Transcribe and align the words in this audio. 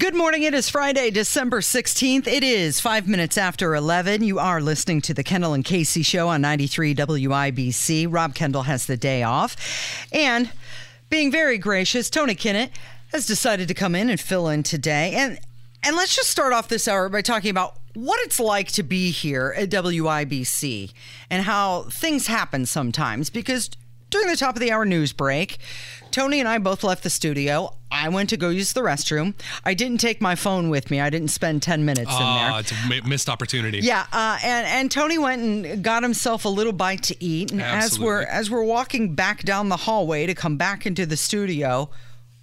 Good 0.00 0.14
morning. 0.14 0.44
It 0.44 0.54
is 0.54 0.70
Friday, 0.70 1.10
December 1.10 1.60
16th. 1.60 2.26
It 2.26 2.42
is 2.42 2.80
five 2.80 3.06
minutes 3.06 3.36
after 3.36 3.74
11. 3.74 4.24
You 4.24 4.38
are 4.38 4.62
listening 4.62 5.02
to 5.02 5.12
the 5.12 5.22
Kendall 5.22 5.52
and 5.52 5.62
Casey 5.62 6.02
show 6.02 6.28
on 6.28 6.40
93 6.40 6.94
WIBC. 6.94 8.06
Rob 8.08 8.34
Kendall 8.34 8.62
has 8.62 8.86
the 8.86 8.96
day 8.96 9.22
off. 9.22 9.58
And 10.10 10.50
being 11.10 11.30
very 11.30 11.58
gracious, 11.58 12.08
Tony 12.08 12.34
Kinnett 12.34 12.70
has 13.12 13.26
decided 13.26 13.68
to 13.68 13.74
come 13.74 13.94
in 13.94 14.08
and 14.08 14.18
fill 14.18 14.48
in 14.48 14.62
today. 14.62 15.12
And 15.16 15.38
and 15.82 15.94
let's 15.96 16.16
just 16.16 16.30
start 16.30 16.54
off 16.54 16.68
this 16.68 16.88
hour 16.88 17.10
by 17.10 17.20
talking 17.20 17.50
about 17.50 17.76
what 17.92 18.18
it's 18.20 18.40
like 18.40 18.72
to 18.72 18.82
be 18.82 19.10
here 19.10 19.54
at 19.54 19.68
WIBC 19.68 20.94
and 21.28 21.42
how 21.44 21.82
things 21.90 22.26
happen 22.26 22.64
sometimes 22.64 23.28
because 23.28 23.68
during 24.10 24.28
the 24.28 24.36
top 24.36 24.56
of 24.56 24.60
the 24.60 24.72
hour 24.72 24.84
news 24.84 25.12
break, 25.12 25.58
Tony 26.10 26.40
and 26.40 26.48
I 26.48 26.58
both 26.58 26.82
left 26.82 27.02
the 27.02 27.10
studio. 27.10 27.74
I 27.90 28.08
went 28.08 28.30
to 28.30 28.36
go 28.36 28.50
use 28.50 28.72
the 28.72 28.80
restroom. 28.80 29.34
I 29.64 29.74
didn't 29.74 29.98
take 29.98 30.20
my 30.20 30.34
phone 30.34 30.70
with 30.70 30.90
me. 30.90 31.00
I 31.00 31.10
didn't 31.10 31.28
spend 31.28 31.62
10 31.62 31.84
minutes 31.84 32.12
in 32.12 32.18
there. 32.18 32.50
Oh, 32.52 32.58
it's 32.58 32.72
a 32.72 33.08
missed 33.08 33.28
opportunity. 33.28 33.78
Yeah, 33.78 34.06
uh, 34.12 34.38
and 34.42 34.66
and 34.66 34.90
Tony 34.90 35.18
went 35.18 35.42
and 35.42 35.82
got 35.82 36.02
himself 36.02 36.44
a 36.44 36.48
little 36.48 36.72
bite 36.72 37.02
to 37.04 37.24
eat. 37.24 37.52
And 37.52 37.62
as 37.62 37.98
we're 37.98 38.22
as 38.22 38.50
we're 38.50 38.64
walking 38.64 39.14
back 39.14 39.42
down 39.42 39.68
the 39.68 39.76
hallway 39.76 40.26
to 40.26 40.34
come 40.34 40.56
back 40.56 40.86
into 40.86 41.04
the 41.06 41.16
studio, 41.16 41.90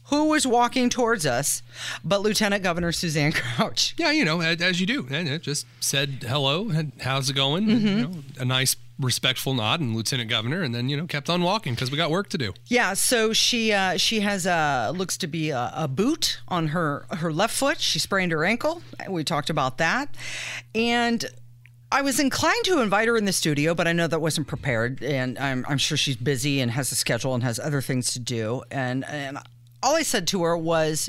who 0.06 0.26
was 0.30 0.48
walking 0.48 0.90
towards 0.90 1.26
us 1.26 1.62
but 2.04 2.22
Lieutenant 2.22 2.64
Governor 2.64 2.92
Suzanne 2.92 3.32
Crouch? 3.34 3.94
Yeah, 3.98 4.12
you 4.12 4.26
know, 4.26 4.42
as 4.42 4.80
you 4.80 4.88
do. 4.88 5.08
And 5.10 5.28
it 5.28 5.42
just 5.42 5.66
said 5.80 6.26
hello 6.28 6.70
and 6.70 6.92
how's 7.02 7.30
it 7.30 7.36
going? 7.36 7.66
Mm-hmm. 7.66 7.88
And, 7.88 7.98
you 7.98 8.08
know, 8.08 8.24
a 8.40 8.46
nice 8.46 8.76
respectful 9.00 9.54
nod 9.54 9.80
and 9.80 9.96
Lieutenant 9.96 10.30
Governor 10.30 10.64
and 10.64 10.74
then, 10.74 10.90
you 10.90 10.98
know, 10.98 11.06
kept 11.06 11.30
on 11.30 11.42
walking 11.42 11.74
because 11.74 11.92
we 11.92 11.98
got 11.98 12.10
work 12.10 12.30
to 12.30 12.38
do. 12.38 12.54
Yeah, 12.66 12.94
so 12.94 13.34
she 13.34 13.72
uh, 13.72 13.98
she 13.98 14.22
has 14.22 14.46
a 14.46 14.92
looks 14.96 15.18
to 15.18 15.28
be 15.28 15.50
a, 15.50 15.72
a 15.76 15.88
boot 15.88 16.40
on 16.48 16.70
her 16.70 17.06
her 17.12 17.32
left 17.32 17.56
foot. 17.56 17.80
She 17.80 18.00
sprained 18.00 18.32
her 18.32 18.44
ankle. 18.44 18.82
We 19.10 19.24
talked 19.24 19.50
about 19.50 19.78
that, 19.78 20.16
and 20.74 21.26
I 21.92 22.02
was 22.02 22.20
inclined 22.20 22.66
to 22.66 22.82
invite 22.82 23.08
her 23.08 23.16
in 23.16 23.26
the 23.26 23.34
studio, 23.34 23.74
but 23.74 23.88
I 23.88 23.94
know 23.94 24.08
that 24.08 24.20
wasn't 24.20 24.48
prepared, 24.48 25.02
and 25.02 25.38
I'm 25.40 25.66
I'm 25.70 25.78
sure 25.78 25.98
she's 25.98 26.18
busy 26.18 26.60
and 26.60 26.72
has 26.72 26.92
a 26.92 26.96
schedule 26.96 27.34
and 27.34 27.44
has 27.44 27.60
other 27.60 27.82
things 27.82 28.12
to 28.14 28.20
do, 28.20 28.64
and 28.72 29.06
and. 29.06 29.38
All 29.84 29.96
I 29.96 30.02
said 30.02 30.26
to 30.30 30.42
her 30.42 30.58
was, 30.58 31.08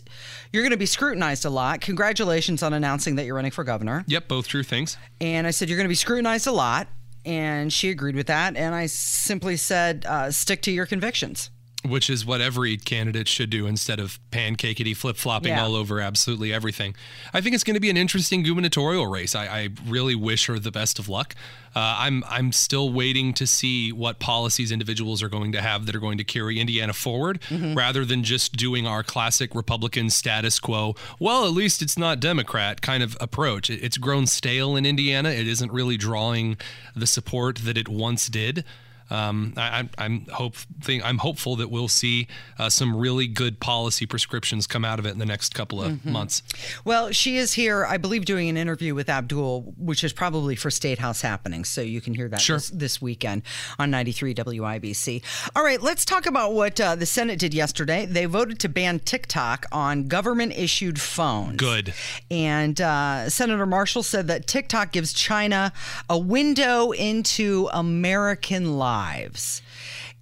You're 0.53 0.63
going 0.63 0.73
to 0.73 0.77
be 0.77 0.85
scrutinized 0.85 1.47
a 1.47 1.51
lot. 1.51 1.81
Congratulations 1.81 2.63
on 2.63 2.75
announcing 2.75 3.17
that 3.17 3.25
you're 3.25 3.35
running 3.35 3.51
for 3.51 3.65
governor. 3.65 4.05
Yep, 4.07 4.29
both 4.29 4.47
true 4.47 4.63
things. 4.63 4.99
And 5.23 5.47
I 5.47 5.53
said, 5.53 5.71
You're 5.71 5.79
going 5.79 5.87
to 5.87 5.89
be 5.89 5.95
scrutinized 5.95 6.47
a 6.47 6.53
lot. 6.53 6.87
And 7.25 7.73
she 7.73 7.91
agreed 7.91 8.17
with 8.17 8.27
that. 8.29 8.57
And 8.57 8.75
I 8.75 8.87
simply 8.87 9.57
said, 9.57 10.05
uh, 10.07 10.31
Stick 10.31 10.63
to 10.63 10.71
your 10.71 10.87
convictions. 10.87 11.51
Which 11.85 12.11
is 12.11 12.27
what 12.27 12.41
every 12.41 12.77
candidate 12.77 13.29
should 13.29 13.51
do 13.51 13.67
instead 13.69 14.01
of 14.01 14.19
pancakety 14.33 14.97
flip 14.97 15.17
flopping 15.17 15.51
Yeah. 15.53 15.63
all 15.65 15.77
over 15.77 16.01
absolutely 16.01 16.53
everything. 16.53 16.97
I 17.33 17.41
think 17.41 17.55
it's 17.55 17.63
going 17.63 17.75
to 17.75 17.81
be 17.81 17.89
an 17.89 17.97
interesting 17.97 18.43
gubernatorial 18.43 19.07
race. 19.07 19.37
I, 19.37 19.47
I 19.47 19.69
really 19.87 20.17
wish 20.17 20.47
her 20.47 20.59
the 20.59 20.73
best 20.73 20.99
of 20.99 21.09
luck. 21.09 21.37
Uh, 21.77 21.95
I'm 22.01 22.25
I'm 22.29 22.51
still 22.51 22.91
waiting 22.93 23.33
to 23.35 23.47
see 23.47 23.93
what 23.93 24.19
policies 24.19 24.73
individuals 24.73 25.23
are 25.23 25.29
going 25.29 25.53
to 25.53 25.61
have 25.61 25.87
that 25.87 25.95
are 25.95 26.01
going 26.01 26.19
to 26.19 26.25
carry 26.25 26.59
Indiana 26.59 26.93
forward, 26.93 27.39
rather 27.51 28.05
than 28.05 28.25
just 28.25 28.57
doing 28.57 28.85
our 28.89 29.05
classic 29.05 29.55
Republican 29.55 30.11
status 30.11 30.59
quo. 30.59 30.97
Well, 31.21 31.45
at 31.45 31.53
least 31.53 31.81
it's 31.81 31.97
not 31.97 32.19
Democrat 32.19 32.81
kind 32.83 33.05
of 33.05 33.17
approach. 33.21 33.71
It- 33.71 33.85
It's 33.85 33.99
grown 33.99 34.27
stale 34.27 34.75
in 34.75 34.85
Indiana. 34.85 35.29
It 35.29 35.47
isn't 35.47 35.71
really 35.71 35.97
drawing 35.97 36.57
the 36.97 37.07
support 37.07 37.59
that 37.59 37.79
it 37.79 37.89
once 37.89 38.27
did. 38.27 38.65
Um, 39.11 39.55
I, 39.57 39.79
I'm 39.79 39.91
I'm 39.99 40.27
hope 40.27 40.55
think, 40.83 41.05
I'm 41.05 41.19
hopeful 41.19 41.57
that 41.57 41.71
we'll 41.71 41.89
see 41.89 42.27
uh, 42.59 42.69
some 42.69 42.97
really 42.97 43.27
good 43.27 43.59
policy 43.61 44.07
prescriptions 44.07 44.67
come 44.67 44.85
out 44.85 44.99
of 44.99 45.07
it 45.07 45.11
in 45.11 45.19
the 45.19 45.27
next 45.27 45.55
couple 45.55 45.83
of 45.83 46.05
months. 46.05 46.43
Well, 46.85 47.11
she 47.13 47.37
is 47.37 47.55
here, 47.55 47.85
I 47.87 47.97
believe, 47.97 48.25
doing 48.25 48.49
an 48.49 48.57
interview 48.57 48.95
with 48.95 49.09
Abdul, 49.09 49.75
which 49.79 50.05
is 50.05 50.13
probably 50.13 50.57
for 50.57 50.71
State 50.71 50.99
House 50.99 51.23
happenings. 51.23 51.69
So 51.69 51.81
you 51.81 52.01
can 52.01 52.15
hear 52.15 52.29
that 52.29 52.41
Sure. 52.41 52.57
this, 52.57 52.69
this 52.71 53.03
weekend 53.03 53.43
on 53.79 53.91
93 53.91 54.35
WIBC. 54.35 55.23
All 55.57 55.65
right, 55.65 55.81
let's 55.81 56.05
talk 56.05 56.27
about 56.27 56.53
what 56.53 56.81
uh, 56.81 56.95
the 56.95 57.07
Senate 57.07 57.39
did 57.39 57.55
yesterday. 57.55 58.07
They 58.07 58.27
voted 58.27 58.59
to 58.61 58.69
ban 58.69 59.01
TikTok 59.01 59.67
on 59.73 60.09
government 60.09 60.53
issued 60.57 61.01
phones. 61.01 61.57
Good. 61.57 61.95
And 62.31 62.81
uh, 62.81 63.29
Senator 63.31 63.67
Marshall 63.67 64.03
said 64.03 64.27
that 64.29 64.47
TikTok 64.47 64.93
gives 64.93 65.13
China 65.13 65.73
a 66.11 66.19
window 66.19 66.93
into 66.93 67.69
American 67.73 68.79
lives. 68.99 69.63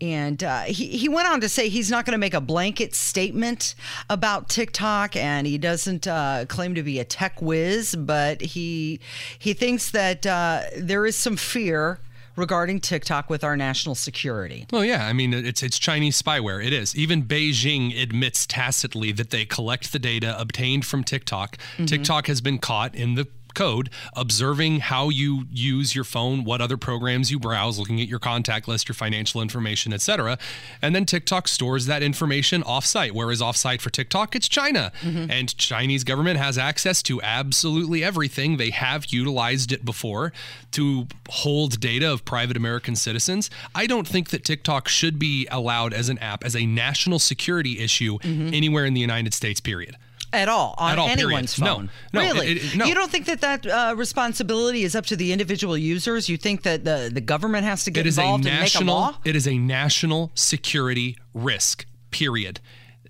And 0.01 0.45
uh, 0.45 0.63
he, 0.63 0.87
he 0.89 1.09
went 1.09 1.27
on 1.29 1.41
to 1.41 1.49
say 1.49 1.69
he's 1.69 1.91
not 1.91 2.05
going 2.05 2.13
to 2.13 2.19
make 2.19 2.35
a 2.35 2.41
blanket 2.41 2.95
statement 2.95 3.75
about 4.11 4.51
TikTok, 4.51 5.17
and 5.17 5.47
he 5.47 5.57
doesn't 5.57 6.07
uh, 6.07 6.45
claim 6.49 6.75
to 6.75 6.83
be 6.83 7.01
a 7.01 7.05
tech 7.05 7.41
whiz, 7.41 7.97
but 7.97 8.43
he 8.43 9.01
he 9.39 9.55
thinks 9.55 9.91
that 9.93 10.27
uh, 10.27 10.61
there 10.77 11.07
is 11.07 11.17
some 11.17 11.37
fear 11.37 11.99
regarding 12.37 12.81
TikTok 12.81 13.31
with 13.31 13.43
our 13.43 13.57
national 13.57 13.95
security. 13.95 14.67
Well, 14.71 14.85
yeah, 14.85 15.07
I 15.07 15.15
mean 15.15 15.33
it's 15.33 15.63
it's 15.63 15.79
Chinese 15.79 16.21
spyware. 16.21 16.65
It 16.65 16.75
is. 16.75 16.95
Even 16.95 17.23
Beijing 17.25 17.99
admits 17.99 18.47
tacitly 18.47 19.13
that 19.13 19.31
they 19.31 19.47
collect 19.47 19.93
the 19.93 19.99
data 19.99 20.39
obtained 20.39 20.85
from 20.85 21.05
TikTok. 21.05 21.57
TikTok 21.87 22.27
has 22.27 22.43
been 22.43 22.59
caught 22.59 22.95
in 22.95 23.15
the 23.15 23.27
code 23.57 23.91
observing 24.15 24.79
how 24.79 25.09
you 25.09 25.47
use 25.51 25.95
your 25.95 26.05
phone 26.05 26.45
what 26.45 26.61
other 26.61 26.77
programs 26.77 27.31
you 27.31 27.39
browse 27.41 27.79
looking 27.79 28.01
at 28.01 28.07
your 28.07 28.21
contact 28.21 28.69
list 28.69 28.89
your 28.89 28.95
financial 28.95 29.43
information 29.43 29.93
etc 29.93 30.39
and 30.81 30.95
then 30.95 31.05
tiktok 31.05 31.49
stores 31.49 31.87
that 31.87 32.03
information 32.03 32.63
offsite 32.63 33.13
whereas 33.13 33.41
offsite 33.41 33.81
for 33.81 33.91
tiktok? 33.91 34.37
It's 34.37 34.49
china. 34.49 34.93
Mm-hmm. 35.01 35.31
And 35.31 35.57
chinese 35.57 36.05
government 36.05 36.39
has 36.39 36.59
access 36.59 37.03
to 37.05 37.21
absolutely 37.23 38.05
everything. 38.05 38.57
They 38.57 38.71
have 38.71 39.07
utilized 39.07 39.73
it 39.73 39.85
before 39.85 40.33
to 40.73 41.07
hold 41.29 41.81
data 41.81 42.13
of 42.13 42.25
private 42.25 42.57
american 42.57 42.95
citizens. 42.97 43.51
I 43.75 43.87
don't 43.87 44.07
think 44.07 44.31
that 44.31 44.45
tiktok 44.45 44.89
should 44.89 45.19
be 45.19 45.49
allowed 45.51 45.93
as 45.93 46.09
an 46.09 46.19
app 46.19 46.45
as 46.45 46.55
a 46.55 46.67
national 46.67 47.19
security 47.19 47.81
issue 47.81 48.19
mm-hmm. 48.19 48.53
anywhere 48.53 48.85
in 48.85 48.95
the 48.95 49.01
united 49.01 49.33
states 49.35 49.61
period 49.61 49.97
At 50.37 50.49
all 50.49 50.75
on 50.79 50.93
At 50.93 50.99
all, 50.99 51.09
anyone's 51.09 51.59
No. 51.61 51.67
phone. 51.77 51.91
No, 52.13 52.21
really? 52.21 52.47
it- 52.49 52.57
it- 52.65 52.77
no. 52.77 52.85
You 52.85 52.95
don't 52.95 53.11
think 53.11 53.27
that 53.27 53.41
that 53.41 53.67
uh, 53.67 53.95
responsibility 53.97 54.83
is 54.85 54.95
up 54.95 55.07
to 55.07 55.17
the 55.17 55.33
individual 55.33 55.77
users? 55.79 56.29
You 56.29 56.37
think 56.37 56.63
that 56.63 56.85
the, 56.85 57.11
the 57.13 57.21
government 57.21 57.65
has 57.65 57.85
to 57.85 57.91
get 57.91 58.07
It 58.07 58.09
is 58.09 58.19
a 58.19 58.23
involved 58.23 58.47
and 58.47 58.55
make 58.55 58.61
a 58.61 58.63
national. 58.65 58.95
law? 58.95 59.17
It 59.25 59.35
is 59.37 59.47
a 59.49 59.57
national 59.59 60.31
security 60.35 61.17
risk. 61.35 61.87
Period. 62.11 62.61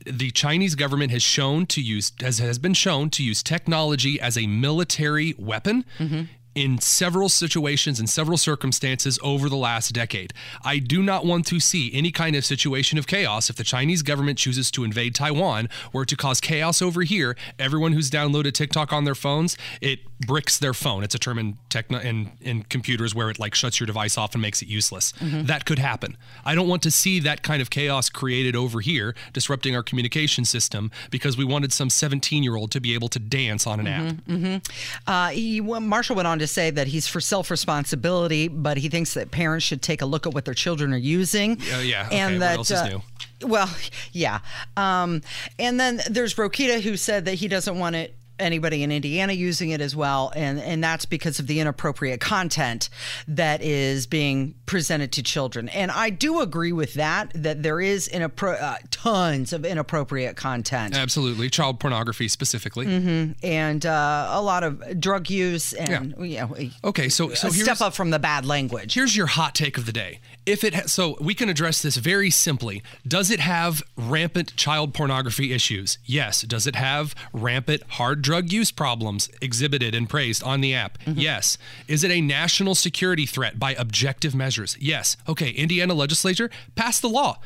The 0.04 0.30
Chinese 0.30 0.74
government 0.76 1.10
has 1.10 1.22
shown 1.22 1.66
to 1.66 1.80
use 1.80 2.12
has, 2.20 2.38
has 2.38 2.58
been 2.58 2.74
shown 2.74 3.10
to 3.10 3.24
use 3.24 3.42
technology 3.42 4.20
as 4.20 4.38
a 4.38 4.46
military 4.46 5.34
weapon. 5.38 5.84
Mm-hmm. 5.98 6.22
In 6.56 6.78
several 6.78 7.28
situations 7.28 8.00
and 8.00 8.08
several 8.08 8.38
circumstances 8.38 9.18
over 9.22 9.50
the 9.50 9.56
last 9.56 9.92
decade. 9.92 10.32
I 10.64 10.78
do 10.78 11.02
not 11.02 11.26
want 11.26 11.46
to 11.48 11.60
see 11.60 11.92
any 11.92 12.10
kind 12.10 12.34
of 12.34 12.46
situation 12.46 12.98
of 12.98 13.06
chaos 13.06 13.50
if 13.50 13.56
the 13.56 13.64
Chinese 13.64 14.02
government 14.02 14.38
chooses 14.38 14.70
to 14.70 14.82
invade 14.82 15.14
Taiwan 15.14 15.68
or 15.92 16.06
to 16.06 16.16
cause 16.16 16.40
chaos 16.40 16.80
over 16.80 17.02
here. 17.02 17.36
Everyone 17.58 17.92
who's 17.92 18.10
downloaded 18.10 18.54
TikTok 18.54 18.90
on 18.90 19.04
their 19.04 19.14
phones, 19.14 19.58
it 19.82 20.00
bricks 20.20 20.58
their 20.58 20.72
phone. 20.72 21.04
It's 21.04 21.14
a 21.14 21.18
term 21.18 21.38
in 21.38 21.58
techno 21.68 21.98
in, 21.98 22.32
in 22.40 22.62
computers 22.62 23.14
where 23.14 23.28
it 23.28 23.38
like 23.38 23.54
shuts 23.54 23.78
your 23.78 23.86
device 23.86 24.16
off 24.16 24.34
and 24.34 24.40
makes 24.40 24.62
it 24.62 24.68
useless. 24.68 25.12
Mm-hmm. 25.12 25.44
That 25.44 25.66
could 25.66 25.78
happen. 25.78 26.16
I 26.44 26.54
don't 26.54 26.68
want 26.68 26.82
to 26.84 26.90
see 26.90 27.20
that 27.20 27.42
kind 27.42 27.60
of 27.60 27.68
chaos 27.68 28.08
created 28.08 28.56
over 28.56 28.80
here, 28.80 29.14
disrupting 29.32 29.76
our 29.76 29.82
communication 29.82 30.44
system 30.44 30.90
because 31.10 31.36
we 31.36 31.44
wanted 31.44 31.72
some 31.72 31.90
17 31.90 32.42
year 32.42 32.56
old 32.56 32.70
to 32.70 32.80
be 32.80 32.94
able 32.94 33.08
to 33.08 33.18
dance 33.18 33.66
on 33.66 33.80
an 33.80 33.86
app. 33.86 34.02
Mm-hmm. 34.04 34.36
Mm-hmm. 34.36 35.10
Uh, 35.10 35.28
he, 35.28 35.60
Marshall 35.60 36.16
went 36.16 36.28
on 36.28 36.38
to 36.38 36.45
say 36.46 36.70
that 36.70 36.88
he's 36.88 37.06
for 37.06 37.20
self 37.20 37.50
responsibility, 37.50 38.48
but 38.48 38.76
he 38.76 38.88
thinks 38.88 39.14
that 39.14 39.30
parents 39.30 39.64
should 39.64 39.82
take 39.82 40.02
a 40.02 40.06
look 40.06 40.26
at 40.26 40.34
what 40.34 40.44
their 40.44 40.54
children 40.54 40.92
are 40.92 40.98
using. 40.98 41.60
Uh, 41.72 41.78
yeah, 41.78 42.08
and 42.10 42.12
okay, 42.12 42.34
what 42.34 42.40
that 42.40 42.56
else 42.56 42.70
is 42.70 42.78
uh, 42.80 42.88
new? 42.88 43.02
Well, 43.42 43.70
yeah. 44.12 44.40
Um, 44.76 45.22
and 45.58 45.78
then 45.78 46.00
there's 46.08 46.34
Rokita 46.34 46.80
who 46.80 46.96
said 46.96 47.26
that 47.26 47.34
he 47.34 47.48
doesn't 47.48 47.78
want 47.78 47.96
it 47.96 48.15
anybody 48.38 48.82
in 48.82 48.92
Indiana 48.92 49.32
using 49.32 49.70
it 49.70 49.80
as 49.80 49.94
well, 49.94 50.32
and 50.34 50.60
and 50.60 50.82
that's 50.82 51.06
because 51.06 51.38
of 51.38 51.46
the 51.46 51.60
inappropriate 51.60 52.20
content 52.20 52.88
that 53.28 53.62
is 53.62 54.06
being 54.06 54.54
presented 54.66 55.12
to 55.12 55.22
children. 55.22 55.68
And 55.68 55.90
I 55.90 56.10
do 56.10 56.40
agree 56.40 56.72
with 56.72 56.94
that 56.94 57.32
that 57.34 57.62
there 57.62 57.80
is 57.80 58.08
inappro- 58.08 58.60
uh, 58.60 58.76
tons 58.90 59.52
of 59.52 59.64
inappropriate 59.64 60.36
content. 60.36 60.96
Absolutely, 60.96 61.50
child 61.50 61.80
pornography 61.80 62.28
specifically, 62.28 62.86
mm-hmm. 62.86 63.32
and 63.42 63.84
uh, 63.84 64.28
a 64.30 64.42
lot 64.42 64.64
of 64.64 65.00
drug 65.00 65.30
use 65.30 65.72
and 65.72 66.14
yeah. 66.18 66.24
You 66.26 66.40
know, 66.40 66.70
okay, 66.84 67.08
so 67.08 67.34
so 67.34 67.48
step 67.50 67.80
up 67.80 67.94
from 67.94 68.10
the 68.10 68.18
bad 68.18 68.44
language. 68.44 68.94
Here's 68.94 69.16
your 69.16 69.26
hot 69.26 69.54
take 69.54 69.78
of 69.78 69.86
the 69.86 69.92
day. 69.92 70.20
If 70.44 70.62
it 70.62 70.74
ha- 70.74 70.86
so 70.86 71.16
we 71.20 71.34
can 71.34 71.48
address 71.48 71.82
this 71.82 71.96
very 71.96 72.30
simply. 72.30 72.82
Does 73.06 73.30
it 73.30 73.40
have 73.40 73.82
rampant 73.96 74.56
child 74.56 74.94
pornography 74.94 75.52
issues? 75.52 75.98
Yes. 76.04 76.42
Does 76.42 76.66
it 76.66 76.76
have 76.76 77.14
rampant 77.32 77.82
hard 77.90 78.22
drug 78.26 78.50
use 78.50 78.72
problems 78.72 79.30
exhibited 79.40 79.94
and 79.94 80.10
praised 80.10 80.42
on 80.42 80.60
the 80.60 80.74
app? 80.74 80.98
Mm-hmm. 80.98 81.20
Yes. 81.20 81.58
Is 81.86 82.02
it 82.02 82.10
a 82.10 82.20
national 82.20 82.74
security 82.74 83.24
threat 83.24 83.56
by 83.56 83.74
objective 83.74 84.34
measures? 84.34 84.76
Yes. 84.80 85.16
Okay, 85.28 85.50
Indiana 85.50 85.94
legislature 85.94 86.50
passed 86.74 87.02
the 87.02 87.08
law. 87.08 87.38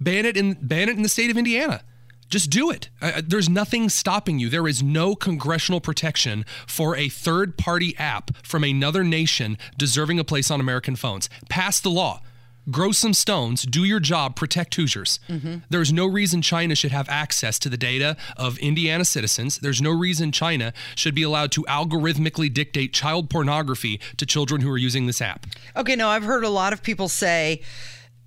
Ban 0.00 0.26
it 0.26 0.36
in 0.36 0.54
ban 0.60 0.88
it 0.88 0.96
in 0.96 1.04
the 1.04 1.08
state 1.08 1.30
of 1.30 1.38
Indiana. 1.38 1.82
Just 2.28 2.50
do 2.50 2.68
it. 2.68 2.88
Uh, 3.00 3.22
there's 3.24 3.48
nothing 3.48 3.88
stopping 3.88 4.40
you. 4.40 4.48
There 4.48 4.66
is 4.66 4.82
no 4.82 5.14
congressional 5.14 5.80
protection 5.80 6.44
for 6.66 6.96
a 6.96 7.08
third 7.08 7.56
party 7.56 7.96
app 7.96 8.36
from 8.44 8.64
another 8.64 9.04
nation 9.04 9.56
deserving 9.78 10.18
a 10.18 10.24
place 10.24 10.50
on 10.50 10.60
American 10.60 10.96
phones. 10.96 11.30
Pass 11.48 11.78
the 11.78 11.90
law 11.90 12.22
grow 12.70 12.92
some 12.92 13.14
stones, 13.14 13.62
do 13.62 13.84
your 13.84 14.00
job, 14.00 14.36
protect 14.36 14.74
Hoosiers. 14.74 15.20
Mm-hmm. 15.28 15.56
There's 15.70 15.92
no 15.92 16.06
reason 16.06 16.42
China 16.42 16.74
should 16.74 16.92
have 16.92 17.08
access 17.08 17.58
to 17.60 17.68
the 17.68 17.76
data 17.76 18.16
of 18.36 18.58
Indiana 18.58 19.04
citizens. 19.04 19.58
There's 19.58 19.82
no 19.82 19.90
reason 19.90 20.32
China 20.32 20.72
should 20.94 21.14
be 21.14 21.22
allowed 21.22 21.52
to 21.52 21.62
algorithmically 21.64 22.52
dictate 22.52 22.92
child 22.92 23.30
pornography 23.30 24.00
to 24.16 24.26
children 24.26 24.60
who 24.60 24.70
are 24.70 24.78
using 24.78 25.06
this 25.06 25.20
app. 25.20 25.46
Okay, 25.76 25.96
now 25.96 26.08
I've 26.08 26.24
heard 26.24 26.44
a 26.44 26.50
lot 26.50 26.72
of 26.72 26.82
people 26.82 27.08
say 27.08 27.62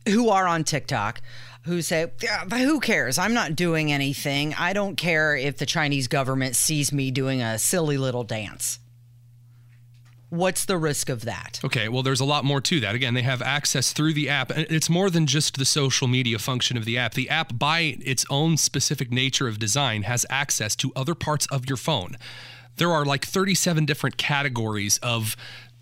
who 0.08 0.30
are 0.30 0.48
on 0.48 0.64
TikTok 0.64 1.22
who 1.64 1.82
say, 1.82 2.12
Who 2.52 2.80
cares? 2.80 3.18
I'm 3.18 3.34
not 3.34 3.56
doing 3.56 3.92
anything. 3.92 4.54
I 4.56 4.74
don't 4.74 4.96
care 4.96 5.36
if 5.36 5.58
the 5.58 5.66
Chinese 5.66 6.08
government 6.08 6.56
sees 6.56 6.92
me 6.92 7.12
doing 7.12 7.42
a 7.42 7.60
silly 7.60 7.98
little 7.98 8.24
dance. 8.24 8.80
What's 10.32 10.64
the 10.64 10.78
risk 10.78 11.10
of 11.10 11.26
that? 11.26 11.60
Okay, 11.62 11.90
well, 11.90 12.04
there's 12.04 12.22
a 12.22 12.26
lot 12.26 12.46
more 12.46 12.62
to 12.62 12.80
that. 12.80 12.96
Again, 12.96 13.16
they 13.16 13.22
have 13.22 13.42
access 13.42 13.92
through 13.92 14.14
the 14.14 14.30
app. 14.30 14.50
and 14.50 14.66
It's 14.70 14.90
more 14.90 15.10
than 15.10 15.28
just 15.28 15.58
the 15.58 15.66
social 15.66 16.08
media 16.08 16.40
function 16.40 16.78
of 16.78 16.86
the 16.86 16.98
app. 16.98 17.16
The 17.16 17.30
app, 17.30 17.60
by 17.60 17.98
its 18.00 18.26
own 18.30 18.56
specific 18.56 19.12
nature 19.12 19.50
of 19.50 19.60
design, 19.60 20.04
has 20.04 20.26
access 20.30 20.74
to 20.78 20.94
other 20.96 21.16
parts 21.16 21.48
of 21.48 21.68
your 21.68 21.76
phone. 21.76 22.16
There 22.78 22.94
are 22.94 23.04
like 23.04 23.26
37 23.26 23.86
different 23.86 24.16
categories 24.16 25.00
of 25.04 25.36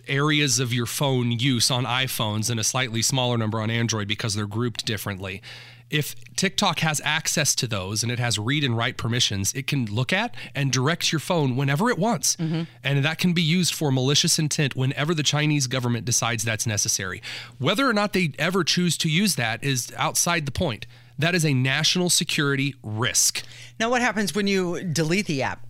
areas 0.07 0.59
of 0.59 0.73
your 0.73 0.87
phone 0.87 1.31
use 1.31 1.69
on 1.69 1.85
iPhones 1.85 2.49
and 2.49 2.59
a 2.59 2.63
slightly 2.63 3.03
smaller 3.03 3.37
number 3.37 3.61
on 3.61 3.69
Android 3.69 4.07
because 4.07 4.33
they're 4.33 4.47
grouped 4.47 4.83
differently 4.83 5.43
if 5.89 6.15
TikTok 6.35 6.79
has 6.79 7.01
access 7.03 7.55
to 7.55 7.67
those 7.67 8.03
and 8.03 8.11
it 8.11 8.19
has 8.19 8.37
read 8.37 8.63
and 8.63 8.77
write 8.77 8.97
permissions, 8.97 9.53
it 9.53 9.67
can 9.67 9.85
look 9.85 10.13
at 10.13 10.35
and 10.53 10.71
direct 10.71 11.11
your 11.11 11.19
phone 11.19 11.55
whenever 11.55 11.89
it 11.89 11.97
wants. 11.97 12.35
Mm-hmm. 12.35 12.63
And 12.83 13.03
that 13.03 13.17
can 13.17 13.33
be 13.33 13.41
used 13.41 13.73
for 13.73 13.91
malicious 13.91 14.37
intent 14.37 14.75
whenever 14.75 15.13
the 15.13 15.23
Chinese 15.23 15.67
government 15.67 16.05
decides 16.05 16.43
that's 16.43 16.67
necessary. 16.67 17.21
Whether 17.57 17.87
or 17.87 17.93
not 17.93 18.13
they 18.13 18.33
ever 18.37 18.63
choose 18.63 18.97
to 18.99 19.09
use 19.09 19.35
that 19.35 19.63
is 19.63 19.91
outside 19.97 20.45
the 20.45 20.51
point. 20.51 20.85
That 21.17 21.35
is 21.35 21.45
a 21.45 21.53
national 21.53 22.09
security 22.09 22.75
risk. 22.81 23.43
Now, 23.79 23.89
what 23.89 24.01
happens 24.01 24.33
when 24.33 24.47
you 24.47 24.83
delete 24.83 25.25
the 25.25 25.43
app? 25.43 25.65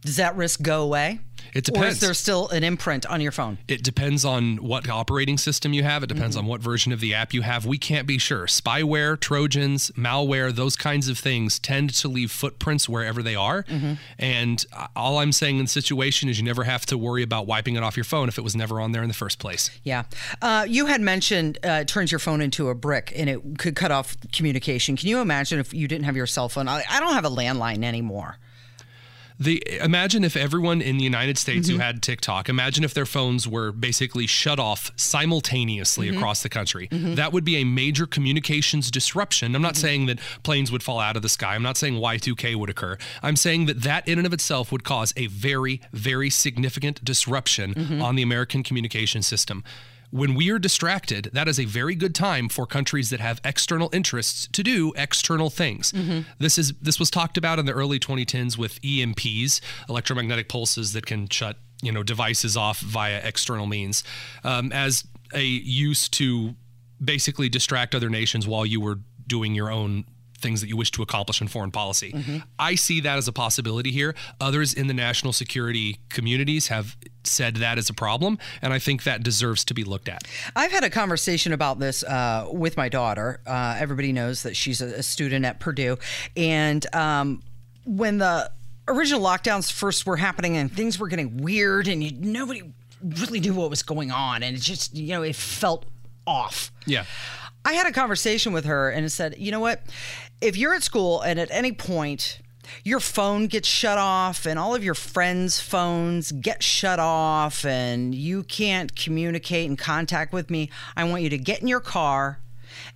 Does 0.00 0.16
that 0.16 0.36
risk 0.36 0.62
go 0.62 0.82
away? 0.82 1.20
It 1.54 1.64
depends. 1.64 1.86
Or 1.86 1.88
is 1.88 2.00
there 2.00 2.14
still 2.14 2.48
an 2.48 2.64
imprint 2.64 3.06
on 3.06 3.20
your 3.20 3.30
phone? 3.30 3.58
It 3.68 3.84
depends 3.84 4.24
on 4.24 4.56
what 4.56 4.88
operating 4.88 5.38
system 5.38 5.72
you 5.72 5.84
have. 5.84 6.02
It 6.02 6.08
depends 6.08 6.36
mm-hmm. 6.36 6.46
on 6.46 6.50
what 6.50 6.60
version 6.60 6.92
of 6.92 6.98
the 6.98 7.14
app 7.14 7.32
you 7.32 7.42
have. 7.42 7.64
We 7.64 7.78
can't 7.78 8.08
be 8.08 8.18
sure. 8.18 8.46
Spyware, 8.46 9.18
Trojans, 9.18 9.92
malware, 9.92 10.52
those 10.52 10.74
kinds 10.74 11.08
of 11.08 11.16
things 11.16 11.60
tend 11.60 11.90
to 11.94 12.08
leave 12.08 12.32
footprints 12.32 12.88
wherever 12.88 13.22
they 13.22 13.36
are. 13.36 13.62
Mm-hmm. 13.62 13.94
And 14.18 14.66
all 14.96 15.18
I'm 15.18 15.30
saying 15.30 15.58
in 15.58 15.66
the 15.66 15.70
situation 15.70 16.28
is 16.28 16.38
you 16.38 16.44
never 16.44 16.64
have 16.64 16.84
to 16.86 16.98
worry 16.98 17.22
about 17.22 17.46
wiping 17.46 17.76
it 17.76 17.84
off 17.84 17.96
your 17.96 18.04
phone 18.04 18.28
if 18.28 18.36
it 18.36 18.42
was 18.42 18.56
never 18.56 18.80
on 18.80 18.90
there 18.90 19.02
in 19.02 19.08
the 19.08 19.14
first 19.14 19.38
place. 19.38 19.70
Yeah. 19.84 20.04
Uh, 20.42 20.66
you 20.68 20.86
had 20.86 21.00
mentioned 21.00 21.58
uh, 21.64 21.82
it 21.82 21.88
turns 21.88 22.10
your 22.10 22.18
phone 22.18 22.40
into 22.40 22.68
a 22.68 22.74
brick 22.74 23.12
and 23.14 23.30
it 23.30 23.58
could 23.58 23.76
cut 23.76 23.92
off 23.92 24.16
communication. 24.32 24.96
Can 24.96 25.08
you 25.08 25.20
imagine 25.20 25.60
if 25.60 25.72
you 25.72 25.86
didn't 25.86 26.04
have 26.04 26.16
your 26.16 26.26
cell 26.26 26.48
phone? 26.48 26.66
I, 26.66 26.82
I 26.90 26.98
don't 26.98 27.14
have 27.14 27.24
a 27.24 27.30
landline 27.30 27.84
anymore 27.84 28.38
the 29.38 29.62
imagine 29.80 30.22
if 30.22 30.36
everyone 30.36 30.80
in 30.80 30.98
the 30.98 31.04
United 31.04 31.38
States 31.38 31.66
mm-hmm. 31.66 31.78
who 31.78 31.82
had 31.82 32.02
TikTok, 32.02 32.48
imagine 32.48 32.84
if 32.84 32.94
their 32.94 33.06
phones 33.06 33.48
were 33.48 33.72
basically 33.72 34.26
shut 34.26 34.60
off 34.60 34.92
simultaneously 34.96 36.08
mm-hmm. 36.08 36.18
across 36.18 36.42
the 36.42 36.48
country. 36.48 36.88
Mm-hmm. 36.88 37.14
That 37.16 37.32
would 37.32 37.44
be 37.44 37.56
a 37.56 37.64
major 37.64 38.06
communications 38.06 38.90
disruption. 38.90 39.54
I'm 39.56 39.62
not 39.62 39.74
mm-hmm. 39.74 39.80
saying 39.80 40.06
that 40.06 40.18
planes 40.42 40.70
would 40.70 40.82
fall 40.82 41.00
out 41.00 41.16
of 41.16 41.22
the 41.22 41.28
sky. 41.28 41.54
I'm 41.54 41.62
not 41.62 41.76
saying 41.76 41.94
Y2K 41.94 42.54
would 42.54 42.70
occur. 42.70 42.96
I'm 43.22 43.36
saying 43.36 43.66
that 43.66 43.82
that 43.82 44.06
in 44.06 44.18
and 44.18 44.26
of 44.26 44.32
itself 44.32 44.70
would 44.70 44.84
cause 44.84 45.12
a 45.16 45.26
very 45.26 45.80
very 45.92 46.30
significant 46.30 47.04
disruption 47.04 47.74
mm-hmm. 47.74 48.02
on 48.02 48.14
the 48.14 48.22
American 48.22 48.62
communication 48.62 49.22
system 49.22 49.64
when 50.14 50.36
we 50.36 50.48
are 50.50 50.60
distracted, 50.60 51.28
that 51.32 51.48
is 51.48 51.58
a 51.58 51.64
very 51.64 51.96
good 51.96 52.14
time 52.14 52.48
for 52.48 52.66
countries 52.66 53.10
that 53.10 53.18
have 53.18 53.40
external 53.44 53.90
interests 53.92 54.48
to 54.52 54.62
do 54.62 54.92
external 54.94 55.50
things. 55.50 55.90
Mm-hmm. 55.90 56.20
This 56.38 56.56
is 56.56 56.72
this 56.80 57.00
was 57.00 57.10
talked 57.10 57.36
about 57.36 57.58
in 57.58 57.66
the 57.66 57.72
early 57.72 57.98
2010s 57.98 58.56
with 58.56 58.80
EMPs, 58.82 59.60
electromagnetic 59.88 60.48
pulses 60.48 60.92
that 60.92 61.04
can 61.04 61.28
shut 61.30 61.56
you 61.82 61.90
know 61.90 62.04
devices 62.04 62.56
off 62.56 62.78
via 62.78 63.20
external 63.24 63.66
means, 63.66 64.04
um, 64.44 64.70
as 64.70 65.04
a 65.34 65.42
use 65.42 66.08
to 66.10 66.54
basically 67.02 67.48
distract 67.48 67.92
other 67.92 68.08
nations 68.08 68.46
while 68.46 68.64
you 68.64 68.80
were 68.80 69.00
doing 69.26 69.52
your 69.52 69.72
own 69.72 70.04
things 70.44 70.60
that 70.60 70.68
you 70.68 70.76
wish 70.76 70.92
to 70.92 71.02
accomplish 71.02 71.40
in 71.40 71.48
foreign 71.48 71.72
policy. 71.72 72.12
Mm-hmm. 72.12 72.36
I 72.58 72.76
see 72.76 73.00
that 73.00 73.18
as 73.18 73.26
a 73.26 73.32
possibility 73.32 73.90
here. 73.90 74.14
Others 74.40 74.74
in 74.74 74.86
the 74.86 74.94
national 74.94 75.32
security 75.32 75.98
communities 76.10 76.68
have 76.68 76.96
said 77.24 77.56
that 77.56 77.78
is 77.78 77.90
a 77.90 77.94
problem, 77.94 78.38
and 78.62 78.72
I 78.72 78.78
think 78.78 79.02
that 79.04 79.22
deserves 79.22 79.64
to 79.64 79.74
be 79.74 79.82
looked 79.82 80.08
at. 80.08 80.22
I've 80.54 80.70
had 80.70 80.84
a 80.84 80.90
conversation 80.90 81.52
about 81.52 81.80
this 81.80 82.04
uh, 82.04 82.46
with 82.52 82.76
my 82.76 82.88
daughter. 82.88 83.40
Uh, 83.46 83.76
everybody 83.78 84.12
knows 84.12 84.44
that 84.44 84.54
she's 84.54 84.80
a, 84.80 85.02
student 85.02 85.44
at 85.44 85.58
Purdue, 85.58 85.98
and 86.36 86.86
um, 86.94 87.42
when 87.84 88.18
the 88.18 88.50
original 88.86 89.20
lockdowns 89.20 89.72
first 89.72 90.06
were 90.06 90.16
happening 90.16 90.56
and 90.56 90.70
things 90.70 90.98
were 90.98 91.08
getting 91.08 91.38
weird, 91.38 91.88
and 91.88 92.04
you, 92.04 92.12
nobody 92.20 92.62
really 93.02 93.40
knew 93.40 93.54
what 93.54 93.70
was 93.70 93.82
going 93.82 94.10
on, 94.10 94.42
and 94.42 94.56
it 94.56 94.60
just 94.60 94.94
you 94.94 95.08
know 95.08 95.22
it 95.22 95.34
felt 95.34 95.86
off. 96.26 96.70
Yeah. 96.86 97.04
I 97.64 97.72
had 97.72 97.86
a 97.86 97.92
conversation 97.92 98.52
with 98.52 98.66
her 98.66 98.90
and 98.90 99.10
said, 99.10 99.36
you 99.38 99.50
know 99.50 99.60
what? 99.60 99.82
if 100.44 100.56
you're 100.56 100.74
at 100.74 100.82
school 100.82 101.22
and 101.22 101.40
at 101.40 101.50
any 101.50 101.72
point 101.72 102.40
your 102.82 103.00
phone 103.00 103.46
gets 103.46 103.68
shut 103.68 103.98
off 103.98 104.46
and 104.46 104.58
all 104.58 104.74
of 104.74 104.82
your 104.82 104.94
friends' 104.94 105.60
phones 105.60 106.32
get 106.32 106.62
shut 106.62 106.98
off 106.98 107.64
and 107.64 108.14
you 108.14 108.42
can't 108.42 108.94
communicate 108.96 109.68
and 109.68 109.78
contact 109.78 110.32
with 110.32 110.50
me, 110.50 110.70
I 110.96 111.04
want 111.04 111.22
you 111.22 111.30
to 111.30 111.38
get 111.38 111.60
in 111.60 111.68
your 111.68 111.80
car 111.80 112.40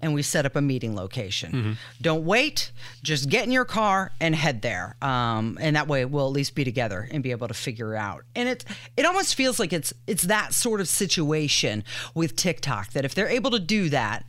and 0.00 0.14
we 0.14 0.22
set 0.22 0.44
up 0.46 0.56
a 0.56 0.60
meeting 0.62 0.96
location. 0.96 1.52
Mm-hmm. 1.52 1.72
Don't 2.00 2.24
wait, 2.24 2.72
just 3.02 3.28
get 3.28 3.44
in 3.44 3.50
your 3.50 3.66
car 3.66 4.10
and 4.20 4.34
head 4.34 4.62
there. 4.62 4.96
Um, 5.02 5.58
and 5.60 5.76
that 5.76 5.86
way 5.86 6.04
we'll 6.04 6.26
at 6.26 6.32
least 6.32 6.54
be 6.54 6.64
together 6.64 7.06
and 7.10 7.22
be 7.22 7.30
able 7.30 7.48
to 7.48 7.54
figure 7.54 7.94
out. 7.94 8.24
And 8.34 8.48
it 8.48 8.64
it 8.96 9.04
almost 9.06 9.34
feels 9.34 9.58
like 9.58 9.72
it's 9.72 9.92
it's 10.06 10.24
that 10.24 10.54
sort 10.54 10.80
of 10.80 10.88
situation 10.88 11.84
with 12.14 12.36
TikTok 12.36 12.90
that 12.92 13.04
if 13.04 13.14
they're 13.14 13.28
able 13.28 13.50
to 13.50 13.60
do 13.60 13.90
that, 13.90 14.24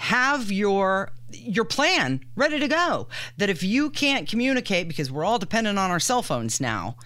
have 0.00 0.50
your 0.50 1.12
your 1.30 1.66
plan 1.66 2.24
ready 2.34 2.58
to 2.58 2.66
go. 2.66 3.06
That 3.36 3.50
if 3.50 3.62
you 3.62 3.90
can't 3.90 4.26
communicate, 4.26 4.88
because 4.88 5.12
we're 5.12 5.24
all 5.24 5.38
dependent 5.38 5.78
on 5.78 5.90
our 5.90 6.00
cell 6.00 6.22
phones 6.22 6.58
now, 6.58 6.96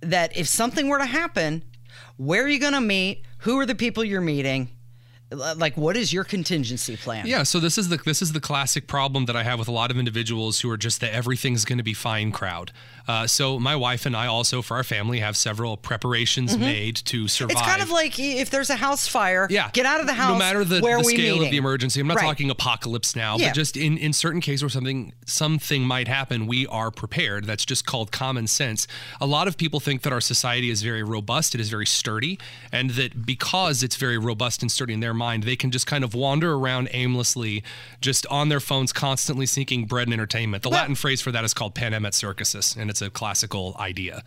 that 0.00 0.36
if 0.36 0.46
something 0.46 0.88
were 0.88 0.98
to 0.98 1.06
happen, 1.06 1.64
where 2.18 2.44
are 2.44 2.48
you 2.48 2.60
going 2.60 2.74
to 2.74 2.82
meet? 2.82 3.22
Who 3.38 3.58
are 3.58 3.66
the 3.66 3.74
people 3.74 4.04
you're 4.04 4.20
meeting? 4.20 4.68
like 5.30 5.76
what 5.76 5.96
is 5.96 6.12
your 6.12 6.22
contingency 6.22 6.96
plan 6.96 7.26
yeah 7.26 7.42
so 7.42 7.58
this 7.58 7.76
is 7.76 7.88
the 7.88 7.96
this 7.96 8.22
is 8.22 8.32
the 8.32 8.40
classic 8.40 8.86
problem 8.86 9.24
that 9.24 9.34
i 9.34 9.42
have 9.42 9.58
with 9.58 9.66
a 9.66 9.72
lot 9.72 9.90
of 9.90 9.96
individuals 9.98 10.60
who 10.60 10.70
are 10.70 10.76
just 10.76 11.00
the 11.00 11.12
everything's 11.12 11.64
going 11.64 11.78
to 11.78 11.82
be 11.82 11.94
fine 11.94 12.30
crowd 12.30 12.70
uh, 13.06 13.26
so 13.26 13.58
my 13.58 13.76
wife 13.76 14.06
and 14.06 14.16
I 14.16 14.26
also, 14.26 14.62
for 14.62 14.76
our 14.76 14.84
family, 14.84 15.20
have 15.20 15.36
several 15.36 15.76
preparations 15.76 16.52
mm-hmm. 16.52 16.60
made 16.60 16.96
to 16.96 17.28
survive. 17.28 17.52
It's 17.52 17.62
kind 17.62 17.82
of 17.82 17.90
like 17.90 18.18
if 18.18 18.50
there's 18.50 18.70
a 18.70 18.76
house 18.76 19.06
fire, 19.06 19.46
yeah. 19.50 19.70
get 19.72 19.84
out 19.84 20.00
of 20.00 20.06
the 20.06 20.14
house. 20.14 20.32
No 20.32 20.38
matter 20.38 20.64
the, 20.64 20.80
the 20.80 21.02
scale 21.04 21.42
of 21.42 21.50
the 21.50 21.56
emergency, 21.56 22.00
I'm 22.00 22.06
not 22.06 22.16
right. 22.16 22.24
talking 22.24 22.50
apocalypse 22.50 23.14
now, 23.14 23.36
yeah. 23.36 23.48
but 23.48 23.54
just 23.54 23.76
in, 23.76 23.98
in 23.98 24.12
certain 24.12 24.40
cases 24.40 24.62
where 24.62 24.70
something 24.70 25.12
something 25.26 25.82
might 25.82 26.08
happen, 26.08 26.46
we 26.46 26.66
are 26.68 26.90
prepared. 26.90 27.44
That's 27.44 27.64
just 27.64 27.84
called 27.84 28.10
common 28.10 28.46
sense. 28.46 28.86
A 29.20 29.26
lot 29.26 29.48
of 29.48 29.56
people 29.56 29.80
think 29.80 30.02
that 30.02 30.12
our 30.12 30.20
society 30.20 30.70
is 30.70 30.82
very 30.82 31.02
robust, 31.02 31.54
it 31.54 31.60
is 31.60 31.68
very 31.68 31.86
sturdy, 31.86 32.38
and 32.72 32.90
that 32.90 33.26
because 33.26 33.82
it's 33.82 33.96
very 33.96 34.16
robust 34.16 34.62
and 34.62 34.72
sturdy 34.72 34.94
in 34.94 35.00
their 35.00 35.14
mind, 35.14 35.42
they 35.42 35.56
can 35.56 35.70
just 35.70 35.86
kind 35.86 36.04
of 36.04 36.14
wander 36.14 36.54
around 36.54 36.88
aimlessly, 36.92 37.62
just 38.00 38.26
on 38.28 38.48
their 38.48 38.60
phones, 38.60 38.92
constantly 38.92 39.46
seeking 39.46 39.84
bread 39.84 40.06
and 40.06 40.14
entertainment. 40.14 40.62
The 40.62 40.70
well, 40.70 40.80
Latin 40.80 40.94
phrase 40.94 41.20
for 41.20 41.32
that 41.32 41.44
is 41.44 41.52
called 41.52 41.74
panem 41.74 42.06
et 42.06 42.14
circenses, 42.14 42.76
and 42.78 42.93
it's 42.94 43.02
a 43.02 43.10
classical 43.10 43.74
idea. 43.80 44.22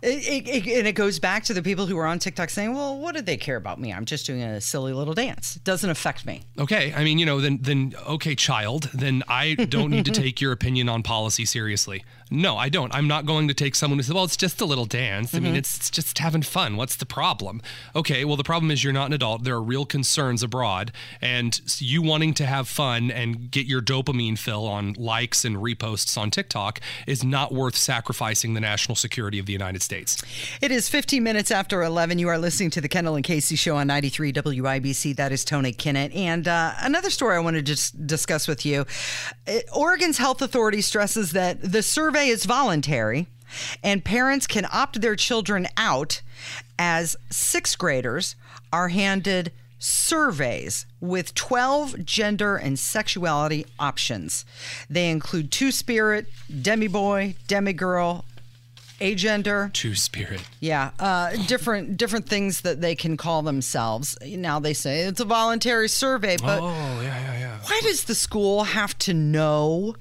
It, 0.00 0.26
it, 0.26 0.48
it, 0.48 0.78
and 0.78 0.86
it 0.86 0.94
goes 0.94 1.18
back 1.18 1.44
to 1.44 1.52
the 1.52 1.60
people 1.60 1.84
who 1.84 1.98
are 1.98 2.06
on 2.06 2.18
TikTok 2.18 2.48
saying, 2.48 2.72
"Well, 2.72 2.98
what 2.98 3.14
do 3.14 3.20
they 3.20 3.36
care 3.36 3.56
about 3.56 3.78
me? 3.78 3.92
I'm 3.92 4.06
just 4.06 4.24
doing 4.24 4.42
a 4.42 4.58
silly 4.58 4.94
little 4.94 5.12
dance. 5.12 5.56
It 5.56 5.64
doesn't 5.64 5.90
affect 5.90 6.24
me." 6.24 6.44
Okay, 6.58 6.94
I 6.94 7.04
mean, 7.04 7.18
you 7.18 7.26
know, 7.26 7.42
then 7.42 7.58
then 7.60 7.94
okay, 8.06 8.34
child, 8.34 8.90
then 8.94 9.22
I 9.28 9.54
don't 9.54 9.90
need 9.90 10.06
to 10.06 10.12
take 10.24 10.40
your 10.40 10.52
opinion 10.52 10.88
on 10.88 11.02
policy 11.02 11.44
seriously. 11.44 12.04
No, 12.30 12.56
I 12.56 12.68
don't. 12.68 12.94
I'm 12.94 13.08
not 13.08 13.26
going 13.26 13.48
to 13.48 13.54
take 13.54 13.74
someone 13.74 13.98
who 13.98 14.02
says, 14.02 14.14
"Well, 14.14 14.24
it's 14.24 14.36
just 14.36 14.60
a 14.60 14.64
little 14.64 14.84
dance." 14.84 15.34
I 15.34 15.40
mean, 15.40 15.56
it's, 15.56 15.76
it's 15.76 15.90
just 15.90 16.18
having 16.18 16.42
fun. 16.42 16.76
What's 16.76 16.96
the 16.96 17.06
problem? 17.06 17.62
Okay, 17.94 18.24
well, 18.24 18.36
the 18.36 18.44
problem 18.44 18.70
is 18.70 18.82
you're 18.84 18.92
not 18.92 19.06
an 19.06 19.12
adult. 19.12 19.44
There 19.44 19.54
are 19.54 19.62
real 19.62 19.84
concerns 19.86 20.42
abroad, 20.42 20.92
and 21.22 21.60
you 21.78 22.02
wanting 22.02 22.34
to 22.34 22.46
have 22.46 22.68
fun 22.68 23.10
and 23.10 23.50
get 23.50 23.66
your 23.66 23.80
dopamine 23.80 24.38
fill 24.38 24.66
on 24.66 24.94
likes 24.94 25.44
and 25.44 25.56
reposts 25.56 26.18
on 26.18 26.30
TikTok 26.30 26.80
is 27.06 27.22
not 27.24 27.52
worth 27.52 27.76
sacrificing 27.76 28.54
the 28.54 28.60
national 28.60 28.96
security 28.96 29.38
of 29.38 29.46
the 29.46 29.52
United 29.52 29.82
States. 29.82 30.22
It 30.60 30.70
is 30.70 30.88
15 30.88 31.22
minutes 31.22 31.50
after 31.50 31.82
11. 31.82 32.18
You 32.18 32.28
are 32.28 32.38
listening 32.38 32.70
to 32.70 32.80
the 32.80 32.88
Kendall 32.88 33.14
and 33.16 33.24
Casey 33.24 33.56
show 33.56 33.76
on 33.76 33.86
93 33.86 34.32
WIBC. 34.32 35.16
That 35.16 35.32
is 35.32 35.44
Tony 35.44 35.72
Kinnett. 35.72 36.14
And 36.14 36.46
uh, 36.48 36.72
another 36.80 37.10
story 37.10 37.36
I 37.36 37.40
wanted 37.40 37.64
to 37.64 37.72
just 37.72 38.06
discuss 38.06 38.48
with 38.48 38.66
you 38.66 38.84
Uh, 39.46 39.58
Oregon's 39.74 40.18
health 40.18 40.42
authority 40.42 40.80
stresses 40.80 41.32
that 41.32 41.60
the 41.62 41.82
survey 41.82 42.17
is 42.26 42.44
voluntary 42.44 43.26
and 43.82 44.04
parents 44.04 44.46
can 44.46 44.66
opt 44.72 45.00
their 45.00 45.16
children 45.16 45.66
out 45.76 46.20
as 46.78 47.16
sixth 47.30 47.78
graders 47.78 48.36
are 48.72 48.88
handed 48.88 49.52
surveys 49.78 50.86
with 51.00 51.34
12 51.34 52.04
gender 52.04 52.56
and 52.56 52.78
sexuality 52.78 53.64
options. 53.78 54.44
They 54.90 55.08
include 55.08 55.50
two 55.50 55.70
spirit, 55.72 56.26
demi 56.62 56.88
boy, 56.88 57.36
demi 57.46 57.72
girl, 57.72 58.24
agender. 59.00 59.72
Two 59.72 59.94
spirit. 59.94 60.42
Yeah, 60.60 60.90
uh, 60.98 61.30
different 61.46 61.96
different 61.96 62.28
things 62.28 62.62
that 62.62 62.80
they 62.80 62.94
can 62.96 63.16
call 63.16 63.42
themselves. 63.42 64.18
Now 64.26 64.58
they 64.58 64.74
say 64.74 65.02
it's 65.02 65.20
a 65.20 65.24
voluntary 65.24 65.88
survey, 65.88 66.36
but 66.36 66.60
Oh, 66.60 66.66
yeah, 67.00 67.02
yeah, 67.02 67.38
yeah. 67.38 67.58
why 67.62 67.80
does 67.84 68.04
the 68.04 68.14
school 68.14 68.64
have 68.64 68.98
to 69.00 69.14
know? 69.14 69.94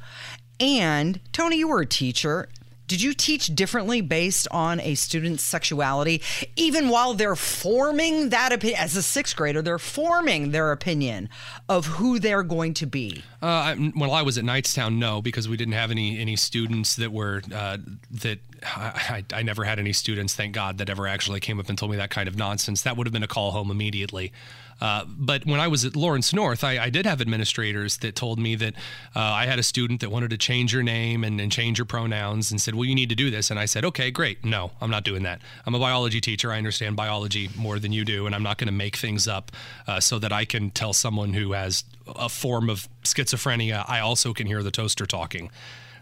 And 0.60 1.20
Tony, 1.32 1.58
you 1.58 1.68
were 1.68 1.82
a 1.82 1.86
teacher. 1.86 2.50
Did 2.88 3.02
you 3.02 3.14
teach 3.14 3.48
differently 3.48 4.00
based 4.00 4.48
on 4.50 4.80
a 4.80 4.96
student's 4.96 5.44
sexuality, 5.44 6.22
even 6.56 6.88
while 6.88 7.14
they're 7.14 7.36
forming 7.36 8.30
that 8.30 8.54
opinion? 8.54 8.80
As 8.80 8.96
a 8.96 9.04
sixth 9.04 9.36
grader, 9.36 9.62
they're 9.62 9.78
forming 9.78 10.52
their 10.52 10.72
opinion 10.72 11.28
of 11.68 11.86
who 11.86 12.18
they're 12.18 12.44
going 12.44 12.74
to 12.76 12.86
be. 12.86 13.24
Uh, 13.44 13.46
I, 13.46 13.92
well, 13.94 14.14
I 14.14 14.22
was 14.22 14.38
at 14.38 14.46
Knightstown, 14.46 15.00
no, 15.00 15.22
because 15.22 15.50
we 15.50 15.58
didn't 15.58 15.74
have 15.74 15.92
any 15.92 16.18
any 16.18 16.38
students 16.38 16.96
that 16.96 17.12
were 17.12 17.42
uh, 17.54 17.78
that 18.10 18.40
I, 18.64 19.26
I 19.34 19.44
never 19.44 19.66
had 19.66 19.80
any 19.80 19.92
students, 19.92 20.34
thank 20.34 20.54
God, 20.54 20.78
that 20.78 20.90
ever 20.90 21.08
actually 21.08 21.42
came 21.42 21.60
up 21.60 21.68
and 21.68 21.78
told 21.78 21.92
me 21.92 21.98
that 21.98 22.10
kind 22.10 22.30
of 22.30 22.38
nonsense. 22.38 22.84
That 22.84 22.96
would 22.96 23.06
have 23.06 23.14
been 23.14 23.22
a 23.22 23.28
call 23.28 23.52
home 23.52 23.70
immediately. 23.70 24.32
Uh, 24.80 25.06
but 25.08 25.46
when 25.46 25.60
I 25.60 25.68
was 25.68 25.86
at 25.86 25.96
Lawrence 25.96 26.34
North, 26.34 26.64
I, 26.64 26.78
I 26.78 26.90
did 26.90 27.06
have 27.06 27.22
administrators 27.22 27.98
that 27.98 28.16
told 28.16 28.40
me 28.40 28.56
that 28.56 28.74
uh, 29.16 29.20
I 29.20 29.46
had 29.46 29.60
a 29.60 29.64
student 29.64 30.02
that 30.02 30.12
wanted 30.12 30.30
to 30.30 30.38
change 30.38 30.74
her 30.74 30.84
name 30.84 31.24
and, 31.24 31.40
and 31.42 31.52
change 31.52 31.78
her 31.80 31.86
pronouns 31.86 32.52
and 32.52 32.62
said, 32.62 32.76
Well, 32.76 32.86
you 32.86 32.96
need 32.96 33.10
to 33.10 33.16
do 33.16 33.32
this. 33.32 33.50
And 33.50 33.60
I 33.60 33.66
said, 33.66 33.84
Okay, 33.86 34.12
great. 34.12 34.46
No, 34.46 34.72
I'm 34.80 34.90
not 34.92 35.04
doing 35.04 35.24
that. 35.24 35.42
I'm 35.66 35.76
a 35.76 35.80
biology 35.80 36.22
teacher. 36.22 36.52
I 36.52 36.58
understand 36.58 36.96
biology 36.96 37.50
more 37.56 37.80
than 37.80 37.92
you 37.92 38.06
do. 38.06 38.26
And 38.26 38.36
I'm 38.36 38.44
not 38.44 38.58
going 38.58 38.68
to 38.68 38.74
make 38.74 38.96
things 38.96 39.28
up 39.28 39.52
uh, 39.88 40.00
so 40.00 40.20
that 40.20 40.32
I 40.32 40.46
can 40.46 40.72
tell 40.72 40.94
someone 40.94 41.34
who 41.34 41.54
has 41.54 41.84
a 42.16 42.30
form 42.30 42.70
of 42.70 42.88
schizophrenia, 43.04 43.84
I 43.88 44.00
also 44.00 44.34
can 44.34 44.48
hear 44.48 44.64
the 44.64 44.72
toaster 44.72 45.06
talking. 45.06 45.50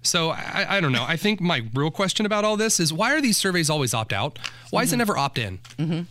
So 0.02 0.30
I, 0.30 0.78
I 0.78 0.82
don't 0.82 0.92
know. 0.92 1.04
I 1.08 1.18
think 1.18 1.42
my 1.42 1.64
real 1.74 1.90
question 1.92 2.26
about 2.26 2.46
all 2.46 2.58
this 2.58 2.80
is 2.80 2.94
why 2.94 3.14
are 3.16 3.22
these 3.22 3.38
surveys 3.38 3.70
always 3.70 3.94
opt 3.94 4.14
out? 4.14 4.38
Why 4.70 4.84
is 4.84 4.94
it 4.94 4.98
never 4.98 5.18
opt 5.18 5.38
in? 5.40 5.60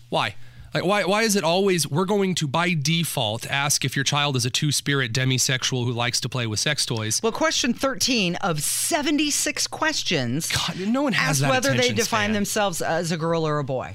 Why? 0.09 0.35
Like 0.75 0.85
why 0.85 1.05
why 1.05 1.23
is 1.23 1.37
it 1.37 1.45
always 1.45 1.89
we're 1.89 2.05
going 2.05 2.35
to 2.35 2.49
by 2.49 2.75
default 2.75 3.47
ask 3.47 3.85
if 3.85 3.95
your 3.95 4.05
child 4.05 4.35
is 4.35 4.45
a 4.45 4.51
two 4.51 4.73
spirit 4.73 5.13
demisexual 5.13 5.85
who 5.85 5.93
likes 5.93 6.21
to 6.23 6.29
play 6.29 6.49
with 6.49 6.59
sex 6.59 6.85
toys? 6.85 7.23
Well, 7.23 7.31
question 7.31 7.73
13 7.73 8.35
of 8.37 8.61
76 8.61 9.69
questions 9.69 10.51
God, 10.51 10.81
no 10.89 11.03
one 11.03 11.13
has 11.13 11.41
ask 11.41 11.43
that 11.43 11.51
whether 11.51 11.75
they 11.75 11.93
define 11.93 12.27
span. 12.27 12.33
themselves 12.33 12.83
as 12.83 13.13
a 13.13 13.17
girl 13.17 13.47
or 13.47 13.61
a 13.61 13.65
boy. 13.65 13.95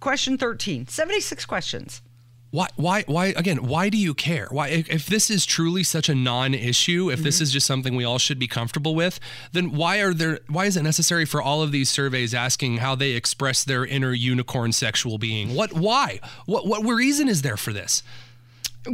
Question 0.00 0.36
13, 0.36 0.88
76 0.88 1.44
questions. 1.46 2.02
Why 2.50 2.66
why 2.74 3.04
why 3.06 3.26
again, 3.26 3.58
why 3.58 3.88
do 3.90 3.96
you 3.96 4.12
care? 4.12 4.48
Why 4.50 4.68
if, 4.68 4.90
if 4.90 5.06
this 5.06 5.30
is 5.30 5.46
truly 5.46 5.84
such 5.84 6.08
a 6.08 6.14
non-issue, 6.14 7.08
if 7.10 7.20
this 7.20 7.36
mm-hmm. 7.36 7.42
is 7.44 7.52
just 7.52 7.66
something 7.66 7.94
we 7.94 8.04
all 8.04 8.18
should 8.18 8.40
be 8.40 8.48
comfortable 8.48 8.96
with, 8.96 9.20
then 9.52 9.70
why 9.70 9.98
are 9.98 10.12
there 10.12 10.40
why 10.48 10.64
is 10.64 10.76
it 10.76 10.82
necessary 10.82 11.24
for 11.24 11.40
all 11.40 11.62
of 11.62 11.70
these 11.70 11.88
surveys 11.88 12.34
asking 12.34 12.78
how 12.78 12.96
they 12.96 13.12
express 13.12 13.62
their 13.62 13.86
inner 13.86 14.12
unicorn 14.12 14.72
sexual 14.72 15.16
being? 15.16 15.54
What 15.54 15.72
why? 15.74 16.18
What 16.46 16.66
what 16.66 16.82
reason 16.82 17.28
is 17.28 17.42
there 17.42 17.56
for 17.56 17.72
this? 17.72 18.02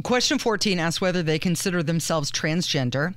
Question 0.02 0.38
14 0.38 0.78
asks 0.78 1.00
whether 1.00 1.22
they 1.22 1.38
consider 1.38 1.82
themselves 1.82 2.30
transgender. 2.30 3.14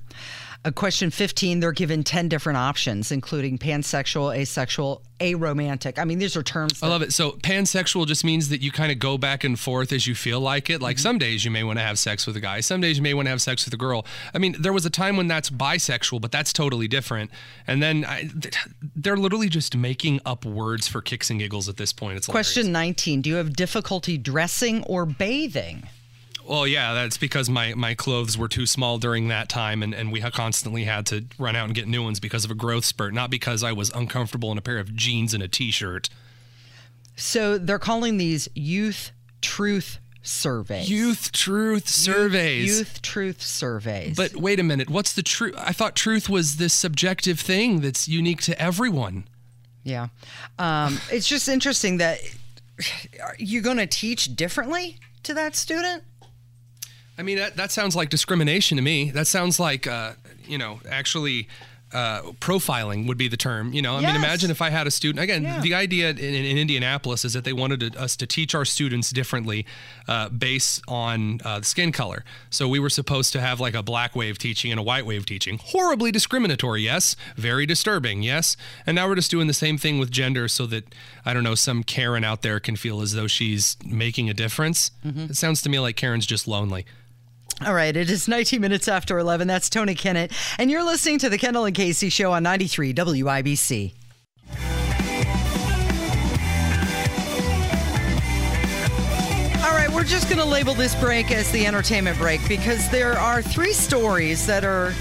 Uh, 0.65 0.71
question 0.71 1.09
15, 1.09 1.61
they're 1.61 1.71
given 1.71 2.03
10 2.03 2.27
different 2.27 2.57
options, 2.57 3.13
including 3.13 3.57
pansexual, 3.57 4.35
asexual, 4.35 5.01
aromantic. 5.21 5.97
I 5.97 6.03
mean, 6.03 6.19
these 6.19 6.35
are 6.35 6.43
terms. 6.43 6.83
I 6.83 6.87
love 6.87 7.01
it. 7.01 7.13
So 7.13 7.31
pansexual 7.31 8.05
just 8.05 8.25
means 8.25 8.49
that 8.49 8.61
you 8.61 8.69
kind 8.69 8.91
of 8.91 8.99
go 8.99 9.17
back 9.17 9.45
and 9.45 9.57
forth 9.57 9.93
as 9.93 10.05
you 10.05 10.15
feel 10.15 10.41
like 10.41 10.69
it. 10.69 10.81
Like 10.81 10.99
some 10.99 11.17
days 11.17 11.45
you 11.45 11.51
may 11.51 11.63
want 11.63 11.79
to 11.79 11.83
have 11.83 11.97
sex 11.97 12.27
with 12.27 12.35
a 12.35 12.41
guy, 12.41 12.59
some 12.59 12.81
days 12.81 12.97
you 12.97 13.03
may 13.03 13.13
want 13.13 13.27
to 13.27 13.29
have 13.29 13.41
sex 13.41 13.63
with 13.63 13.73
a 13.73 13.77
girl. 13.77 14.05
I 14.33 14.37
mean, 14.37 14.53
there 14.59 14.73
was 14.73 14.85
a 14.85 14.89
time 14.89 15.15
when 15.15 15.27
that's 15.27 15.49
bisexual, 15.49 16.19
but 16.19 16.31
that's 16.33 16.51
totally 16.51 16.89
different. 16.89 17.31
And 17.65 17.81
then 17.81 18.03
I, 18.03 18.29
they're 18.97 19.17
literally 19.17 19.47
just 19.47 19.77
making 19.77 20.19
up 20.25 20.43
words 20.43 20.89
for 20.89 21.01
kicks 21.01 21.29
and 21.29 21.39
giggles 21.39 21.69
at 21.69 21.77
this 21.77 21.93
point. 21.93 22.17
It's 22.17 22.25
hilarious. 22.25 22.53
Question 22.53 22.73
19, 22.73 23.21
do 23.21 23.29
you 23.29 23.37
have 23.37 23.53
difficulty 23.53 24.17
dressing 24.17 24.83
or 24.83 25.05
bathing? 25.05 25.87
Well, 26.49 26.65
yeah, 26.65 26.95
that's 26.95 27.19
because 27.19 27.47
my, 27.47 27.75
my 27.75 27.93
clothes 27.93 28.35
were 28.35 28.47
too 28.47 28.65
small 28.65 28.97
during 28.97 29.27
that 29.27 29.49
time, 29.49 29.83
and, 29.83 29.93
and 29.93 30.11
we 30.11 30.19
constantly 30.19 30.85
had 30.85 31.05
to 31.05 31.25
run 31.37 31.55
out 31.55 31.65
and 31.65 31.75
get 31.75 31.87
new 31.87 32.01
ones 32.01 32.19
because 32.19 32.43
of 32.43 32.49
a 32.49 32.55
growth 32.55 32.85
spurt, 32.85 33.13
not 33.13 33.29
because 33.29 33.63
I 33.63 33.71
was 33.71 33.91
uncomfortable 33.91 34.51
in 34.51 34.57
a 34.57 34.61
pair 34.61 34.79
of 34.79 34.95
jeans 34.95 35.35
and 35.35 35.43
a 35.43 35.47
t 35.47 35.69
shirt. 35.69 36.09
So 37.15 37.59
they're 37.59 37.77
calling 37.77 38.17
these 38.17 38.49
youth 38.55 39.11
truth 39.41 39.99
surveys. 40.23 40.89
Youth 40.89 41.31
truth 41.31 41.87
surveys. 41.87 42.79
Youth 42.79 43.03
truth 43.03 43.43
surveys. 43.43 44.17
But 44.17 44.35
wait 44.35 44.59
a 44.59 44.63
minute, 44.63 44.89
what's 44.89 45.13
the 45.13 45.21
truth? 45.21 45.53
I 45.55 45.71
thought 45.71 45.95
truth 45.95 46.29
was 46.29 46.57
this 46.57 46.73
subjective 46.73 47.39
thing 47.39 47.81
that's 47.81 48.07
unique 48.07 48.41
to 48.43 48.59
everyone. 48.59 49.25
Yeah. 49.83 50.07
Um, 50.57 50.97
it's 51.11 51.27
just 51.27 51.47
interesting 51.47 51.97
that 51.97 52.21
you're 53.13 53.35
you 53.37 53.61
going 53.61 53.77
to 53.77 53.85
teach 53.85 54.35
differently 54.35 54.97
to 55.21 55.35
that 55.35 55.55
student? 55.55 56.05
I 57.19 57.23
mean, 57.23 57.37
that, 57.37 57.57
that 57.57 57.69
sounds 57.71 57.95
like 57.97 58.09
discrimination 58.09 58.77
to 58.77 58.81
me. 58.81 59.11
That 59.11 59.27
sounds 59.27 59.59
like, 59.59 59.85
uh, 59.87 60.13
you 60.47 60.57
know, 60.57 60.79
actually 60.89 61.49
uh, 61.91 62.21
profiling 62.39 63.07
would 63.07 63.17
be 63.17 63.27
the 63.27 63.35
term. 63.35 63.73
You 63.73 63.81
know, 63.81 63.95
I 63.97 64.01
Yes. 64.01 64.07
mean, 64.13 64.23
imagine 64.23 64.51
if 64.51 64.61
I 64.61 64.69
had 64.69 64.85
a 64.87 64.91
student. 64.91 65.21
Again, 65.23 65.41
Yeah. 65.43 65.59
the 65.59 65.73
idea 65.73 66.11
in, 66.11 66.17
in 66.19 66.57
Indianapolis 66.57 67.25
is 67.25 67.33
that 67.33 67.43
they 67.45 67.51
wanted 67.51 67.79
to, 67.93 67.99
us 67.99 68.15
to 68.17 68.27
teach 68.27 68.53
our 68.55 68.63
students 68.63 69.09
differently 69.09 69.65
uh, 70.07 70.29
based 70.29 70.81
on 70.87 71.41
uh, 71.43 71.61
skin 71.61 71.91
color. 71.91 72.23
So 72.51 72.69
we 72.69 72.77
were 72.79 72.91
supposed 72.91 73.33
to 73.33 73.41
have 73.41 73.59
like 73.59 73.73
a 73.73 73.81
black 73.83 74.15
wave 74.15 74.37
teaching 74.37 74.69
and 74.71 74.79
a 74.79 74.83
white 74.83 75.05
wave 75.05 75.25
teaching. 75.25 75.57
Horribly 75.61 76.11
discriminatory, 76.11 76.83
yes. 76.83 77.15
Very 77.35 77.65
disturbing, 77.65 78.21
yes. 78.21 78.55
And 78.85 78.93
now 78.95 79.07
we're 79.09 79.15
just 79.15 79.31
doing 79.31 79.47
the 79.47 79.53
same 79.53 79.77
thing 79.79 79.97
with 79.97 80.11
gender 80.11 80.47
so 80.47 80.67
that, 80.67 80.93
I 81.25 81.33
don't 81.33 81.43
know, 81.43 81.55
some 81.55 81.83
Karen 81.83 82.23
out 82.23 82.43
there 82.43 82.59
can 82.61 82.75
feel 82.75 83.01
as 83.01 83.13
though 83.13 83.27
she's 83.27 83.75
making 83.83 84.29
a 84.29 84.33
difference. 84.33 84.91
It 85.03 85.35
sounds 85.35 85.61
to 85.63 85.69
me 85.69 85.79
like 85.79 85.95
Karen's 85.97 86.25
just 86.27 86.47
lonely. 86.47 86.85
All 87.65 87.73
right, 87.73 87.95
it 87.95 88.09
is 88.09 88.29
19 88.29 88.61
minutes 88.61 88.87
after 88.87 89.19
11. 89.19 89.45
That's 89.47 89.69
Tony 89.69 89.93
Kinnett, 89.93 90.31
and 90.57 90.71
you're 90.71 90.83
listening 90.83 91.19
to 91.19 91.29
the 91.29 91.37
Kendall 91.37 91.65
and 91.65 91.75
Casey 91.75 92.07
show 92.07 92.31
on 92.31 92.41
93 92.41 92.93
WIBC. 92.93 93.93
All 99.61 99.75
right, 99.75 99.89
we're 99.93 100.05
just 100.05 100.29
going 100.29 100.39
to 100.39 100.45
label 100.45 100.73
this 100.73 100.95
break 100.95 101.31
as 101.31 101.51
the 101.51 101.65
entertainment 101.65 102.17
break 102.17 102.39
because 102.47 102.89
there 102.91 103.19
are 103.19 103.41
three 103.41 103.73
stories 103.73 104.45
that 104.47 104.63
are 104.63 104.93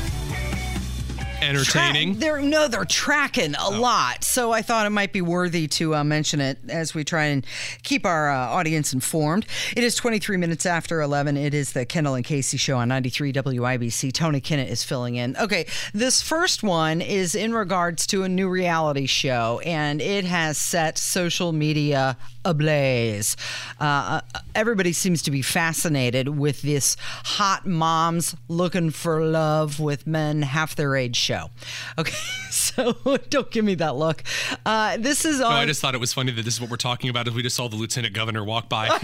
Entertaining. 1.41 2.13
Tra- 2.13 2.21
they're 2.21 2.41
no, 2.41 2.69
they're 2.69 2.85
tracking 2.85 3.55
a 3.55 3.71
lot. 3.71 4.25
So 4.25 4.53
I 4.53 4.63
thought 4.63 4.87
it 4.87 4.91
might 4.91 5.13
be 5.13 5.21
worthy 5.23 5.69
to 5.69 5.95
uh, 5.95 6.05
mention 6.05 6.41
it 6.41 6.59
as 6.69 6.95
we 6.95 7.05
try 7.05 7.25
and 7.27 7.47
keep 7.83 8.05
our 8.05 8.31
uh, 8.31 8.37
audience 8.49 8.93
informed. 8.93 9.47
It 9.77 9.85
is 9.85 9.95
23 9.95 10.37
minutes 10.37 10.67
after 10.67 11.01
11. 11.01 11.37
It 11.37 11.55
is 11.55 11.73
the 11.73 11.85
Kendall 11.85 12.15
and 12.15 12.25
Casey 12.25 12.57
show 12.57 12.79
on 12.79 12.89
93 12.89 13.33
WIBC. 13.33 14.13
Tony 14.13 14.41
Kinnett 14.41 14.69
is 14.69 14.83
filling 14.83 15.17
in. 15.17 15.37
Okay, 15.37 15.67
this 15.95 16.21
first 16.23 16.63
one 16.63 17.01
is 17.01 17.35
in 17.35 17.53
regards 17.53 18.07
to 18.09 18.25
a 18.25 18.29
new 18.29 18.49
reality 18.49 19.07
show, 19.07 19.61
and 19.65 20.01
it 20.01 20.25
has 20.25 20.59
set 20.59 20.99
social 20.99 21.53
media 21.53 22.17
ablaze. 22.45 23.37
Uh, 23.81 24.21
everybody 24.55 24.93
seems 24.93 25.23
to 25.23 25.31
be 25.31 25.43
fascinated 25.43 26.29
with 26.29 26.63
this 26.63 26.97
hot 27.01 27.67
moms 27.67 28.37
looking 28.49 28.91
for 28.91 29.23
love 29.25 29.81
with 29.81 30.07
men 30.07 30.43
half 30.43 30.75
their 30.75 30.97
age 30.97 31.17
show. 31.17 31.51
Okay, 31.99 32.17
so 32.51 32.95
don't 33.31 33.51
give 33.51 33.65
me 33.65 33.75
that 33.77 33.97
look. 33.97 34.23
Uh, 34.65 34.97
this 34.97 35.25
is 35.25 35.41
on. 35.41 35.51
No, 35.51 35.57
I 35.57 35.67
just 35.67 35.81
thought 35.81 35.95
it 35.95 36.01
was 36.01 36.13
funny 36.13 36.33
that 36.33 36.45
this 36.45 36.55
is 36.55 36.61
what 36.61 36.71
we're 36.71 36.77
talking 36.77 37.11
about. 37.11 37.29
As 37.29 37.35
we 37.35 37.43
just 37.43 37.57
saw 37.57 37.69
the 37.69 37.77
lieutenant 37.77 38.15
governor 38.15 38.45
walk 38.45 38.69
by. 38.69 38.89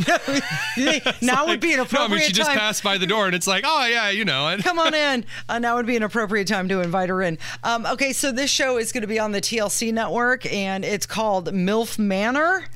now 1.23 1.47
would 1.47 1.61
be 1.61 1.75
an 1.75 1.81
appropriate 1.81 2.09
no, 2.09 2.14
I 2.14 2.19
mean, 2.19 2.21
she 2.21 2.33
just 2.33 2.49
time. 2.49 2.59
passed 2.59 2.83
by 2.83 2.99
the 2.99 3.07
door, 3.07 3.26
and 3.26 3.35
it's 3.35 3.47
like, 3.47 3.64
oh 3.67 3.87
yeah, 3.87 4.11
you 4.11 4.25
know. 4.25 4.57
Come 4.61 4.79
on 4.79 4.95
in. 4.95 5.25
Uh, 5.49 5.59
now 5.59 5.76
would 5.76 5.87
be 5.87 5.97
an 5.97 6.03
appropriate 6.03 6.49
time 6.49 6.69
to 6.69 6.81
invite 6.81 7.09
her 7.09 7.23
in. 7.23 7.38
Um, 7.62 7.87
okay, 7.87 8.12
so 8.12 8.33
this 8.33 8.50
show 8.50 8.79
is 8.79 8.93
going 8.93 9.03
to 9.03 9.09
be 9.09 9.19
on 9.19 9.33
the 9.33 9.41
TLC 9.41 9.93
network, 9.93 10.50
and 10.53 10.85
it's 10.85 11.07
called 11.07 11.53
MILF 11.53 11.99
Manor. 11.99 12.67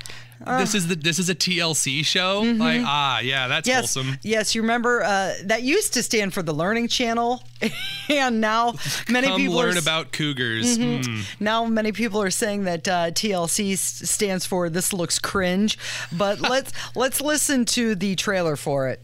This 0.47 0.75
is 0.75 0.87
the 0.89 0.95
this 0.95 1.19
is 1.19 1.29
a 1.29 1.35
TLC 1.35 2.05
show. 2.05 2.41
Like 2.43 2.83
ah, 2.85 3.21
yeah, 3.21 3.49
that's 3.49 3.69
Mm-hmm. 3.69 3.81
Yes, 3.83 3.95
wholesome. 3.95 4.19
yes. 4.23 4.55
You 4.55 4.63
remember 4.63 5.03
uh, 5.03 5.35
that 5.45 5.63
used 5.63 5.95
to 5.95 6.03
stand 6.03 6.33
for 6.33 6.43
the 6.43 6.53
Learning 6.53 6.89
Channel, 6.89 7.43
and 8.09 8.41
now 8.41 8.75
many 9.09 9.27
Come 9.27 9.41
people 9.41 9.57
learn 9.57 9.77
are, 9.77 9.81
about 9.81 10.13
cougars. 10.13 10.79
Mm. 10.79 11.25
now 11.41 11.65
many 11.65 11.93
people 11.93 12.23
are 12.23 12.31
saying 12.31 12.65
that 12.65 12.87
uh, 12.89 13.11
TLC 13.11 13.77
stands 13.77 14.47
for 14.47 14.71
this 14.71 14.93
looks 14.93 15.19
cringe. 15.19 15.77
But 16.13 16.41
let's 16.53 16.73
let's 16.95 17.21
listen 17.21 17.65
to 17.67 17.95
the 17.95 18.15
trailer 18.17 18.57
for 18.57 18.89
it. 18.89 19.03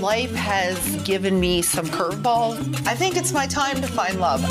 Life 0.00 0.34
has 0.34 0.96
given 1.04 1.38
me 1.38 1.62
some 1.62 1.86
curveballs. 1.86 2.58
I 2.88 2.94
think 2.94 3.16
it's 3.16 3.32
my 3.32 3.46
time 3.46 3.76
to 3.80 3.86
find 3.86 4.18
love. 4.18 4.42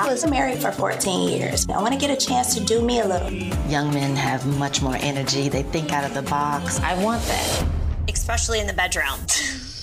I 0.00 0.08
was 0.08 0.24
married 0.30 0.58
for 0.58 0.70
14 0.70 1.28
years. 1.28 1.66
I 1.68 1.80
want 1.80 1.92
to 1.92 1.98
get 1.98 2.10
a 2.10 2.16
chance 2.26 2.54
to 2.54 2.60
do 2.64 2.80
me 2.80 3.00
a 3.00 3.06
little. 3.06 3.32
Young 3.68 3.92
men 3.92 4.14
have 4.14 4.46
much 4.58 4.80
more 4.80 4.96
energy. 5.00 5.48
They 5.48 5.64
think 5.64 5.92
out 5.92 6.04
of 6.04 6.14
the 6.14 6.22
box. 6.22 6.78
I 6.80 7.02
want 7.02 7.22
that. 7.24 7.64
especially 8.08 8.60
in 8.60 8.66
the 8.66 8.72
bedroom. 8.72 9.18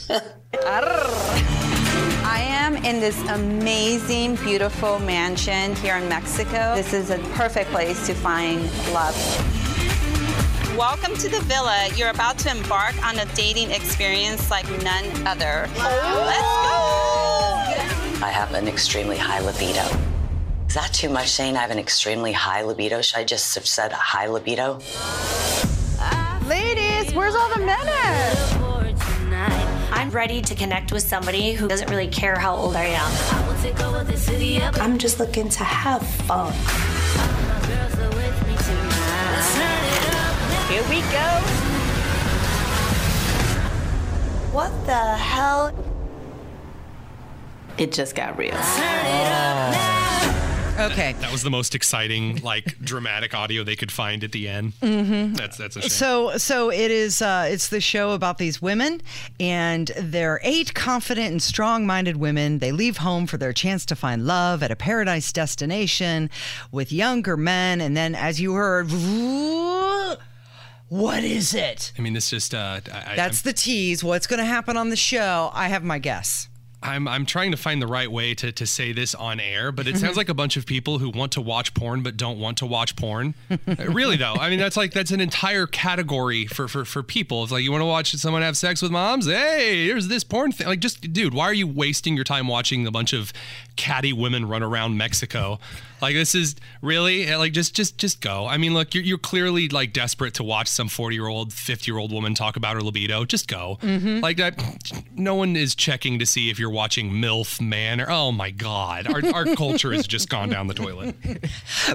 I 2.27 2.39
am 2.48 2.77
in 2.77 3.00
this 3.00 3.19
amazing, 3.27 4.36
beautiful 4.38 5.00
mansion 5.00 5.75
here 5.77 5.98
in 5.98 6.07
Mexico. 6.07 6.75
This 6.75 6.93
is 6.93 7.10
a 7.10 7.17
perfect 7.34 7.69
place 7.72 8.07
to 8.07 8.13
find 8.13 8.62
love. 8.93 9.15
Welcome 10.77 11.15
to 11.17 11.29
the 11.29 11.41
villa. 11.41 11.89
You're 11.95 12.10
about 12.10 12.38
to 12.39 12.51
embark 12.51 12.95
on 13.05 13.19
a 13.19 13.25
dating 13.36 13.72
experience 13.72 14.50
like 14.50 14.65
none 14.81 15.05
other. 15.27 15.69
Let's 15.77 16.41
go! 16.41 17.25
I 18.22 18.29
have 18.29 18.53
an 18.53 18.67
extremely 18.67 19.17
high 19.17 19.39
libido. 19.41 19.84
Is 20.67 20.74
that 20.75 20.93
too 20.93 21.10
much 21.10 21.29
saying 21.29 21.57
I 21.57 21.62
have 21.62 21.72
an 21.72 21.77
extremely 21.77 22.31
high 22.31 22.63
libido? 22.63 23.01
Should 23.01 23.17
I 23.19 23.24
just 23.24 23.53
have 23.55 23.67
said 23.67 23.91
high 23.91 24.27
libido? 24.27 24.79
Ladies, 26.48 27.13
where's 27.13 27.36
all 27.36 27.50
the 27.53 27.60
men 27.60 27.88
at? 27.88 28.55
I'm 29.91 30.10
ready 30.12 30.41
to 30.41 30.55
connect 30.55 30.91
with 30.91 31.03
somebody 31.03 31.53
who 31.53 31.67
doesn't 31.67 31.89
really 31.89 32.07
care 32.07 32.38
how 32.38 32.55
old 32.55 32.75
I 32.75 32.86
am. 32.86 33.12
I'm 34.81 34.98
just 34.98 35.19
looking 35.19 35.50
to 35.50 35.63
have 35.63 36.01
fun. 36.07 36.53
Here 40.69 40.84
we 40.89 41.01
go. 41.12 41.27
What 44.51 44.72
the 44.86 45.17
hell? 45.17 45.85
It 47.77 47.91
just 47.91 48.15
got 48.15 48.38
real. 48.38 48.55
Okay. 50.77 51.13
That 51.20 51.32
was 51.32 51.41
the 51.41 51.50
most 51.50 51.74
exciting, 51.74 52.41
like 52.41 52.79
dramatic 52.82 53.34
audio 53.34 53.63
they 53.63 53.77
could 53.77 53.91
find 53.91 54.24
at 54.25 54.34
the 54.34 54.50
end. 54.50 54.74
Mm-hmm. 54.82 55.34
That's 55.36 55.58
that's 55.58 55.77
a 55.77 55.82
shame. 55.82 55.89
So, 55.89 56.38
so 56.38 56.70
it 56.70 56.91
is. 56.91 57.22
Uh, 57.22 57.48
it's 57.50 57.70
the 57.70 57.79
show 57.79 58.12
about 58.12 58.38
these 58.39 58.62
women, 58.62 59.01
and 59.39 59.89
they're 59.98 60.41
eight 60.44 60.74
confident 60.74 61.32
and 61.32 61.41
strong-minded 61.41 62.17
women. 62.17 62.60
They 62.60 62.74
leave 62.74 62.98
home 62.98 63.25
for 63.25 63.38
their 63.38 63.53
chance 63.53 63.86
to 63.86 63.96
find 63.96 64.27
love 64.27 64.62
at 64.63 64.72
a 64.72 64.75
paradise 64.75 65.32
destination 65.32 66.29
with 66.74 66.91
younger 66.91 67.38
men, 67.38 67.79
and 67.79 67.96
then, 67.96 68.13
as 68.13 68.41
you 68.41 68.53
heard, 68.53 68.91
what 70.89 71.24
is 71.24 71.53
it? 71.53 71.94
I 71.98 72.01
mean, 72.01 72.13
this 72.13 72.29
just 72.29 72.53
uh, 72.53 72.82
I, 72.91 73.15
That's 73.15 73.41
the 73.41 73.53
tease. 73.53 74.03
What's 74.03 74.27
going 74.27 74.39
to 74.39 74.46
happen 74.46 74.75
on 74.75 74.89
the 74.89 74.98
show? 74.98 75.51
I 75.53 75.70
have 75.70 75.84
my 75.86 76.00
guess. 76.00 76.50
I'm 76.86 77.08
I'm 77.08 77.25
trying 77.25 77.51
to 77.51 77.58
find 77.58 77.82
the 77.82 77.88
right 77.88 78.12
way 78.12 78.34
to, 78.36 78.51
to 78.51 78.65
say 78.65 78.92
this 78.92 79.15
on 79.15 79.39
air, 79.39 79.72
but 79.72 79.88
it 79.88 79.98
sounds 79.98 80.18
like 80.18 80.30
a 80.30 80.34
bunch 80.34 80.58
of 80.58 80.65
people 80.65 81.00
who 81.00 81.10
want 81.10 81.32
to 81.34 81.42
watch 81.42 81.74
porn 81.74 82.04
but 82.04 82.18
don't 82.18 82.39
want 82.39 82.58
to 82.60 82.65
watch 82.65 82.96
porn. 82.96 83.34
Uh, 83.50 83.58
really 83.89 84.15
though, 84.17 84.34
I 84.34 84.50
mean 84.50 84.60
that's 84.60 84.78
like 84.78 84.93
that's 84.93 85.12
an 85.12 85.21
entire 85.21 85.67
category 85.67 86.45
for 86.45 86.67
for, 86.67 86.86
for 86.86 87.04
people. 87.04 87.43
It's 87.43 87.52
like 87.52 87.63
you 87.63 87.71
want 87.71 87.82
to 87.82 87.86
watch 87.86 88.13
someone 88.13 88.41
have 88.41 88.58
sex 88.58 88.82
with 88.82 88.91
moms. 88.91 89.26
Hey, 89.26 89.86
here's 89.86 90.08
this 90.08 90.24
porn 90.24 90.52
thing. 90.52 90.67
Like 90.67 90.80
just 90.80 91.13
dude, 91.13 91.34
why 91.34 91.45
are 91.45 91.54
you 91.54 91.67
wasting 91.67 92.15
your 92.15 92.24
time 92.24 92.48
watching 92.48 92.86
a 92.86 92.91
bunch 92.91 93.13
of 93.13 93.34
catty 93.75 94.13
women 94.13 94.47
run 94.47 94.63
around 94.63 94.97
Mexico? 94.97 95.59
Like 96.01 96.15
this 96.15 96.35
is 96.35 96.55
really 96.81 97.27
eh, 97.27 97.38
like 97.38 97.53
just 97.53 97.75
just 97.75 97.97
just 97.97 98.21
go. 98.21 98.45
I 98.47 98.57
mean, 98.57 98.73
look, 98.73 98.93
you're, 98.93 99.03
you're 99.03 99.17
clearly 99.17 99.69
like 99.69 99.93
desperate 99.93 100.33
to 100.35 100.43
watch 100.43 100.67
some 100.67 100.88
40 100.88 101.15
year 101.15 101.27
old, 101.27 101.53
50 101.53 101.89
year 101.89 101.97
old 101.97 102.11
woman 102.11 102.33
talk 102.33 102.57
about 102.57 102.75
her 102.75 102.81
libido. 102.81 103.25
Just 103.25 103.47
go. 103.47 103.77
Mm-hmm. 103.81 104.19
Like 104.19 104.38
that. 104.38 104.61
No 105.15 105.35
one 105.35 105.55
is 105.55 105.73
checking 105.75 106.19
to 106.19 106.25
see 106.25 106.49
if 106.49 106.59
you're 106.59 106.69
watching 106.69 107.11
MILF 107.11 107.61
Manor 107.61 108.05
oh 108.09 108.31
my 108.31 108.51
god, 108.51 109.07
our 109.07 109.21
our 109.33 109.55
culture 109.55 109.91
has 109.91 110.07
just 110.07 110.29
gone 110.29 110.49
down 110.49 110.67
the 110.67 110.73
toilet. 110.73 111.15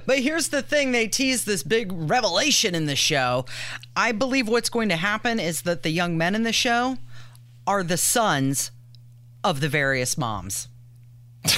But 0.06 0.20
here's 0.20 0.48
the 0.48 0.62
thing 0.62 0.92
they 0.92 1.08
tease 1.08 1.44
this 1.44 1.62
big 1.62 1.90
revelation 1.92 2.74
in 2.74 2.86
the 2.86 2.96
show. 2.96 3.44
I 3.96 4.12
believe 4.12 4.48
what's 4.48 4.68
going 4.68 4.88
to 4.90 4.96
happen 4.96 5.40
is 5.40 5.62
that 5.62 5.82
the 5.82 5.90
young 5.90 6.16
men 6.16 6.34
in 6.34 6.42
the 6.42 6.52
show 6.52 6.96
are 7.66 7.82
the 7.82 7.96
sons 7.96 8.70
of 9.42 9.60
the 9.60 9.68
various 9.68 10.16
moms. 10.18 10.68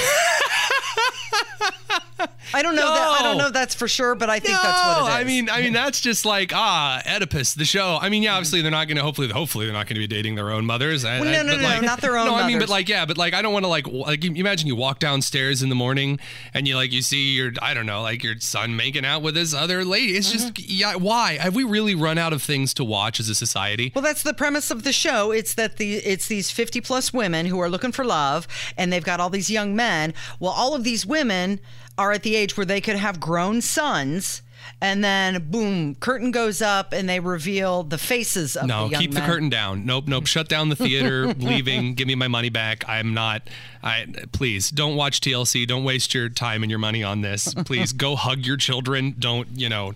I 2.55 2.62
don't 2.62 2.75
know 2.77 2.87
that 2.87 3.09
I 3.20 3.22
don't 3.22 3.38
No. 3.38 3.44
know 3.44 3.51
that's 3.51 3.75
for 3.75 3.88
sure, 3.88 4.14
but 4.14 4.29
I 4.31 4.38
think 4.38 4.57
that's 4.61 4.83
what 4.85 4.98
it 4.98 5.09
is. 5.11 5.14
I 5.16 5.25
mean, 5.25 5.48
I 5.51 5.62
mean 5.62 5.72
that's 5.72 6.01
just 6.01 6.25
like 6.25 6.53
ah 6.55 7.01
Oedipus, 7.07 7.55
the 7.55 7.64
show. 7.64 7.98
I 8.01 8.09
mean, 8.09 8.22
yeah, 8.22 8.35
obviously 8.35 8.62
they're 8.62 8.70
not 8.70 8.87
going 8.88 8.96
to. 8.96 9.03
Hopefully, 9.03 9.29
hopefully 9.29 9.66
they're 9.66 9.72
not 9.75 9.87
going 9.87 9.94
to 9.96 10.01
be 10.01 10.07
dating 10.07 10.35
their 10.35 10.51
own 10.51 10.66
mothers. 10.66 11.05
I- 11.05 11.18
Well, 11.20 11.29
I- 11.29 11.33
no, 11.33 11.42
no, 11.42 11.57
no, 11.57 11.62
like, 11.62 11.83
not 11.83 12.01
their 12.01 12.16
own 12.16 12.27
No, 12.27 12.35
I 12.35 12.46
mean, 12.46 12.59
but 12.59 12.68
like, 12.68 12.88
yeah, 12.88 13.05
but 13.07 13.18
like, 13.18 13.35
I 13.35 13.42
don't 13.42 13.53
want 13.53 13.64
to 13.64 13.68
like, 13.68 13.87
like, 13.88 14.22
you 14.25 14.33
imagine 14.35 14.66
you 14.68 14.77
walk 14.77 14.98
downstairs 14.98 15.62
in 15.62 15.68
the 15.68 15.75
morning 15.75 16.20
and 16.55 16.68
you 16.68 16.77
like 16.77 16.92
you 16.92 17.03
see 17.03 17.33
your, 17.33 17.53
I 17.61 17.75
don't 17.75 17.87
know, 17.87 18.03
like 18.03 18.22
your 18.22 18.35
son 18.40 18.77
making 18.77 19.05
out 19.05 19.22
with 19.22 19.35
this 19.35 19.55
other 19.55 19.85
lady. 19.85 20.16
It's 20.16 20.31
just, 20.31 20.55
Mm-hmm. 20.55 20.64
yeah, 20.68 20.94
why 20.96 21.38
have 21.38 21.55
we 21.55 21.64
really 21.64 21.94
run 21.94 22.18
out 22.18 22.33
of 22.33 22.42
things 22.42 22.75
to 22.75 22.85
watch 22.85 23.20
as 23.20 23.29
a 23.29 23.35
society? 23.35 23.92
Well, 23.94 24.03
that's 24.03 24.22
the 24.22 24.35
premise 24.35 24.70
of 24.70 24.83
the 24.85 24.92
show. 24.92 25.31
It's 25.31 25.55
that 25.55 25.77
the 25.77 25.94
it's 25.96 26.27
these 26.29 26.51
50 26.51 26.81
plus 26.81 27.12
women 27.12 27.46
who 27.46 27.59
are 27.61 27.68
looking 27.70 27.92
for 27.92 28.05
love 28.05 28.46
and 28.77 28.92
they've 28.92 29.05
got 29.05 29.20
all 29.20 29.31
these 29.31 29.51
young 29.51 29.75
men. 29.77 30.12
Well, 30.40 30.53
all 30.53 30.75
of 30.75 30.85
these 30.85 31.07
women 31.07 31.61
are 31.98 32.12
at 32.12 32.22
the 32.22 32.37
age 32.37 32.57
where 32.57 32.66
they 32.66 32.81
could 32.81 32.96
have 32.96 33.20
grown 33.20 33.61
sons. 33.61 34.42
And 34.81 35.02
then 35.02 35.50
boom, 35.50 35.96
curtain 35.96 36.31
goes 36.31 36.62
up 36.62 36.92
and 36.92 37.09
they 37.09 37.20
reveal 37.20 37.83
the 37.83 37.98
faces 37.98 38.57
of 38.57 38.66
No, 38.66 38.85
the 38.85 38.92
young 38.92 39.00
keep 39.00 39.12
the 39.12 39.20
curtain 39.20 39.48
down. 39.48 39.87
Nope, 39.87 40.07
nope. 40.07 40.26
Shut 40.26 40.48
down 40.48 40.68
the 40.68 40.76
theater. 40.76 41.26
leaving. 41.38 41.94
Give 41.94 42.07
me 42.07 42.14
my 42.14 42.28
money 42.28 42.48
back. 42.48 42.85
I'm 42.88 43.12
not. 43.14 43.42
I 43.83 44.07
please 44.33 44.70
don't 44.70 44.96
watch 44.96 45.20
TLC. 45.20 45.66
Don't 45.66 45.85
waste 45.85 46.14
your 46.14 46.28
time 46.28 46.62
and 46.62 46.70
your 46.70 46.78
money 46.78 47.02
on 47.02 47.20
this. 47.20 47.55
Please 47.55 47.92
go 47.92 48.16
hug 48.16 48.46
your 48.46 48.57
children. 48.57 49.14
Don't 49.18 49.48
you 49.55 49.68
know? 49.68 49.94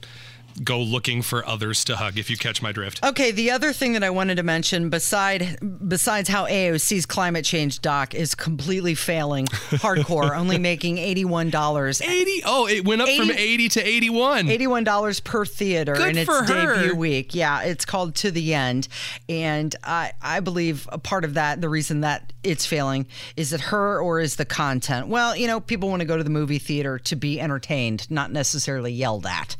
Go 0.64 0.80
looking 0.80 1.22
for 1.22 1.46
others 1.46 1.84
to 1.84 1.96
hug. 1.96 2.18
If 2.18 2.30
you 2.30 2.36
catch 2.36 2.62
my 2.62 2.72
drift. 2.72 3.04
Okay, 3.04 3.30
the 3.30 3.50
other 3.50 3.72
thing 3.72 3.92
that 3.92 4.02
I 4.02 4.10
wanted 4.10 4.36
to 4.36 4.42
mention, 4.42 4.88
beside 4.90 5.58
besides 5.86 6.28
how 6.28 6.46
AOC's 6.46 7.06
climate 7.06 7.44
change 7.44 7.80
doc 7.80 8.14
is 8.14 8.34
completely 8.34 8.94
failing 8.94 9.46
hardcore, 9.46 10.30
only 10.36 10.58
making 10.58 10.98
eighty-one 10.98 11.50
dollars 11.50 12.00
Eighty. 12.00 12.42
Oh, 12.44 12.66
it 12.66 12.84
went 12.84 13.02
up 13.02 13.08
from 13.08 13.30
80 13.30 13.38
eighty 13.42 13.68
to 13.70 13.82
eighty-one. 13.86 14.48
Eighty-one 14.48 14.84
dollars 14.84 15.20
per 15.20 15.44
theater 15.44 15.94
Good 15.94 16.10
in 16.10 16.18
its 16.18 16.30
her. 16.30 16.46
debut 16.46 16.94
week. 16.94 17.34
Yeah, 17.34 17.62
it's 17.62 17.84
called 17.84 18.14
To 18.16 18.30
the 18.30 18.54
End, 18.54 18.88
and 19.28 19.74
I 19.84 20.12
I 20.22 20.40
believe 20.40 20.88
a 20.90 20.98
part 20.98 21.24
of 21.24 21.34
that, 21.34 21.60
the 21.60 21.68
reason 21.68 22.00
that 22.00 22.32
it's 22.42 22.64
failing, 22.64 23.06
is 23.36 23.52
it 23.52 23.60
her 23.60 24.00
or 24.00 24.20
is 24.20 24.36
the 24.36 24.44
content? 24.44 25.08
Well, 25.08 25.36
you 25.36 25.46
know, 25.46 25.60
people 25.60 25.88
want 25.88 26.00
to 26.00 26.06
go 26.06 26.16
to 26.16 26.24
the 26.24 26.30
movie 26.30 26.58
theater 26.58 26.98
to 27.00 27.16
be 27.16 27.40
entertained, 27.40 28.10
not 28.10 28.30
necessarily 28.32 28.92
yelled 28.92 29.26
at. 29.26 29.56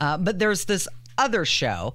Uh, 0.00 0.16
but 0.16 0.37
there's 0.38 0.64
this 0.66 0.88
other 1.16 1.44
show 1.44 1.94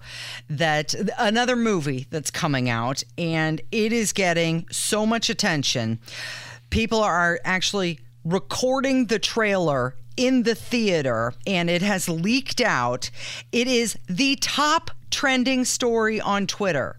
that 0.50 0.94
another 1.18 1.56
movie 1.56 2.08
that's 2.10 2.30
coming 2.30 2.70
out 2.70 3.02
and 3.18 3.62
it 3.72 3.94
is 3.94 4.12
getting 4.12 4.66
so 4.70 5.06
much 5.06 5.30
attention 5.30 5.98
people 6.70 7.00
are 7.02 7.40
actually 7.46 8.00
recording 8.26 9.06
the 9.06 9.20
trailer 9.20 9.96
in 10.18 10.44
the 10.44 10.56
theater 10.56 11.34
and 11.48 11.70
it 11.70 11.82
has 11.82 12.10
leaked 12.10 12.60
out 12.60 13.10
it 13.54 13.68
is 13.68 13.98
the 14.08 14.36
top 14.42 14.92
trending 15.10 15.64
story 15.64 16.20
on 16.20 16.46
twitter 16.46 16.98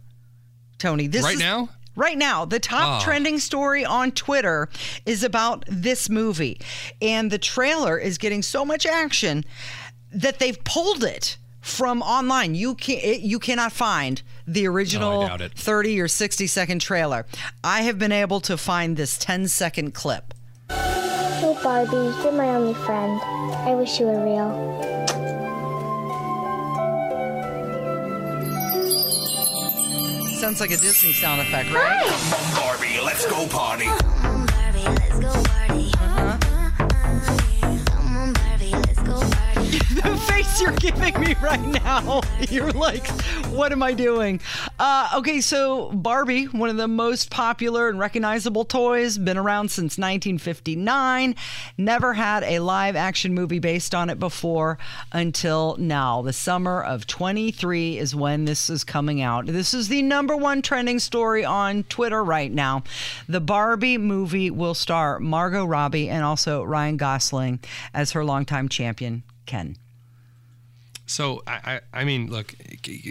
tony 0.78 1.06
this 1.06 1.24
Right 1.24 1.34
is- 1.34 1.40
now? 1.40 1.68
Right 1.96 2.18
now, 2.18 2.44
the 2.44 2.58
top 2.58 3.00
Oh. 3.00 3.04
trending 3.04 3.38
story 3.38 3.84
on 3.84 4.10
Twitter 4.10 4.68
is 5.06 5.22
about 5.22 5.64
this 5.68 6.10
movie. 6.10 6.60
And 7.00 7.30
the 7.30 7.38
trailer 7.38 7.96
is 7.96 8.18
getting 8.18 8.42
so 8.42 8.64
much 8.64 8.84
action 8.84 9.44
that 10.14 10.38
they've 10.38 10.62
pulled 10.64 11.04
it 11.04 11.36
from 11.60 12.02
online. 12.02 12.54
You 12.54 12.74
can 12.74 12.98
it, 13.02 13.20
you 13.20 13.38
cannot 13.38 13.72
find 13.72 14.22
the 14.46 14.66
original 14.66 15.24
Oh, 15.30 15.48
30 15.54 16.00
or 16.00 16.08
60 16.08 16.46
second 16.46 16.80
trailer. 16.80 17.26
I 17.62 17.82
have 17.82 17.98
been 17.98 18.12
able 18.12 18.40
to 18.42 18.56
find 18.56 18.96
this 18.96 19.16
10 19.18 19.48
second 19.48 19.94
clip. 19.94 20.34
Oh, 20.70 21.58
Barbie, 21.62 21.96
you're 22.22 22.32
my 22.32 22.48
only 22.50 22.74
friend. 22.74 23.20
I 23.22 23.74
wish 23.74 23.98
you 24.00 24.06
were 24.06 24.24
real. 24.24 24.74
Sounds 30.40 30.60
like 30.60 30.70
a 30.70 30.76
Disney 30.76 31.12
sound 31.12 31.40
effect, 31.40 31.72
right? 31.72 32.04
Barbie, 32.54 33.00
let's 33.02 33.24
go 33.26 33.46
party. 33.48 33.88
The 40.04 40.16
face 40.28 40.60
you're 40.60 40.72
giving 40.72 41.18
me 41.20 41.34
right 41.42 41.60
now. 41.84 42.20
You're 42.48 42.72
like, 42.72 43.06
what 43.50 43.72
am 43.72 43.82
I 43.82 43.92
doing? 43.92 44.40
Uh, 44.78 45.10
okay, 45.16 45.40
so 45.40 45.90
Barbie, 45.90 46.44
one 46.44 46.68
of 46.68 46.76
the 46.76 46.88
most 46.88 47.30
popular 47.30 47.88
and 47.88 47.98
recognizable 47.98 48.64
toys, 48.64 49.18
been 49.18 49.36
around 49.36 49.70
since 49.70 49.98
1959. 49.98 51.34
Never 51.78 52.14
had 52.14 52.44
a 52.44 52.58
live 52.60 52.96
action 52.96 53.34
movie 53.34 53.58
based 53.58 53.94
on 53.94 54.10
it 54.10 54.18
before 54.18 54.78
until 55.12 55.76
now. 55.78 56.22
The 56.22 56.32
summer 56.32 56.82
of 56.82 57.06
23 57.06 57.98
is 57.98 58.14
when 58.14 58.44
this 58.44 58.70
is 58.70 58.84
coming 58.84 59.22
out. 59.22 59.46
This 59.46 59.74
is 59.74 59.88
the 59.88 60.02
number 60.02 60.36
one 60.36 60.62
trending 60.62 60.98
story 60.98 61.44
on 61.44 61.84
Twitter 61.84 62.22
right 62.22 62.52
now. 62.52 62.84
The 63.28 63.40
Barbie 63.40 63.98
movie 63.98 64.50
will 64.50 64.74
star 64.74 65.18
Margot 65.18 65.64
Robbie 65.64 66.08
and 66.08 66.24
also 66.24 66.62
Ryan 66.62 66.96
Gosling 66.96 67.60
as 67.92 68.12
her 68.12 68.24
longtime 68.24 68.68
champion, 68.68 69.22
Ken. 69.46 69.76
So 71.06 71.42
I, 71.46 71.80
I, 71.92 72.00
I 72.00 72.04
mean, 72.04 72.30
look, 72.30 72.54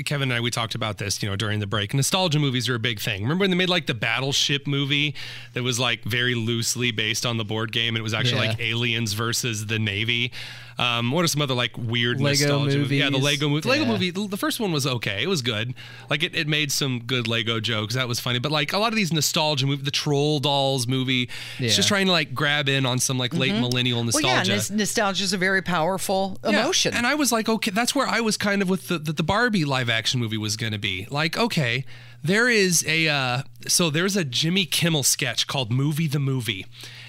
Kevin 0.06 0.32
and 0.32 0.34
I, 0.34 0.40
we 0.40 0.50
talked 0.50 0.74
about 0.74 0.98
this, 0.98 1.22
you 1.22 1.30
know, 1.30 1.36
during 1.36 1.60
the 1.60 1.68
break. 1.68 1.94
Nostalgia 1.94 2.40
movies 2.40 2.68
are 2.68 2.76
a 2.76 2.80
big 2.80 3.00
thing. 3.00 3.22
Remember 3.22 3.44
when 3.44 3.52
they 3.52 3.56
made 3.56 3.70
like 3.70 3.86
the 3.86 3.94
Battleship 3.94 4.66
movie 4.66 5.14
that 5.54 5.62
was 5.62 5.80
like 5.80 6.04
very 6.04 6.34
loosely 6.34 6.92
based 6.92 7.24
on 7.26 7.38
the 7.38 7.46
board 7.46 7.72
game? 7.72 7.90
And 7.96 8.00
it 8.00 8.04
was 8.04 8.14
actually 8.16 8.42
Yeah. 8.42 8.50
like 8.50 8.60
Aliens 8.60 9.14
versus 9.14 9.68
the 9.68 9.78
Navy. 9.78 10.32
Um, 10.80 11.12
what 11.12 11.24
are 11.24 11.28
some 11.28 11.44
other 11.44 11.54
like 11.54 11.78
weird 11.78 12.20
Lego 12.20 12.30
nostalgia 12.48 12.78
movies? 12.80 13.00
Yeah, 13.00 13.12
the. 13.12 13.18
Lego 13.20 13.48
movie. 13.48 13.62
The 13.62 13.68
Lego 13.70 13.86
movie. 13.86 14.10
The 14.10 14.38
first 14.38 14.60
one 14.60 14.72
was 14.72 14.88
okay. 14.88 15.22
It 15.22 15.28
was 15.28 15.44
good. 15.44 15.76
Like 16.10 16.24
it, 16.24 16.36
it 16.36 16.48
made 16.48 16.72
some 16.72 17.02
good 17.02 17.28
Lego 17.28 17.60
jokes. 17.60 17.94
That 17.94 18.08
was 18.08 18.20
funny. 18.20 18.40
But 18.40 18.52
like 18.52 18.74
a 18.74 18.80
lot 18.80 18.92
of 18.92 18.96
these 18.96 19.14
nostalgia 19.14 19.68
movies, 19.68 19.86
the 19.86 19.92
Troll 19.92 20.40
Dolls 20.40 20.88
movie, 20.88 21.30
it's 21.60 21.76
just 21.76 21.88
trying 21.88 22.08
to 22.08 22.12
like 22.12 22.34
grab 22.34 22.68
in 22.68 22.88
on 22.88 22.98
some 22.98 23.20
like 23.20 23.36
late 23.36 23.54
millennial 23.54 24.00
Mm-hmm. 24.02 24.10
Well, 24.24 24.24
nostalgia. 24.24 24.50
yeah, 24.50 24.56
nos- 24.56 24.72
nostalgia 24.72 25.24
is 25.26 25.34
a 25.34 25.38
very 25.38 25.62
powerful 25.62 26.40
Yeah, 26.44 26.62
emotion. 26.62 26.96
And 26.96 27.06
I 27.06 27.14
was 27.14 27.32
like, 27.32 27.48
okay, 27.48 27.70
that's 27.84 27.94
where 27.94 28.08
I 28.08 28.22
was 28.22 28.38
kind 28.38 28.62
of 28.62 28.70
with 28.70 28.88
the 28.88 28.98
the, 28.98 29.12
the 29.12 29.24
Barbie 29.24 29.66
live 29.66 29.90
action 29.90 30.18
movie 30.18 30.38
was 30.38 30.56
going 30.56 30.72
to 30.72 30.80
be. 30.80 31.06
Like, 31.10 31.38
okay, 31.38 31.84
there 32.24 32.48
is 32.48 32.86
a 32.88 33.10
uh, 33.10 33.42
so 33.68 33.90
there's 33.90 34.16
a 34.16 34.24
Jimmy 34.24 34.66
Kimmel 34.66 35.04
sketch 35.04 35.48
called 35.48 35.70
"Movie 35.70 36.08
the 36.08 36.18
Movie." 36.18 36.66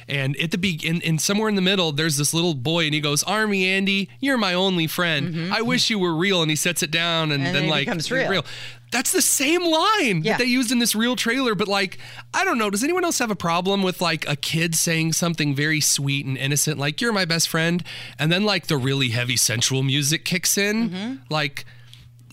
And 0.08 0.36
at 0.36 0.50
the 0.50 0.58
be 0.58 0.78
in, 0.82 1.00
in 1.00 1.18
somewhere 1.18 1.48
in 1.48 1.54
the 1.54 1.62
middle, 1.62 1.92
there's 1.92 2.16
this 2.16 2.34
little 2.34 2.54
boy, 2.54 2.84
and 2.84 2.94
he 2.94 3.00
goes, 3.00 3.22
"Army 3.22 3.66
Andy, 3.66 4.08
you're 4.20 4.36
my 4.38 4.52
only 4.54 4.86
friend. 4.86 5.52
I 5.52 5.62
wish 5.62 5.88
you 5.90 5.98
were 5.98 6.14
real." 6.14 6.42
And 6.42 6.50
he 6.50 6.56
sets 6.56 6.82
it 6.82 6.90
down, 6.90 7.30
and, 7.32 7.42
Mm-hmm. 7.42 7.46
And 7.46 7.54
then 7.54 7.62
then 7.64 7.70
like 7.70 7.86
becomes 7.86 8.10
real. 8.10 8.44
That's 8.92 9.10
the 9.10 9.22
same 9.22 9.64
line 9.64 10.22
Yeah. 10.22 10.32
that 10.34 10.38
they 10.38 10.44
used 10.44 10.70
in 10.70 10.78
this 10.78 10.94
real 10.94 11.16
trailer, 11.16 11.56
but 11.56 11.66
like, 11.66 11.98
I 12.32 12.44
don't 12.44 12.58
know. 12.58 12.70
Does 12.70 12.84
anyone 12.84 13.04
else 13.04 13.18
have 13.18 13.30
a 13.30 13.34
problem 13.36 13.82
with 13.82 14.00
like 14.00 14.24
a 14.28 14.36
kid 14.36 14.76
saying 14.76 15.14
something 15.14 15.52
very 15.54 15.80
sweet 15.80 16.24
and 16.26 16.36
innocent, 16.38 16.78
like 16.78 17.00
"You're 17.00 17.12
my 17.12 17.24
best 17.24 17.48
friend," 17.48 17.82
and 18.18 18.30
then 18.30 18.44
like 18.44 18.66
the 18.68 18.76
really 18.76 19.08
heavy 19.08 19.36
sensual 19.36 19.82
music 19.82 20.24
kicks 20.24 20.56
in, 20.58 20.90
Mm-hmm. 20.90 21.14
like? 21.30 21.64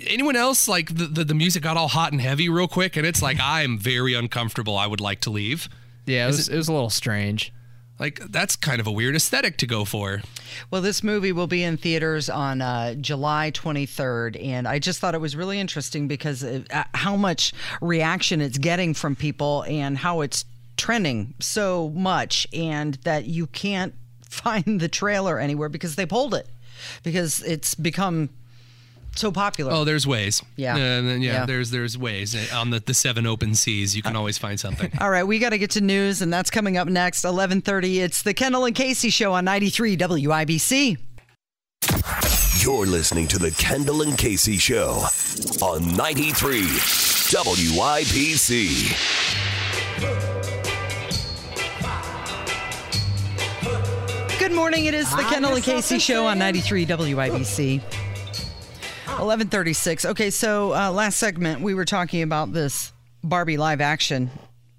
Anyone 0.08 0.36
else 0.36 0.68
like 0.68 0.96
the, 0.96 1.06
the 1.06 1.24
the 1.24 1.36
music 1.36 1.62
got 1.62 1.78
all 1.78 1.88
hot 1.88 2.12
and 2.12 2.20
heavy 2.20 2.50
real 2.50 2.68
quick, 2.68 2.98
and 2.98 3.06
it's 3.06 3.22
like 3.22 3.38
I'm 3.42 3.78
very 3.78 4.16
uncomfortable. 4.16 4.76
I 4.76 4.88
would 4.88 5.00
like 5.02 5.22
to 5.22 5.30
leave. 5.30 5.70
Yeah, 6.08 6.26
it 6.26 6.30
Is 6.32 6.38
was, 6.38 6.50
it 6.50 6.56
was 6.58 6.68
a 6.70 6.74
little 6.74 6.90
strange. 6.90 7.54
Like 8.02 8.20
that's 8.32 8.56
kind 8.56 8.80
of 8.80 8.88
a 8.88 8.92
weird 8.92 9.16
aesthetic 9.16 9.58
to 9.58 9.68
go 9.68 9.86
for. 9.86 10.24
Well, 10.72 10.82
this 10.82 11.04
movie 11.04 11.32
will 11.32 11.46
be 11.46 11.62
in 11.62 11.78
theaters 11.78 12.32
on 12.32 12.60
uh, 12.60 12.96
July 12.96 13.52
23rd, 13.54 14.44
and 14.44 14.68
I 14.68 14.80
just 14.80 14.98
thought 14.98 15.14
it 15.14 15.22
was 15.22 15.36
really 15.36 15.60
interesting 15.60 16.08
because 16.08 16.42
of, 16.42 16.66
uh, 16.72 16.86
how 16.96 17.16
much 17.16 17.54
reaction 17.80 18.42
it's 18.42 18.58
getting 18.58 18.96
from 18.96 19.16
people 19.16 19.66
and 19.68 20.00
how 20.00 20.22
it's 20.22 20.46
trending 20.78 21.36
so 21.40 21.90
much, 21.90 22.48
and 22.52 22.96
that 23.04 23.26
you 23.26 23.46
can't 23.46 23.94
find 24.28 24.80
the 24.80 24.90
trailer 24.90 25.38
anywhere 25.38 25.70
because 25.70 25.96
they 25.96 26.08
pulled 26.08 26.34
it 26.34 26.50
because 27.04 27.44
it's 27.44 27.76
become 27.76 28.32
so 29.16 29.32
popular. 29.32 29.72
Oh, 29.74 29.84
there's 29.84 30.08
ways. 30.08 30.42
Yeah. 30.56 30.76
Uh, 30.76 30.78
yeah, 31.02 31.16
Yeah. 31.18 31.46
There's 31.46 31.70
there's 31.72 31.98
ways 31.98 32.36
Uh, 32.36 32.46
on 32.56 32.70
the 32.70 32.80
the 32.80 32.94
seven 32.94 33.26
open 33.28 33.56
seas. 33.56 33.96
You 33.96 34.02
can 34.02 34.16
always 34.16 34.38
find 34.38 34.60
something. 34.60 34.92
All 35.02 35.10
right, 35.10 35.24
we 35.26 35.40
got 35.40 35.50
to 35.50 35.58
get 35.58 35.72
to 35.72 35.82
news, 35.82 36.22
and 36.22 36.32
that's 36.32 36.50
coming 36.50 36.78
up 36.78 36.88
next, 36.88 37.24
11:30. 37.26 38.02
It's 38.02 38.22
the 38.24 38.34
Kendall 38.34 38.66
and 38.66 38.76
Casey 38.76 39.10
Show 39.10 39.34
on 39.34 39.46
93 39.46 39.98
WIBC. 39.98 40.98
You're 42.64 42.86
listening 42.86 43.28
to 43.30 43.40
the 43.40 43.52
Kendall 43.52 44.02
and 44.04 44.18
Casey 44.18 44.58
Show 44.58 45.04
on 45.64 45.96
93 45.96 46.62
WIBC. 47.32 48.92
Good 54.40 54.52
morning. 54.54 54.86
It 54.86 54.94
is 54.94 55.10
the 55.16 55.24
Kendall 55.24 55.56
and 55.56 55.64
Casey 55.64 56.00
show 56.00 56.26
on 56.26 56.40
93 56.40 56.86
WIBC. 56.86 57.82
1136. 59.20 60.06
Okay, 60.06 60.30
so 60.30 60.74
uh, 60.74 60.92
last 60.92 61.18
segment 61.18 61.62
we 61.62 61.74
were 61.74 61.86
talking 61.86 62.22
about 62.24 62.54
this 62.54 62.92
Barbie 63.24 63.58
live 63.58 63.82
action 63.82 64.32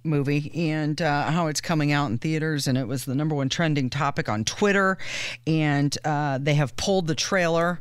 movie 0.04 0.50
and 0.70 1.00
uh, 1.00 1.30
how 1.30 1.46
it's 1.46 1.60
coming 1.60 1.92
out 1.92 2.10
in 2.10 2.18
theaters 2.18 2.66
and 2.66 2.76
it 2.76 2.88
was 2.88 3.04
the 3.04 3.14
number 3.14 3.34
one 3.36 3.48
trending 3.48 3.88
topic 3.88 4.28
on 4.28 4.44
Twitter 4.44 4.98
and 5.46 5.96
uh, 6.04 6.38
they 6.38 6.54
have 6.54 6.74
pulled 6.76 7.06
the 7.06 7.14
trailer 7.14 7.80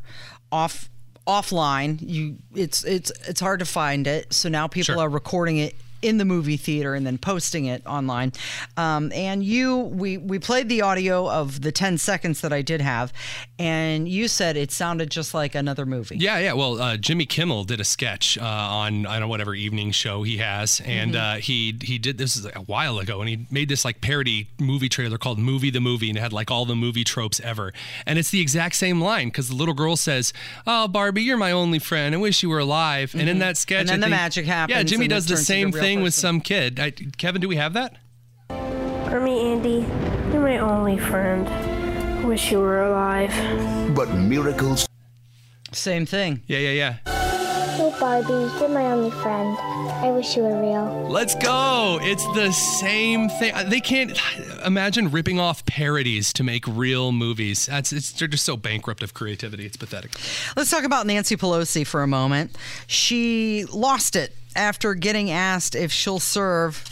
off 0.51 0.87
offline 1.25 1.97
you 2.01 2.37
it's 2.55 2.83
it's 2.83 3.11
it's 3.27 3.39
hard 3.39 3.59
to 3.59 3.65
find 3.65 4.05
it 4.07 4.31
so 4.33 4.49
now 4.49 4.67
people 4.67 4.93
Sure. 4.95 5.03
are 5.03 5.09
recording 5.09 5.57
it 5.57 5.75
in 6.01 6.17
the 6.17 6.25
movie 6.25 6.57
theater 6.57 6.93
and 6.95 7.05
then 7.05 7.17
posting 7.17 7.65
it 7.65 7.85
online. 7.85 8.31
Um, 8.77 9.11
and 9.13 9.43
you, 9.43 9.77
we 9.79 10.17
we 10.17 10.39
played 10.39 10.69
the 10.69 10.81
audio 10.81 11.29
of 11.29 11.61
the 11.61 11.71
ten 11.71 11.97
seconds 11.97 12.41
that 12.41 12.53
I 12.53 12.61
did 12.61 12.81
have, 12.81 13.13
and 13.59 14.07
you 14.07 14.27
said 14.27 14.57
it 14.57 14.71
sounded 14.71 15.09
just 15.11 15.33
like 15.33 15.55
another 15.55 15.85
movie. 15.85 16.17
Yeah, 16.17 16.37
yeah. 16.39 16.53
Well, 16.53 16.81
uh, 16.81 16.97
Jimmy 16.97 17.25
Kimmel 17.25 17.63
did 17.63 17.79
a 17.79 17.83
sketch 17.83 18.37
uh, 18.37 18.43
on 18.43 19.05
I 19.05 19.13
don't 19.13 19.21
know 19.21 19.27
whatever 19.27 19.53
evening 19.55 19.91
show 19.91 20.23
he 20.23 20.37
has, 20.37 20.81
and 20.85 21.15
uh, 21.15 21.35
he 21.35 21.75
he 21.81 21.97
did 21.97 22.17
this 22.17 22.35
is 22.35 22.45
a 22.45 22.59
while 22.61 22.99
ago, 22.99 23.19
and 23.21 23.29
he 23.29 23.45
made 23.51 23.69
this 23.69 23.85
like 23.85 24.01
parody 24.01 24.49
movie 24.59 24.89
trailer 24.89 25.17
called 25.17 25.39
"Movie 25.39 25.69
the 25.69 25.81
Movie," 25.81 26.09
and 26.09 26.17
it 26.17 26.21
had 26.21 26.33
like 26.33 26.49
all 26.51 26.65
the 26.65 26.75
movie 26.75 27.03
tropes 27.03 27.39
ever, 27.41 27.73
and 28.05 28.17
it's 28.17 28.29
the 28.31 28.39
exact 28.41 28.75
same 28.75 29.01
line 29.01 29.27
because 29.27 29.49
the 29.49 29.55
little 29.55 29.73
girl 29.73 29.95
says, 29.95 30.33
"Oh, 30.65 30.87
Barbie, 30.87 31.23
you're 31.23 31.37
my 31.37 31.51
only 31.51 31.79
friend. 31.79 32.15
I 32.15 32.17
wish 32.17 32.41
you 32.43 32.49
were 32.49 32.59
alive." 32.59 33.13
And 33.13 33.29
in 33.29 33.39
that 33.39 33.57
sketch, 33.57 33.81
And 33.81 33.89
then 33.89 33.95
I 33.95 33.97
the 33.97 34.03
think- 34.11 34.21
magic 34.21 34.45
happens 34.45 34.75
Yeah, 34.77 34.83
Jimmy 34.83 35.07
does 35.07 35.25
the 35.25 35.35
turns 35.35 35.49
into 35.49 35.53
a 35.53 35.57
same 35.57 35.71
real 35.71 35.83
thing 35.95 36.03
with 36.03 36.13
some 36.13 36.39
kid. 36.41 36.79
I, 36.79 36.91
Kevin, 36.91 37.41
do 37.41 37.47
we 37.47 37.57
have 37.57 37.73
that? 37.73 37.97
Army 38.49 39.51
Andy, 39.51 39.85
you're 40.31 40.41
my 40.41 40.57
only 40.59 40.97
friend. 40.97 41.45
Wish 42.25 42.51
you 42.51 42.59
were 42.59 42.83
alive. 42.83 43.31
But 43.95 44.13
miracles 44.15 44.87
Same 45.73 46.05
thing. 46.05 46.43
Yeah, 46.47 46.59
yeah, 46.59 46.71
yeah. 47.03 47.20
Oh, 47.73 47.95
Barbie, 47.99 48.33
you're 48.59 48.69
my 48.69 48.85
only 48.87 49.11
friend. 49.11 49.57
I 49.59 50.11
wish 50.11 50.35
you 50.35 50.43
were 50.43 50.61
real. 50.61 51.07
Let's 51.09 51.35
go. 51.35 51.99
It's 52.01 52.23
the 52.35 52.51
same 52.51 53.29
thing. 53.29 53.53
They 53.69 53.79
can't 53.79 54.19
imagine 54.65 55.09
ripping 55.09 55.39
off 55.39 55.65
parodies 55.65 56.33
to 56.33 56.43
make 56.43 56.65
real 56.67 57.11
movies. 57.11 57.65
That's 57.65 57.93
it's 57.93 58.11
they're 58.11 58.27
just 58.27 58.45
so 58.45 58.57
bankrupt 58.57 59.03
of 59.03 59.13
creativity. 59.13 59.65
It's 59.65 59.77
pathetic. 59.77 60.11
Let's 60.57 60.69
talk 60.69 60.83
about 60.83 61.07
Nancy 61.07 61.37
Pelosi 61.37 61.87
for 61.87 62.03
a 62.03 62.07
moment. 62.07 62.57
She 62.87 63.65
lost 63.71 64.15
it 64.15 64.35
after 64.55 64.93
getting 64.93 65.31
asked 65.31 65.73
if 65.73 65.91
she'll 65.91 66.19
serve 66.19 66.83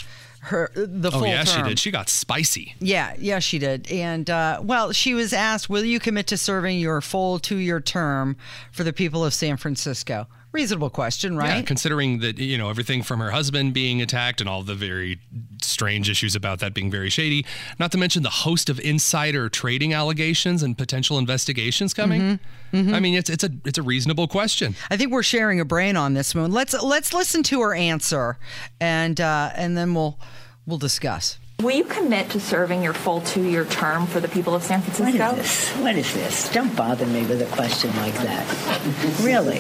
her 0.42 0.72
the 0.74 1.12
full. 1.12 1.20
Oh 1.20 1.24
full 1.24 1.28
yeah, 1.28 1.44
she 1.44 1.62
did. 1.62 1.78
She 1.78 1.92
got 1.92 2.10
spicy. 2.10 2.76
Yeah, 2.80 3.16
yeah, 3.20 3.40
she 3.40 3.60
did. 3.60 3.92
And 3.92 4.30
uh, 4.30 4.62
well, 4.64 4.94
she 4.94 5.14
was 5.14 5.34
asked, 5.34 5.70
"Will 5.70 5.84
you 5.84 6.00
commit 6.00 6.28
to 6.28 6.38
serving 6.38 6.80
your 6.80 7.02
full 7.02 7.40
two-year 7.40 7.82
term 7.82 8.38
for 8.72 8.84
the 8.84 8.94
people 8.94 9.26
of 9.26 9.34
San 9.34 9.58
Francisco?" 9.58 10.28
Reasonable 10.52 10.90
question, 10.90 11.38
right? 11.38 11.48
Yeah, 11.48 11.56
right? 11.56 11.68
considering 11.68 12.20
that 12.20 12.40
you 12.40 12.58
know 12.58 12.72
everything 12.72 13.04
from 13.04 13.20
her 13.20 13.30
husband 13.30 13.72
being 13.72 14.02
attacked 14.02 14.42
and 14.42 14.50
all 14.50 14.64
the 14.64 14.74
very 14.74 15.20
strange 15.62 16.10
issues 16.10 16.36
about 16.36 16.58
that 16.60 16.74
being 16.74 16.90
very 16.90 17.12
shady. 17.12 17.46
Not 17.78 17.92
to 17.92 18.00
mention 18.00 18.24
the 18.24 18.32
host 18.32 18.68
of 18.68 18.80
insider 18.80 19.48
trading 19.48 19.94
allegations 19.94 20.64
and 20.64 20.76
potential 20.76 21.20
investigations 21.20 21.94
coming. 21.94 22.40
Mm-hmm. 22.74 22.96
I 22.96 23.00
mean, 23.00 23.14
it's 23.14 23.30
it's 23.30 23.44
a 23.44 23.52
it's 23.64 23.78
a 23.78 23.84
reasonable 23.84 24.28
question. 24.28 24.76
I 24.90 24.98
think 24.98 25.12
we're 25.12 25.22
sharing 25.22 25.60
a 25.60 25.66
brain 25.66 25.96
on 25.96 26.16
this 26.16 26.34
one. 26.34 26.52
Let's 26.52 26.74
let's 26.82 27.14
listen 27.14 27.44
to 27.44 27.62
her 27.62 27.76
answer, 27.76 28.40
and 28.80 29.22
uh, 29.22 29.52
and 29.54 29.78
then 29.78 29.94
we'll 29.94 30.18
we'll 30.66 30.80
discuss. 30.80 31.38
Will 31.62 31.72
you 31.72 31.84
commit 31.84 32.30
to 32.30 32.40
serving 32.40 32.82
your 32.82 32.94
full 32.94 33.20
two-year 33.22 33.66
term 33.66 34.08
for 34.08 34.22
the 34.22 34.30
people 34.30 34.56
of 34.56 34.64
San 34.64 34.82
Francisco? 34.82 35.20
What 35.20 35.38
is 35.38 35.46
this? 35.46 35.70
What 35.78 35.96
is 35.96 36.14
this? 36.14 36.52
Don't 36.54 36.74
bother 36.76 37.06
me 37.06 37.26
with 37.26 37.42
a 37.42 37.56
question 37.56 37.94
like 37.98 38.14
that. 38.16 39.20
really? 39.22 39.60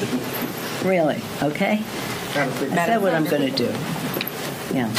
Really? 0.83 1.21
Okay? 1.43 1.83
That's 2.33 3.01
what 3.01 3.13
I'm 3.13 3.25
going 3.25 3.51
to 3.53 3.57
do. 3.57 3.73
Yeah. 4.73 4.91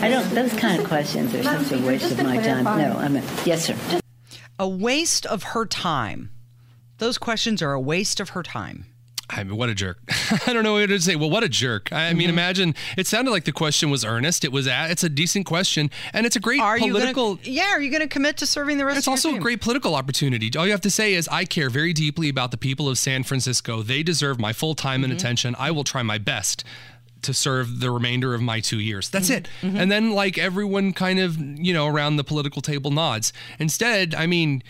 I 0.00 0.08
don't, 0.08 0.28
those 0.30 0.52
kind 0.54 0.80
of 0.80 0.88
questions 0.88 1.34
are 1.34 1.42
such 1.42 1.72
a 1.72 1.86
waste 1.86 2.10
of 2.12 2.22
my 2.22 2.36
time. 2.38 2.64
No, 2.64 2.96
I'm, 2.98 3.16
a, 3.16 3.22
yes, 3.44 3.66
sir. 3.66 4.00
A 4.58 4.68
waste 4.68 5.24
of 5.26 5.42
her 5.42 5.66
time. 5.66 6.30
Those 6.98 7.18
questions 7.18 7.62
are 7.62 7.72
a 7.72 7.80
waste 7.80 8.20
of 8.20 8.30
her 8.30 8.42
time. 8.42 8.86
I 9.34 9.44
mean, 9.44 9.56
what 9.56 9.68
a 9.68 9.74
jerk. 9.74 9.98
I 10.46 10.52
don't 10.52 10.62
know 10.62 10.74
what 10.74 10.86
to 10.86 11.00
say. 11.00 11.16
Well, 11.16 11.30
what 11.30 11.42
a 11.42 11.48
jerk. 11.48 11.92
I 11.92 12.12
mean, 12.12 12.28
mm-hmm. 12.28 12.30
imagine 12.30 12.74
it 12.96 13.06
sounded 13.06 13.30
like 13.30 13.44
the 13.44 13.52
question 13.52 13.90
was 13.90 14.04
earnest. 14.04 14.44
It 14.44 14.52
was 14.52 14.66
a, 14.66 14.90
it's 14.90 15.04
a 15.04 15.08
decent 15.08 15.46
question 15.46 15.90
and 16.12 16.26
it's 16.26 16.36
a 16.36 16.40
great 16.40 16.60
are 16.60 16.78
political. 16.78 17.36
Gonna, 17.36 17.48
yeah. 17.48 17.70
Are 17.70 17.80
you 17.80 17.90
going 17.90 18.02
to 18.02 18.08
commit 18.08 18.36
to 18.38 18.46
serving 18.46 18.78
the 18.78 18.84
rest 18.84 18.98
of 18.98 19.04
the 19.04 19.10
people? 19.10 19.14
It's 19.14 19.24
also 19.24 19.36
a 19.36 19.40
great 19.40 19.60
political 19.60 19.94
opportunity. 19.94 20.50
All 20.56 20.66
you 20.66 20.72
have 20.72 20.80
to 20.82 20.90
say 20.90 21.14
is, 21.14 21.28
I 21.28 21.44
care 21.44 21.70
very 21.70 21.92
deeply 21.92 22.28
about 22.28 22.50
the 22.50 22.58
people 22.58 22.88
of 22.88 22.98
San 22.98 23.22
Francisco. 23.22 23.82
They 23.82 24.02
deserve 24.02 24.38
my 24.38 24.52
full 24.52 24.74
time 24.74 25.02
mm-hmm. 25.02 25.10
and 25.10 25.12
attention. 25.12 25.56
I 25.58 25.70
will 25.70 25.84
try 25.84 26.02
my 26.02 26.18
best 26.18 26.64
to 27.22 27.32
serve 27.32 27.80
the 27.80 27.90
remainder 27.90 28.34
of 28.34 28.42
my 28.42 28.60
two 28.60 28.80
years. 28.80 29.08
That's 29.08 29.30
mm-hmm. 29.30 29.38
it. 29.38 29.48
Mm-hmm. 29.62 29.76
And 29.76 29.92
then, 29.92 30.10
like, 30.10 30.38
everyone 30.38 30.92
kind 30.92 31.18
of, 31.18 31.38
you 31.38 31.72
know, 31.72 31.86
around 31.86 32.16
the 32.16 32.24
political 32.24 32.60
table 32.60 32.90
nods. 32.90 33.32
Instead, 33.58 34.14
I 34.14 34.26
mean, 34.26 34.62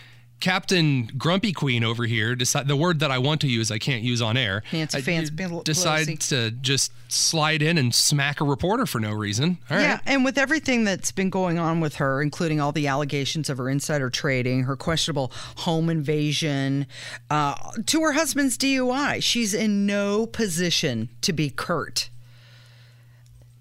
Captain 0.43 1.09
Grumpy 1.17 1.53
Queen 1.53 1.85
over 1.85 2.03
here 2.03 2.35
decide 2.35 2.67
the 2.67 2.75
word 2.75 2.99
that 2.99 3.09
I 3.09 3.17
want 3.17 3.39
to 3.41 3.47
use 3.47 3.71
I 3.71 3.77
can't 3.77 4.03
use 4.03 4.21
on 4.21 4.35
air. 4.35 4.61
Nancy 4.73 4.99
fans 4.99 5.29
decide 5.29 6.19
to 6.19 6.51
just 6.51 6.91
slide 7.07 7.61
in 7.61 7.77
and 7.77 7.95
smack 7.95 8.41
a 8.41 8.43
reporter 8.43 8.85
for 8.85 8.99
no 8.99 9.13
reason. 9.13 9.57
yeah, 9.71 10.01
and 10.05 10.25
with 10.25 10.37
everything 10.37 10.83
that's 10.83 11.13
been 11.13 11.29
going 11.29 11.59
on 11.59 11.79
with 11.79 11.95
her, 11.95 12.21
including 12.21 12.59
all 12.59 12.73
the 12.73 12.87
allegations 12.87 13.49
of 13.49 13.57
her 13.57 13.69
insider 13.69 14.09
trading, 14.09 14.63
her 14.63 14.75
questionable 14.75 15.31
home 15.59 15.89
invasion, 15.89 16.87
uh, 17.29 17.55
to 17.85 18.01
her 18.01 18.11
husband's 18.11 18.57
DUI, 18.57 19.23
she's 19.23 19.53
in 19.53 19.85
no 19.85 20.27
position 20.27 21.07
to 21.21 21.31
be 21.31 21.49
curt 21.49 22.09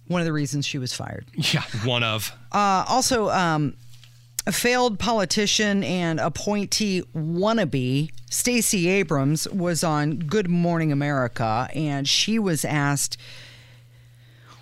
one 0.09 0.21
of 0.21 0.27
the 0.27 0.33
reasons 0.33 0.66
she 0.66 0.79
was 0.79 0.92
fired. 0.92 1.27
Yeah, 1.37 1.62
one 1.85 2.03
of. 2.03 2.33
Uh, 2.51 2.85
also, 2.88 3.31
um, 3.31 3.77
a 4.46 4.52
failed 4.52 4.98
politician 4.98 5.85
and 5.85 6.18
appointee 6.18 7.02
wannabe, 7.14 8.11
Stacey 8.31 8.88
Abrams, 8.88 9.48
was 9.48 9.85
on 9.85 10.16
Good 10.16 10.48
Morning 10.48 10.90
America, 10.90 11.68
and 11.74 12.09
she 12.09 12.38
was 12.38 12.64
asked 12.64 13.16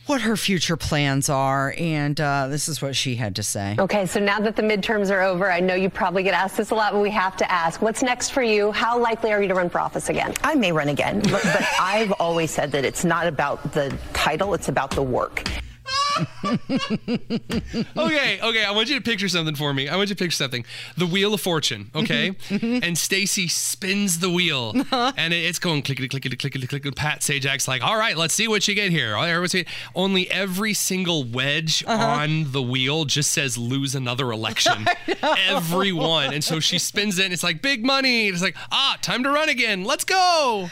what 0.06 0.22
her 0.22 0.36
future 0.36 0.76
plans 0.76 1.28
are, 1.28 1.72
and 1.78 2.20
uh, 2.20 2.48
this 2.48 2.68
is 2.68 2.82
what 2.82 2.96
she 2.96 3.14
had 3.14 3.36
to 3.36 3.44
say. 3.44 3.76
Okay, 3.78 4.06
so 4.06 4.18
now 4.18 4.40
that 4.40 4.56
the 4.56 4.62
midterms 4.62 5.08
are 5.10 5.22
over, 5.22 5.50
I 5.50 5.60
know 5.60 5.74
you 5.74 5.88
probably 5.88 6.24
get 6.24 6.34
asked 6.34 6.56
this 6.56 6.70
a 6.70 6.74
lot, 6.74 6.92
but 6.92 6.98
we 6.98 7.10
have 7.10 7.36
to 7.36 7.50
ask 7.50 7.80
what's 7.80 8.02
next 8.02 8.30
for 8.30 8.42
you? 8.42 8.72
How 8.72 8.98
likely 8.98 9.32
are 9.32 9.40
you 9.40 9.48
to 9.48 9.54
run 9.54 9.70
for 9.70 9.78
office 9.78 10.08
again? 10.08 10.34
I 10.42 10.56
may 10.56 10.72
run 10.72 10.88
again, 10.88 11.20
but, 11.20 11.42
but 11.44 11.64
I've 11.78 12.12
always 12.12 12.50
said 12.50 12.72
that 12.72 12.84
it's 12.84 13.04
not 13.04 13.28
about 13.28 13.72
the 13.72 13.96
title, 14.12 14.52
it's 14.52 14.68
about 14.68 14.90
the 14.90 15.02
work. 15.02 15.48
okay, 17.96 18.40
okay. 18.40 18.64
I 18.64 18.72
want 18.72 18.88
you 18.88 18.96
to 18.96 19.00
picture 19.00 19.28
something 19.28 19.54
for 19.54 19.72
me. 19.72 19.88
I 19.88 19.96
want 19.96 20.08
you 20.08 20.14
to 20.14 20.18
picture 20.18 20.36
something. 20.36 20.64
The 20.96 21.06
wheel 21.06 21.34
of 21.34 21.40
fortune, 21.40 21.90
okay? 21.94 22.36
And 22.60 22.96
Stacey 22.96 23.48
spins 23.48 24.18
the 24.18 24.30
wheel, 24.30 24.72
uh-huh. 24.74 25.12
and 25.16 25.32
it's 25.32 25.58
going 25.58 25.82
clickety 25.82 26.08
clickety 26.08 26.36
clickety 26.36 26.66
clickety. 26.66 26.90
Pat 26.94 27.20
Sajak's 27.20 27.66
like, 27.68 27.82
"All 27.82 27.96
right, 27.96 28.16
let's 28.16 28.34
see 28.34 28.48
what 28.48 28.66
you 28.68 28.74
get 28.74 28.90
here." 28.90 29.16
Only 29.94 30.30
every 30.30 30.74
single 30.74 31.24
wedge 31.24 31.84
uh-huh. 31.86 32.22
on 32.22 32.52
the 32.52 32.62
wheel 32.62 33.04
just 33.04 33.30
says 33.30 33.56
"lose 33.58 33.94
another 33.94 34.30
election." 34.30 34.86
every 35.22 35.92
one, 35.92 36.32
and 36.32 36.42
so 36.42 36.60
she 36.60 36.78
spins 36.78 37.18
it, 37.18 37.24
and 37.24 37.32
it's 37.32 37.42
like 37.42 37.62
big 37.62 37.84
money. 37.84 38.28
It's 38.28 38.42
like, 38.42 38.56
ah, 38.70 38.96
time 39.02 39.22
to 39.24 39.30
run 39.30 39.48
again. 39.48 39.84
Let's 39.84 40.04
go. 40.04 40.68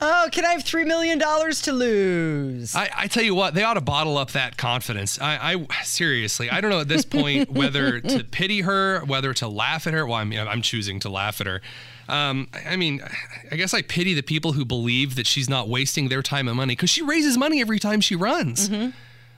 Oh, 0.00 0.28
can 0.32 0.44
I 0.44 0.52
have 0.52 0.64
three 0.64 0.84
million 0.84 1.18
dollars 1.18 1.62
to 1.62 1.72
lose? 1.72 2.74
I, 2.74 2.90
I 2.96 3.06
tell 3.06 3.22
you 3.22 3.34
what, 3.34 3.54
they 3.54 3.62
ought 3.62 3.74
to 3.74 3.80
bottle 3.80 4.16
up 4.16 4.32
that 4.32 4.56
confidence. 4.68 5.18
I, 5.20 5.54
I 5.54 5.82
seriously, 5.82 6.50
I 6.50 6.60
don't 6.60 6.70
know 6.70 6.80
at 6.80 6.88
this 6.88 7.04
point 7.04 7.50
whether 7.60 8.00
to 8.00 8.24
pity 8.24 8.60
her, 8.62 9.00
whether 9.04 9.32
to 9.34 9.48
laugh 9.48 9.86
at 9.86 9.94
her. 9.94 10.06
Well, 10.06 10.16
I 10.16 10.24
mean, 10.24 10.40
I'm 10.40 10.62
choosing 10.62 11.00
to 11.00 11.08
laugh 11.08 11.40
at 11.40 11.46
her. 11.46 11.60
Um, 12.08 12.48
I 12.66 12.76
mean, 12.76 13.00
I 13.50 13.56
guess 13.56 13.74
I 13.74 13.82
pity 13.82 14.14
the 14.14 14.22
people 14.22 14.52
who 14.52 14.64
believe 14.64 15.16
that 15.16 15.26
she's 15.26 15.48
not 15.48 15.68
wasting 15.68 16.08
their 16.08 16.22
time 16.22 16.48
and 16.48 16.56
money 16.56 16.74
because 16.74 16.90
she 16.90 17.02
raises 17.02 17.36
money 17.36 17.60
every 17.60 17.78
time 17.78 18.00
she 18.00 18.16
runs. 18.16 18.68
Mm-hmm. 18.68 18.90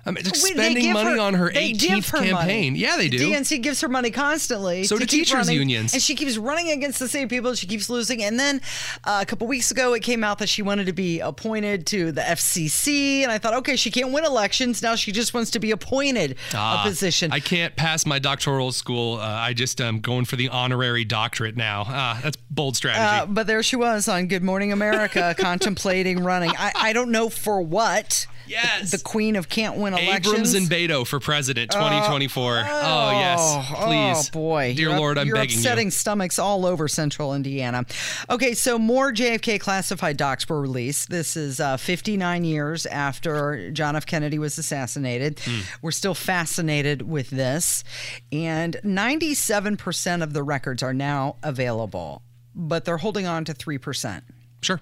I 0.06 0.12
mean, 0.12 0.24
spending 0.24 0.92
money 0.94 1.10
her, 1.10 1.20
on 1.20 1.34
her 1.34 1.50
18th 1.50 2.10
campaign. 2.10 2.32
Money. 2.32 2.68
Yeah, 2.70 2.96
they 2.96 3.08
do. 3.08 3.18
DNC 3.18 3.62
gives 3.62 3.82
her 3.82 3.88
money 3.88 4.10
constantly. 4.10 4.84
So 4.84 4.98
do 4.98 5.04
teachers 5.04 5.34
running, 5.34 5.58
unions. 5.58 5.92
And 5.92 6.02
she 6.02 6.14
keeps 6.14 6.38
running 6.38 6.70
against 6.70 6.98
the 6.98 7.08
same 7.08 7.28
people. 7.28 7.54
She 7.54 7.66
keeps 7.66 7.90
losing. 7.90 8.22
And 8.22 8.40
then 8.40 8.62
uh, 9.04 9.18
a 9.20 9.26
couple 9.26 9.46
weeks 9.46 9.70
ago, 9.70 9.92
it 9.92 10.00
came 10.00 10.24
out 10.24 10.38
that 10.38 10.48
she 10.48 10.62
wanted 10.62 10.86
to 10.86 10.94
be 10.94 11.20
appointed 11.20 11.86
to 11.88 12.12
the 12.12 12.22
FCC. 12.22 13.22
And 13.22 13.30
I 13.30 13.36
thought, 13.36 13.52
okay, 13.54 13.76
she 13.76 13.90
can't 13.90 14.10
win 14.10 14.24
elections. 14.24 14.82
Now 14.82 14.94
she 14.94 15.12
just 15.12 15.34
wants 15.34 15.50
to 15.50 15.60
be 15.60 15.70
appointed 15.70 16.36
ah, 16.54 16.80
a 16.80 16.88
position. 16.88 17.30
I 17.30 17.40
can't 17.40 17.76
pass 17.76 18.06
my 18.06 18.18
doctoral 18.18 18.72
school. 18.72 19.18
Uh, 19.18 19.24
I 19.24 19.52
just 19.52 19.82
am 19.82 20.00
going 20.00 20.24
for 20.24 20.36
the 20.36 20.48
honorary 20.48 21.04
doctorate 21.04 21.56
now. 21.56 21.82
Uh, 21.82 22.20
that's 22.22 22.36
bold 22.50 22.74
strategy. 22.74 23.02
Uh, 23.02 23.26
but 23.26 23.46
there 23.46 23.62
she 23.62 23.76
was 23.76 24.08
on 24.08 24.28
Good 24.28 24.42
Morning 24.42 24.72
America 24.72 25.34
contemplating 25.38 26.24
running. 26.24 26.52
I, 26.58 26.72
I 26.74 26.92
don't 26.94 27.10
know 27.10 27.28
for 27.28 27.60
what. 27.60 28.26
Yes. 28.50 28.90
The, 28.90 28.98
queen 28.98 29.36
of 29.36 29.48
can't 29.48 29.76
win 29.76 29.94
elections. 29.94 30.26
Abrams 30.26 30.54
and 30.54 30.66
Beto 30.68 31.06
for 31.06 31.20
president 31.20 31.70
2024. 31.70 32.58
Uh, 32.58 32.64
oh, 32.66 32.68
oh, 32.72 33.10
yes. 33.12 33.72
Please. 33.84 34.28
Oh, 34.28 34.32
boy. 34.32 34.74
Dear 34.74 34.88
you're 34.88 34.98
Lord, 34.98 35.18
I'm 35.18 35.26
you're 35.28 35.36
begging 35.36 35.56
upsetting 35.56 35.86
you. 35.86 35.90
stomachs 35.92 36.38
all 36.38 36.66
over 36.66 36.88
central 36.88 37.32
Indiana. 37.32 37.84
Okay, 38.28 38.54
so 38.54 38.76
more 38.76 39.12
JFK 39.12 39.60
classified 39.60 40.16
docs 40.16 40.48
were 40.48 40.60
released. 40.60 41.10
This 41.10 41.36
is 41.36 41.60
uh, 41.60 41.76
59 41.76 42.42
years 42.44 42.86
after 42.86 43.70
John 43.70 43.94
F. 43.94 44.04
Kennedy 44.04 44.40
was 44.40 44.58
assassinated. 44.58 45.36
Mm. 45.36 45.78
We're 45.80 45.92
still 45.92 46.14
fascinated 46.14 47.02
with 47.02 47.30
this. 47.30 47.84
And 48.32 48.76
97% 48.84 50.22
of 50.24 50.32
the 50.32 50.42
records 50.42 50.82
are 50.82 50.94
now 50.94 51.36
available, 51.44 52.22
but 52.56 52.84
they're 52.84 52.98
holding 52.98 53.26
on 53.26 53.44
to 53.44 53.54
3%. 53.54 54.22
Sure. 54.62 54.80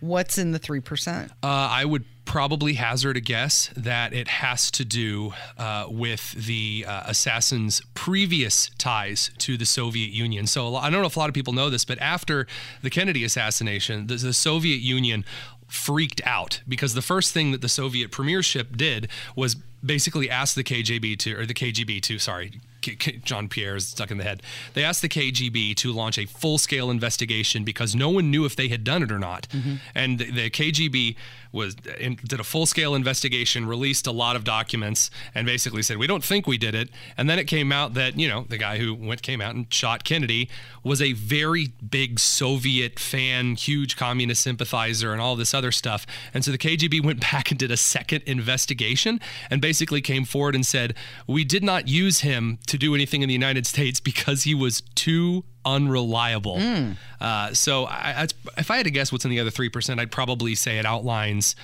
What's 0.00 0.38
in 0.38 0.52
the 0.52 0.58
3%? 0.58 1.30
Uh, 1.30 1.32
I 1.42 1.84
would 1.84 2.04
probably 2.24 2.74
hazard 2.74 3.16
a 3.16 3.20
guess 3.20 3.70
that 3.76 4.12
it 4.12 4.28
has 4.28 4.70
to 4.72 4.84
do 4.84 5.32
uh, 5.58 5.86
with 5.88 6.32
the 6.32 6.84
uh, 6.86 7.02
assassin's 7.06 7.82
previous 7.94 8.70
ties 8.78 9.30
to 9.38 9.56
the 9.56 9.66
Soviet 9.66 10.10
Union. 10.10 10.46
So 10.46 10.76
I 10.76 10.90
don't 10.90 11.00
know 11.00 11.06
if 11.06 11.16
a 11.16 11.18
lot 11.18 11.28
of 11.28 11.34
people 11.34 11.52
know 11.52 11.70
this, 11.70 11.84
but 11.84 11.98
after 11.98 12.46
the 12.82 12.90
Kennedy 12.90 13.24
assassination, 13.24 14.06
the, 14.06 14.16
the 14.16 14.32
Soviet 14.32 14.80
Union 14.80 15.24
freaked 15.68 16.20
out 16.24 16.60
because 16.68 16.94
the 16.94 17.02
first 17.02 17.32
thing 17.32 17.50
that 17.52 17.60
the 17.60 17.68
Soviet 17.68 18.10
premiership 18.10 18.76
did 18.76 19.08
was 19.34 19.56
basically 19.84 20.30
ask 20.30 20.54
the 20.54 20.64
KGB 20.64 21.18
to, 21.18 21.38
or 21.38 21.46
the 21.46 21.54
KGB 21.54 22.00
to, 22.02 22.18
sorry, 22.18 22.60
John 23.24 23.48
Pierre 23.48 23.76
is 23.76 23.88
stuck 23.88 24.10
in 24.10 24.18
the 24.18 24.24
head. 24.24 24.42
They 24.74 24.84
asked 24.84 25.02
the 25.02 25.08
KGB 25.08 25.76
to 25.76 25.92
launch 25.92 26.18
a 26.18 26.26
full 26.26 26.58
scale 26.58 26.90
investigation 26.90 27.64
because 27.64 27.94
no 27.94 28.10
one 28.10 28.30
knew 28.30 28.44
if 28.44 28.56
they 28.56 28.68
had 28.68 28.84
done 28.84 29.02
it 29.02 29.10
or 29.10 29.18
not. 29.18 29.48
Mm-hmm. 29.48 29.74
And 29.94 30.18
the, 30.18 30.30
the 30.30 30.50
KGB 30.50 31.16
was 31.54 31.76
in, 31.98 32.16
did 32.16 32.40
a 32.40 32.44
full 32.44 32.66
scale 32.66 32.94
investigation, 32.94 33.66
released 33.66 34.06
a 34.06 34.12
lot 34.12 34.36
of 34.36 34.44
documents, 34.44 35.10
and 35.34 35.46
basically 35.46 35.82
said 35.82 35.96
we 35.96 36.06
don't 36.06 36.24
think 36.24 36.46
we 36.46 36.58
did 36.58 36.74
it. 36.74 36.90
And 37.16 37.30
then 37.30 37.38
it 37.38 37.44
came 37.44 37.72
out 37.72 37.94
that 37.94 38.18
you 38.18 38.28
know 38.28 38.44
the 38.48 38.58
guy 38.58 38.78
who 38.78 38.94
went 38.94 39.22
came 39.22 39.40
out 39.40 39.54
and 39.54 39.72
shot 39.72 40.04
Kennedy 40.04 40.50
was 40.82 41.00
a 41.00 41.12
very 41.12 41.68
big 41.88 42.18
Soviet 42.18 42.98
fan, 42.98 43.54
huge 43.54 43.96
communist 43.96 44.42
sympathizer, 44.42 45.12
and 45.12 45.20
all 45.20 45.36
this 45.36 45.54
other 45.54 45.72
stuff. 45.72 46.06
And 46.34 46.44
so 46.44 46.50
the 46.50 46.58
KGB 46.58 47.02
went 47.02 47.20
back 47.32 47.50
and 47.50 47.58
did 47.58 47.70
a 47.70 47.76
second 47.76 48.24
investigation, 48.26 49.20
and 49.50 49.60
basically 49.60 50.00
came 50.00 50.24
forward 50.24 50.54
and 50.54 50.66
said 50.66 50.94
we 51.26 51.44
did 51.44 51.62
not 51.62 51.88
use 51.88 52.20
him 52.20 52.58
to 52.66 52.76
do 52.76 52.94
anything 52.94 53.22
in 53.22 53.28
the 53.28 53.34
United 53.34 53.66
States 53.66 54.00
because 54.00 54.42
he 54.42 54.54
was 54.54 54.82
too 54.94 55.44
unreliable. 55.64 56.56
Mm. 56.56 56.96
Uh, 57.20 57.54
so 57.54 57.86
I, 57.86 58.26
if 58.56 58.70
I 58.70 58.76
had 58.76 58.84
to 58.84 58.90
guess 58.90 59.12
what's 59.12 59.24
in 59.24 59.30
the 59.30 59.40
other 59.40 59.50
3%, 59.50 59.98
I'd 59.98 60.10
probably 60.10 60.54
say 60.54 60.78
it 60.78 60.86
outlines 60.86 61.56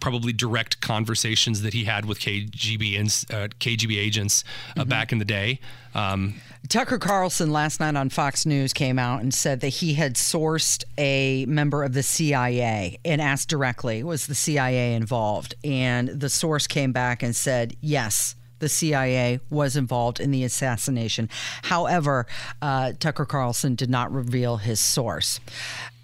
probably 0.00 0.32
direct 0.32 0.80
conversations 0.80 1.62
that 1.62 1.74
he 1.74 1.84
had 1.84 2.04
with 2.04 2.20
KGB 2.20 2.98
and 2.98 3.08
uh, 3.30 3.48
KGB 3.58 3.98
agents 3.98 4.44
uh, 4.76 4.80
mm-hmm. 4.80 4.88
back 4.88 5.12
in 5.12 5.18
the 5.18 5.24
day. 5.24 5.60
Um, 5.94 6.34
Tucker 6.68 6.98
Carlson 6.98 7.52
last 7.52 7.80
night 7.80 7.96
on 7.96 8.08
Fox 8.08 8.44
News 8.46 8.72
came 8.72 8.98
out 8.98 9.22
and 9.22 9.32
said 9.32 9.60
that 9.60 9.68
he 9.68 9.94
had 9.94 10.14
sourced 10.14 10.84
a 10.96 11.46
member 11.46 11.82
of 11.82 11.94
the 11.94 12.02
CIA 12.02 12.98
and 13.04 13.20
asked 13.20 13.48
directly, 13.48 14.02
was 14.02 14.26
the 14.26 14.34
CIA 14.34 14.94
involved? 14.94 15.54
And 15.64 16.08
the 16.08 16.28
source 16.28 16.66
came 16.66 16.92
back 16.92 17.22
and 17.22 17.34
said, 17.34 17.76
yes 17.80 18.34
the 18.58 18.68
CIA 18.68 19.40
was 19.50 19.76
involved 19.76 20.20
in 20.20 20.30
the 20.30 20.44
assassination. 20.44 21.28
However, 21.62 22.26
uh, 22.60 22.92
Tucker 22.98 23.24
Carlson 23.24 23.74
did 23.74 23.90
not 23.90 24.12
reveal 24.12 24.58
his 24.58 24.80
source. 24.80 25.40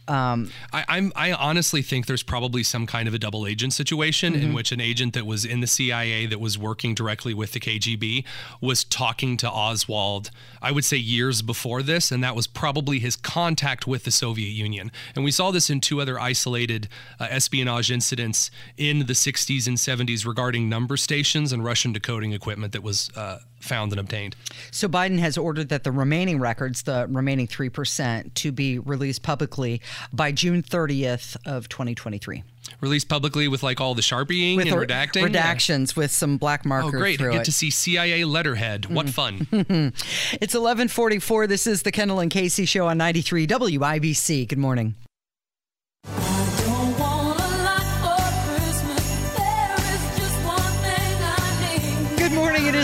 Um, 0.06 0.50
I, 0.72 0.84
I'm, 0.88 1.12
I 1.16 1.32
honestly 1.32 1.80
think 1.80 2.06
there's 2.06 2.22
probably 2.22 2.62
some 2.62 2.86
kind 2.86 3.08
of 3.08 3.14
a 3.14 3.18
double 3.18 3.46
agent 3.46 3.72
situation 3.72 4.34
in 4.34 4.50
Mhm. 4.50 4.54
which 4.54 4.70
an 4.72 4.80
agent 4.80 5.14
that 5.14 5.24
was 5.26 5.44
in 5.44 5.60
the 5.60 5.66
CIA 5.66 6.26
that 6.26 6.40
was 6.40 6.58
working 6.58 6.94
directly 6.94 7.32
with 7.32 7.52
the 7.52 7.60
KGB 7.60 8.24
was 8.60 8.84
talking 8.84 9.36
to 9.38 9.50
Oswald, 9.50 10.30
I 10.60 10.72
would 10.72 10.84
say 10.84 10.96
years 10.98 11.40
before 11.42 11.82
this, 11.82 12.12
and 12.12 12.22
that 12.22 12.36
was 12.36 12.46
probably 12.46 12.98
his 12.98 13.16
contact 13.16 13.86
with 13.86 14.04
the 14.04 14.10
Soviet 14.10 14.50
Union. 14.50 14.92
And 15.14 15.24
we 15.24 15.30
saw 15.30 15.50
this 15.50 15.70
in 15.70 15.80
two 15.80 16.00
other 16.00 16.20
isolated 16.20 16.88
uh, 17.18 17.26
espionage 17.30 17.90
incidents 17.90 18.50
in 18.76 19.06
the 19.06 19.14
60s 19.14 19.66
and 19.66 19.76
70s 19.78 20.26
regarding 20.26 20.68
number 20.68 20.96
stations 20.96 21.52
and 21.52 21.64
Russian 21.64 21.92
decoding 21.92 22.32
equipment 22.32 22.72
that 22.74 22.82
was 22.82 23.10
uh, 23.16 23.38
found 23.64 23.92
and 23.92 24.00
obtained. 24.00 24.36
So 24.70 24.88
Biden 24.88 25.18
has 25.18 25.36
ordered 25.36 25.68
that 25.70 25.84
the 25.84 25.92
remaining 25.92 26.38
records, 26.38 26.82
the 26.82 27.06
remaining 27.10 27.48
3%, 27.48 28.34
to 28.34 28.52
be 28.52 28.78
released 28.78 29.22
publicly 29.22 29.80
by 30.12 30.32
June 30.32 30.62
30th 30.62 31.36
of 31.46 31.68
2023. 31.68 32.42
Released 32.80 33.08
publicly 33.08 33.48
with 33.48 33.62
like 33.62 33.80
all 33.80 33.94
the 33.94 34.02
sharpieing 34.02 34.56
With 34.56 34.68
and 34.68 34.76
redacting. 34.76 35.28
redactions 35.28 35.96
with 35.96 36.10
some 36.10 36.38
black 36.38 36.64
marker 36.64 36.88
Oh, 36.88 36.90
great. 36.90 37.20
I 37.20 37.30
get 37.30 37.40
it. 37.42 37.44
to 37.44 37.52
see 37.52 37.70
CIA 37.70 38.24
letterhead. 38.24 38.86
What 38.86 39.06
mm-hmm. 39.06 39.46
fun. 39.56 39.92
it's 40.32 40.54
1144. 40.54 41.46
This 41.46 41.66
is 41.66 41.82
the 41.82 41.92
Kendall 41.92 42.20
and 42.20 42.30
Casey 42.30 42.64
show 42.64 42.86
on 42.86 42.98
93 42.98 43.46
WIBC. 43.46 44.48
Good 44.48 44.58
morning. 44.58 44.94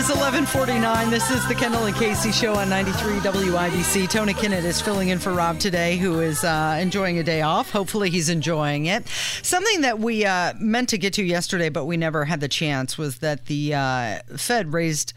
Is 0.01 0.09
1149. 0.09 1.11
This 1.11 1.29
is 1.29 1.47
the 1.47 1.53
Kendall 1.53 1.85
and 1.85 1.95
Casey 1.95 2.31
show 2.31 2.55
on 2.55 2.69
93 2.69 3.19
WIBC. 3.19 4.09
Tony 4.09 4.33
Kinnett 4.33 4.63
is 4.63 4.81
filling 4.81 5.09
in 5.09 5.19
for 5.19 5.31
Rob 5.31 5.59
today, 5.59 5.97
who 5.97 6.21
is 6.21 6.43
uh, 6.43 6.79
enjoying 6.81 7.19
a 7.19 7.23
day 7.23 7.43
off. 7.43 7.69
Hopefully, 7.69 8.09
he's 8.09 8.27
enjoying 8.27 8.87
it. 8.87 9.07
Something 9.43 9.81
that 9.81 9.99
we 9.99 10.25
uh, 10.25 10.53
meant 10.59 10.89
to 10.89 10.97
get 10.97 11.13
to 11.13 11.23
yesterday, 11.23 11.69
but 11.69 11.85
we 11.85 11.97
never 11.97 12.25
had 12.25 12.39
the 12.39 12.47
chance, 12.47 12.97
was 12.97 13.19
that 13.19 13.45
the 13.45 13.75
uh, 13.75 14.19
Fed 14.37 14.73
raised 14.73 15.13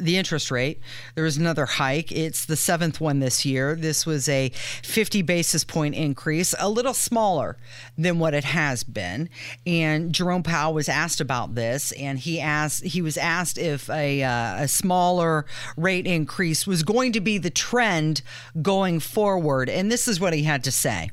the 0.00 0.16
interest 0.16 0.50
rate. 0.50 0.80
There 1.14 1.24
was 1.24 1.36
another 1.36 1.66
hike. 1.66 2.10
It's 2.10 2.44
the 2.44 2.56
seventh 2.56 3.00
one 3.00 3.20
this 3.20 3.44
year. 3.44 3.74
This 3.74 4.06
was 4.06 4.28
a 4.28 4.50
50 4.82 5.22
basis 5.22 5.64
point 5.64 5.94
increase, 5.94 6.54
a 6.58 6.68
little 6.68 6.94
smaller 6.94 7.56
than 7.96 8.18
what 8.18 8.34
it 8.34 8.44
has 8.44 8.82
been. 8.82 9.28
And 9.66 10.12
Jerome 10.12 10.42
Powell 10.42 10.74
was 10.74 10.88
asked 10.88 11.20
about 11.20 11.54
this, 11.54 11.92
and 11.92 12.18
he 12.18 12.40
asked 12.40 12.84
he 12.84 13.02
was 13.02 13.16
asked 13.16 13.58
if 13.58 13.88
a 13.90 14.22
uh, 14.22 14.62
a 14.62 14.68
smaller 14.68 15.46
rate 15.76 16.06
increase 16.06 16.66
was 16.66 16.82
going 16.82 17.12
to 17.12 17.20
be 17.20 17.38
the 17.38 17.50
trend 17.50 18.22
going 18.60 19.00
forward. 19.00 19.68
And 19.68 19.90
this 19.90 20.08
is 20.08 20.20
what 20.20 20.32
he 20.32 20.42
had 20.42 20.64
to 20.64 20.72
say. 20.72 21.10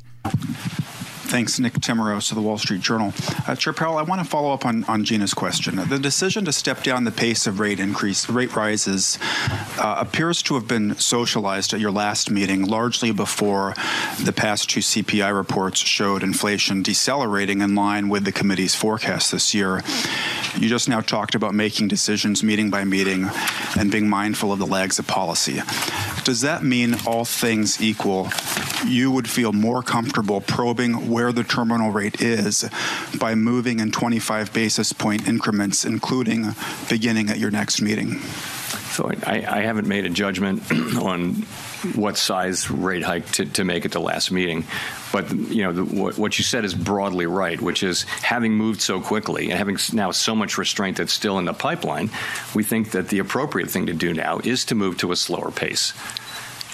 Thanks, 1.28 1.60
Nick 1.60 1.74
Timiraos 1.74 2.32
of 2.32 2.36
the 2.36 2.42
Wall 2.42 2.58
Street 2.58 2.80
Journal. 2.80 3.14
Uh, 3.46 3.54
Chair 3.54 3.74
Powell, 3.74 3.98
I 3.98 4.02
want 4.02 4.22
to 4.22 4.28
follow 4.28 4.54
up 4.54 4.66
on, 4.66 4.86
on 4.86 5.04
Gina's 5.04 5.34
question. 5.34 5.76
The 5.76 6.00
decision 6.00 6.46
to 6.46 6.54
step 6.54 6.84
down 6.84 7.04
the 7.04 7.12
pace 7.12 7.46
of 7.46 7.60
rate 7.60 7.82
increase, 7.82 8.30
rate 8.30 8.56
rises, 8.56 9.20
uh, 9.78 9.98
appears 10.00 10.42
to 10.44 10.54
have 10.54 10.70
been 10.70 10.96
socialized 10.96 11.74
at 11.74 11.82
your 11.82 11.92
last 11.92 12.32
meeting, 12.32 12.64
largely 12.66 13.12
before 13.12 13.74
the 14.24 14.32
past 14.32 14.70
two 14.70 14.80
CPI 14.80 15.36
reports 15.36 15.82
showed 15.82 16.24
inflation 16.24 16.82
decelerating 16.82 17.60
in 17.60 17.76
line 17.76 18.08
with 18.08 18.24
the 18.24 18.32
committee's 18.32 18.74
forecast 18.74 19.34
this 19.34 19.54
year. 19.54 19.84
You 20.56 20.70
just 20.70 20.90
now 20.90 21.02
talked 21.02 21.36
about 21.36 21.54
making 21.54 21.88
decisions 21.88 22.44
meeting 22.44 22.70
by 22.70 22.84
meeting 22.84 23.30
and 23.78 23.92
being 23.92 24.10
mindful 24.10 24.52
of 24.52 24.60
the 24.60 24.66
lags 24.66 25.00
of 25.00 25.08
policy. 25.08 25.62
Does 26.24 26.42
that 26.42 26.64
mean 26.64 26.96
all 27.06 27.26
things 27.26 27.82
equal, 27.82 28.30
you 28.86 29.12
would 29.12 29.30
feel 29.30 29.54
more 29.54 29.84
comfortable 29.84 30.42
probing 30.42 31.10
where 31.10 31.32
the 31.32 31.44
terminal 31.44 31.92
rate 31.92 32.22
is 32.22 32.70
by 33.20 33.36
moving 33.36 33.80
in 33.80 33.92
25 33.92 34.52
basis 34.54 34.94
point 34.94 35.28
increments, 35.28 35.86
including 35.86 36.56
beginning 36.90 37.30
at 37.30 37.38
your 37.38 37.52
next 37.52 37.82
meeting? 37.82 38.20
So 38.98 39.12
I, 39.28 39.46
I 39.48 39.62
haven't 39.62 39.88
made 39.88 40.08
a 40.08 40.10
judgment 40.10 40.64
on 40.98 41.34
what 41.94 42.18
size 42.18 42.72
rate 42.72 43.04
hike 43.04 43.28
to, 43.34 43.46
to 43.46 43.64
make 43.64 43.86
at 43.86 43.92
the 43.92 44.00
last 44.00 44.32
meeting. 44.32 44.66
But 45.12 45.32
you 45.32 45.62
know 45.62 45.72
the, 45.72 45.84
what, 45.84 46.18
what 46.18 46.40
you 46.40 46.44
said 46.44 46.66
is 46.66 46.74
broadly 46.74 47.28
right, 47.28 47.62
which 47.62 47.84
is 47.84 48.02
having 48.24 48.54
moved 48.54 48.82
so 48.82 49.00
quickly 49.00 49.52
and 49.52 49.54
having 49.54 49.78
now 49.94 50.10
so 50.10 50.34
much 50.34 50.58
restraint 50.58 50.98
that's 50.98 51.14
still 51.14 51.38
in 51.38 51.46
the 51.46 51.54
pipeline, 51.54 52.10
we 52.56 52.64
think 52.64 52.90
that 52.92 53.10
the 53.10 53.20
appropriate 53.20 53.70
thing 53.70 53.86
to 53.86 53.94
do 53.94 54.16
now 54.16 54.40
is 54.40 54.66
to 54.66 54.74
move 54.74 54.98
to 54.98 55.12
a 55.12 55.16
slower 55.16 55.52
pace, 55.52 55.94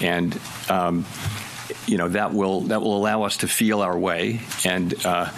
and 0.00 0.40
um, 0.70 1.04
you 1.86 1.98
know 1.98 2.08
that 2.08 2.32
will 2.32 2.62
that 2.62 2.80
will 2.80 2.96
allow 2.96 3.24
us 3.24 3.36
to 3.38 3.48
feel 3.48 3.82
our 3.82 3.98
way 3.98 4.40
and. 4.64 4.94
Uh, 5.04 5.30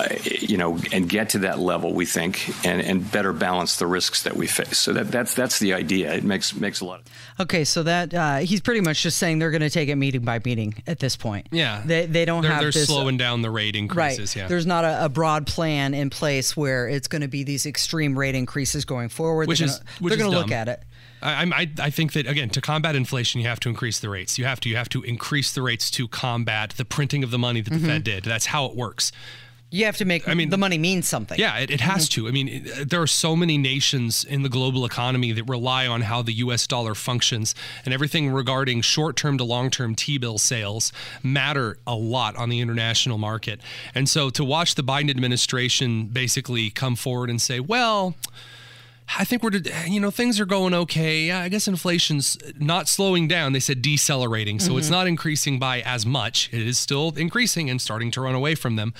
uh, 0.00 0.06
you 0.24 0.56
know, 0.56 0.78
and 0.92 1.08
get 1.08 1.30
to 1.30 1.38
that 1.40 1.58
level, 1.58 1.92
we 1.92 2.06
think, 2.06 2.48
and, 2.64 2.80
and 2.80 3.10
better 3.12 3.32
balance 3.32 3.76
the 3.76 3.86
risks 3.86 4.22
that 4.22 4.36
we 4.36 4.46
face. 4.46 4.78
So 4.78 4.92
that, 4.94 5.08
that's 5.10 5.34
that's 5.34 5.58
the 5.58 5.74
idea. 5.74 6.12
It 6.14 6.24
makes 6.24 6.54
makes 6.54 6.80
a 6.80 6.84
lot 6.84 7.00
of 7.00 7.06
Okay, 7.40 7.64
so 7.64 7.82
that 7.82 8.12
uh, 8.14 8.36
he's 8.38 8.60
pretty 8.60 8.80
much 8.80 9.02
just 9.02 9.18
saying 9.18 9.38
they're 9.38 9.50
going 9.50 9.62
to 9.62 9.70
take 9.70 9.88
it 9.88 9.96
meeting 9.96 10.22
by 10.22 10.40
meeting 10.44 10.74
at 10.86 10.98
this 10.98 11.16
point. 11.16 11.48
Yeah. 11.50 11.82
they 11.84 12.06
they 12.06 12.24
don't 12.24 12.42
they're, 12.42 12.50
have 12.52 12.60
they're 12.60 12.70
this, 12.70 12.88
uh, 12.88 12.92
slowing 12.92 13.16
down 13.16 13.42
the 13.42 13.50
rate 13.50 13.74
increases. 13.76 14.36
Right. 14.36 14.42
Yeah. 14.42 14.48
There's 14.48 14.66
not 14.66 14.84
a, 14.84 15.06
a 15.06 15.08
broad 15.08 15.46
plan 15.46 15.94
in 15.94 16.10
place 16.10 16.56
where 16.56 16.88
it's 16.88 17.08
going 17.08 17.22
to 17.22 17.28
be 17.28 17.42
these 17.44 17.66
extreme 17.66 18.18
rate 18.18 18.34
increases 18.34 18.84
going 18.84 19.08
forward. 19.08 19.48
which 19.48 19.58
they're 19.58 19.66
is 19.68 19.78
gonna, 19.78 19.90
which 20.00 20.10
they're 20.12 20.18
is 20.18 20.22
going 20.22 20.30
to 20.32 20.36
dumb. 20.36 20.42
look 20.48 20.52
at 20.52 20.68
it. 20.68 20.82
I, 21.22 21.32
I'm- 21.34 21.52
I 21.52 21.70
I 21.78 21.90
think 21.90 22.12
that 22.14 22.26
again 22.26 22.50
to 22.50 22.60
combat 22.60 22.96
inflation, 22.96 23.40
you 23.40 23.46
have 23.48 23.60
to 23.60 23.68
increase 23.68 24.00
the 24.00 24.08
rates. 24.08 24.38
You 24.38 24.44
have 24.44 24.60
to 24.60 24.68
you 24.68 24.76
have 24.76 24.88
to 24.90 25.02
increase 25.02 25.52
the 25.52 25.62
rates 25.62 25.90
to 25.92 26.08
combat 26.08 26.70
the 26.76 26.84
printing 26.84 27.22
of 27.24 27.30
the 27.30 27.38
money 27.38 27.60
that 27.60 27.70
the 27.70 27.76
Mhm. 27.78 27.86
Fed 27.86 28.04
did. 28.04 28.24
That's 28.24 28.46
how 28.46 28.66
it 28.66 28.74
works. 28.76 29.12
You 29.72 29.86
have 29.86 29.96
to 29.96 30.04
make 30.04 30.28
I 30.28 30.34
mean, 30.34 30.50
the 30.50 30.58
money 30.58 30.76
means 30.76 31.08
something. 31.08 31.38
Yeah, 31.38 31.58
it, 31.58 31.70
it 31.70 31.80
has 31.80 32.06
mm-hmm. 32.06 32.24
to. 32.24 32.28
I 32.28 32.30
mean, 32.30 32.48
it- 32.48 32.90
there 32.90 33.00
are 33.00 33.06
so 33.06 33.34
many 33.34 33.56
nations 33.56 34.22
in 34.22 34.42
the 34.42 34.50
global 34.50 34.84
economy 34.84 35.32
that 35.32 35.44
rely 35.44 35.86
on 35.86 36.02
how 36.02 36.20
the 36.20 36.34
U.S. 36.34 36.66
dollar 36.66 36.94
functions, 36.94 37.54
and 37.86 37.94
everything 37.94 38.30
regarding 38.30 38.82
short-term 38.82 39.38
to 39.38 39.44
long-term 39.44 39.94
T-bill 39.94 40.36
sales 40.36 40.92
matter 41.22 41.78
a 41.86 41.94
lot 41.94 42.36
on 42.36 42.50
the 42.50 42.60
international 42.60 43.16
market. 43.16 43.60
And 43.94 44.10
so, 44.10 44.28
to 44.30 44.44
watch 44.44 44.74
the 44.74 44.84
Biden 44.84 45.08
administration 45.08 46.06
basically 46.08 46.68
come 46.68 46.94
forward 46.94 47.30
and 47.30 47.40
say, 47.40 47.58
"Well." 47.58 48.14
I 49.18 49.24
think 49.24 49.42
we're, 49.42 49.60
you 49.86 50.00
know, 50.00 50.10
things 50.10 50.40
are 50.40 50.46
going 50.46 50.72
okay. 50.74 51.30
I 51.30 51.48
guess 51.48 51.68
inflation's 51.68 52.38
not 52.58 52.88
slowing 52.88 53.28
down. 53.28 53.52
They 53.52 53.60
said 53.60 53.82
decelerating. 53.82 54.58
So 54.58 54.76
it's 54.78 54.88
Mhm. 54.88 54.92
not 54.92 55.06
increasing 55.06 55.58
by 55.58 55.80
as 55.82 56.06
much. 56.06 56.48
It 56.52 56.62
is 56.66 56.78
still 56.78 57.12
increasing 57.16 57.68
and 57.68 57.80
starting 57.80 58.10
to 58.12 58.20
run 58.22 58.34
away 58.34 58.54
from 58.54 58.76
them. 58.76 58.94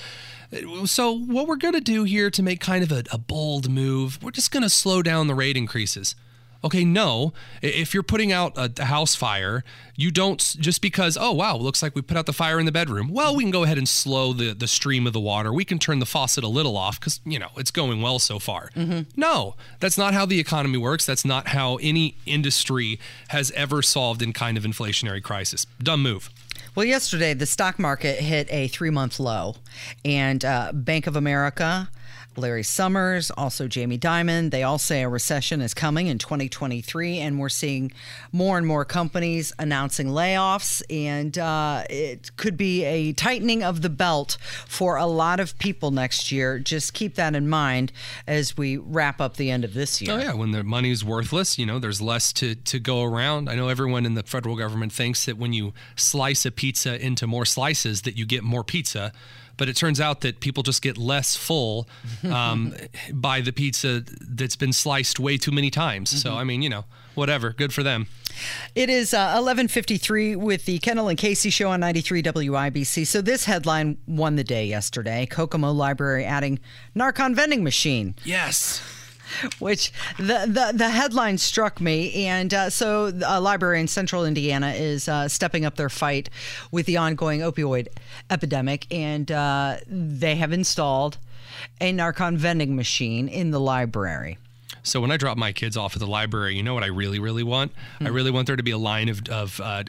So, 0.85 1.11
what 1.11 1.47
we're 1.47 1.55
going 1.55 1.73
to 1.73 1.81
do 1.81 2.03
here 2.03 2.29
to 2.29 2.43
make 2.43 2.59
kind 2.59 2.83
of 2.83 2.91
a, 2.91 3.03
a 3.11 3.17
bold 3.17 3.71
move, 3.71 4.21
we're 4.21 4.29
just 4.29 4.51
going 4.51 4.61
to 4.61 4.69
slow 4.69 5.01
down 5.01 5.25
the 5.25 5.33
rate 5.33 5.57
increases. 5.57 6.15
Okay, 6.63 6.85
no. 6.85 7.33
If 7.61 7.93
you're 7.93 8.03
putting 8.03 8.31
out 8.31 8.53
a, 8.55 8.85
house 8.85 9.15
fire, 9.15 9.63
you 9.95 10.11
don't 10.11 10.39
just 10.59 10.81
because, 10.81 11.17
oh, 11.19 11.31
wow, 11.31 11.57
looks 11.57 11.83
like 11.83 11.95
we 11.95 12.01
put 12.01 12.15
out 12.15 12.25
the 12.25 12.33
fire 12.33 12.59
in 12.59 12.65
the 12.65 12.71
bedroom. 12.71 13.09
Well, 13.11 13.35
we 13.35 13.43
can 13.43 13.51
go 13.51 13.63
ahead 13.63 13.77
and 13.77 13.87
slow 13.87 14.33
the, 14.33 14.53
the 14.53 14.67
stream 14.67 15.05
of 15.05 15.13
the 15.13 15.19
water. 15.19 15.51
We 15.53 15.65
can 15.65 15.77
turn 15.77 15.99
the 15.99 16.05
faucet 16.05 16.43
a 16.43 16.47
little 16.47 16.77
off 16.77 16.99
because, 16.99 17.19
you 17.25 17.37
know, 17.37 17.49
it's 17.57 17.71
going 17.71 18.01
well 18.01 18.19
so 18.19 18.39
far. 18.39 18.69
No, 19.15 19.55
that's 19.79 19.97
not 19.97 20.13
how 20.13 20.25
the 20.25 20.39
economy 20.39 20.77
works. 20.77 21.05
That's 21.05 21.25
not 21.25 21.49
how 21.49 21.77
any 21.77 22.17
industry 22.25 22.99
has 23.29 23.51
ever 23.51 23.81
solved 23.81 24.21
in 24.21 24.33
kind 24.33 24.57
of 24.57 24.63
inflationary 24.63 25.21
crisis. 25.21 25.65
Dumb 25.81 26.01
move. 26.01 26.29
Well, 26.75 26.85
yesterday 26.85 27.33
the 27.33 27.45
stock 27.45 27.77
market 27.77 28.19
hit 28.19 28.47
a 28.51 28.67
three 28.67 28.89
month 28.89 29.19
low, 29.19 29.55
and 30.03 30.43
uh, 30.43 30.71
Bank 30.73 31.07
of 31.07 31.15
America, 31.15 31.89
Larry 32.37 32.63
Summers, 32.63 33.31
also 33.31 33.67
Jamie 33.67 33.97
Dimon, 33.97 34.51
they 34.51 34.63
all 34.63 34.77
say 34.77 35.03
a 35.03 35.09
recession 35.09 35.61
is 35.61 35.73
coming 35.73 36.07
in 36.07 36.17
2023, 36.17 37.19
and 37.19 37.39
we're 37.39 37.49
seeing 37.49 37.91
more 38.31 38.57
and 38.57 38.65
more 38.65 38.85
companies 38.85 39.53
announcing 39.59 40.07
layoffs, 40.07 40.81
and 40.89 41.37
uh, 41.37 41.83
it 41.89 42.35
could 42.37 42.57
be 42.57 42.83
a 42.83 43.13
tightening 43.13 43.63
of 43.63 43.81
the 43.81 43.89
belt 43.89 44.37
for 44.67 44.95
a 44.95 45.05
lot 45.05 45.39
of 45.39 45.57
people 45.59 45.91
next 45.91 46.31
year. 46.31 46.59
Just 46.59 46.93
keep 46.93 47.15
that 47.15 47.35
in 47.35 47.47
mind 47.47 47.91
as 48.27 48.57
we 48.57 48.77
wrap 48.77 49.21
up 49.21 49.37
the 49.37 49.51
end 49.51 49.63
of 49.63 49.73
this 49.73 50.01
year. 50.01 50.13
Oh 50.13 50.17
yeah, 50.17 50.33
when 50.33 50.51
the 50.51 50.63
money's 50.63 51.03
worthless, 51.03 51.57
you 51.57 51.65
know, 51.65 51.79
there's 51.79 52.01
less 52.01 52.33
to 52.33 52.55
to 52.55 52.79
go 52.79 53.03
around. 53.03 53.49
I 53.49 53.55
know 53.55 53.67
everyone 53.67 54.05
in 54.05 54.13
the 54.13 54.23
federal 54.23 54.55
government 54.55 54.91
thinks 54.91 55.25
that 55.25 55.37
when 55.37 55.53
you 55.53 55.73
slice 55.95 56.45
a 56.45 56.51
pizza 56.51 57.03
into 57.03 57.27
more 57.27 57.45
slices, 57.45 58.03
that 58.03 58.17
you 58.17 58.25
get 58.25 58.43
more 58.43 58.63
pizza. 58.63 59.11
But 59.55 59.69
it 59.69 59.75
turns 59.75 60.01
out 60.01 60.21
that 60.21 60.39
people 60.39 60.63
just 60.63 60.81
get 60.81 60.97
less 60.97 61.35
full 61.35 61.87
um, 62.23 62.73
by 63.13 63.41
the 63.41 63.51
pizza 63.51 64.03
that's 64.21 64.55
been 64.55 64.73
sliced 64.73 65.19
way 65.19 65.37
too 65.37 65.51
many 65.51 65.69
times. 65.69 66.09
So 66.21 66.35
I 66.35 66.43
mean, 66.43 66.61
you 66.61 66.69
know, 66.69 66.85
whatever, 67.15 67.51
good 67.51 67.73
for 67.73 67.83
them. 67.83 68.07
It 68.75 68.89
is 68.89 69.13
uh, 69.13 69.37
11:53 69.37 70.35
with 70.35 70.65
the 70.65 70.79
Kendall 70.79 71.07
and 71.07 71.17
Casey 71.17 71.49
show 71.49 71.69
on 71.69 71.79
93 71.79 72.23
WIBC. 72.23 73.05
So 73.05 73.21
this 73.21 73.45
headline 73.45 73.97
won 74.07 74.35
the 74.35 74.43
day 74.43 74.65
yesterday. 74.65 75.25
Kokomo 75.25 75.71
Library 75.71 76.25
adding 76.25 76.59
Narcan 76.95 77.35
vending 77.35 77.63
machine. 77.63 78.15
Yes. 78.23 78.81
which 79.59 79.91
the, 80.17 80.45
the, 80.47 80.73
the 80.75 80.89
headline 80.89 81.37
struck 81.37 81.79
me. 81.81 82.25
And 82.25 82.53
uh, 82.53 82.69
so, 82.69 83.11
a 83.25 83.39
library 83.39 83.79
in 83.79 83.87
central 83.87 84.25
Indiana 84.25 84.69
is 84.69 85.07
uh, 85.07 85.27
stepping 85.27 85.65
up 85.65 85.75
their 85.75 85.89
fight 85.89 86.29
with 86.71 86.85
the 86.85 86.97
ongoing 86.97 87.41
opioid 87.41 87.87
epidemic, 88.29 88.87
and 88.91 89.31
uh, 89.31 89.77
they 89.87 90.35
have 90.35 90.51
installed 90.51 91.17
a 91.79 91.93
Narcan 91.93 92.37
vending 92.37 92.75
machine 92.75 93.27
in 93.27 93.51
the 93.51 93.59
library. 93.59 94.37
So 94.83 94.99
when 94.99 95.11
I 95.11 95.17
drop 95.17 95.37
my 95.37 95.51
kids 95.53 95.77
off 95.77 95.95
at 95.95 95.99
the 95.99 96.07
library, 96.07 96.55
you 96.55 96.63
know 96.63 96.73
what 96.73 96.83
I 96.83 96.87
really, 96.87 97.19
really 97.19 97.43
want? 97.43 97.71
I 98.01 98.09
really 98.09 98.31
want 98.31 98.47
there 98.47 98.55
to 98.55 98.63
be 98.63 98.71
a 98.71 98.77
line 98.77 99.09
of, 99.09 99.27
of 99.29 99.59
uh, 99.61 99.83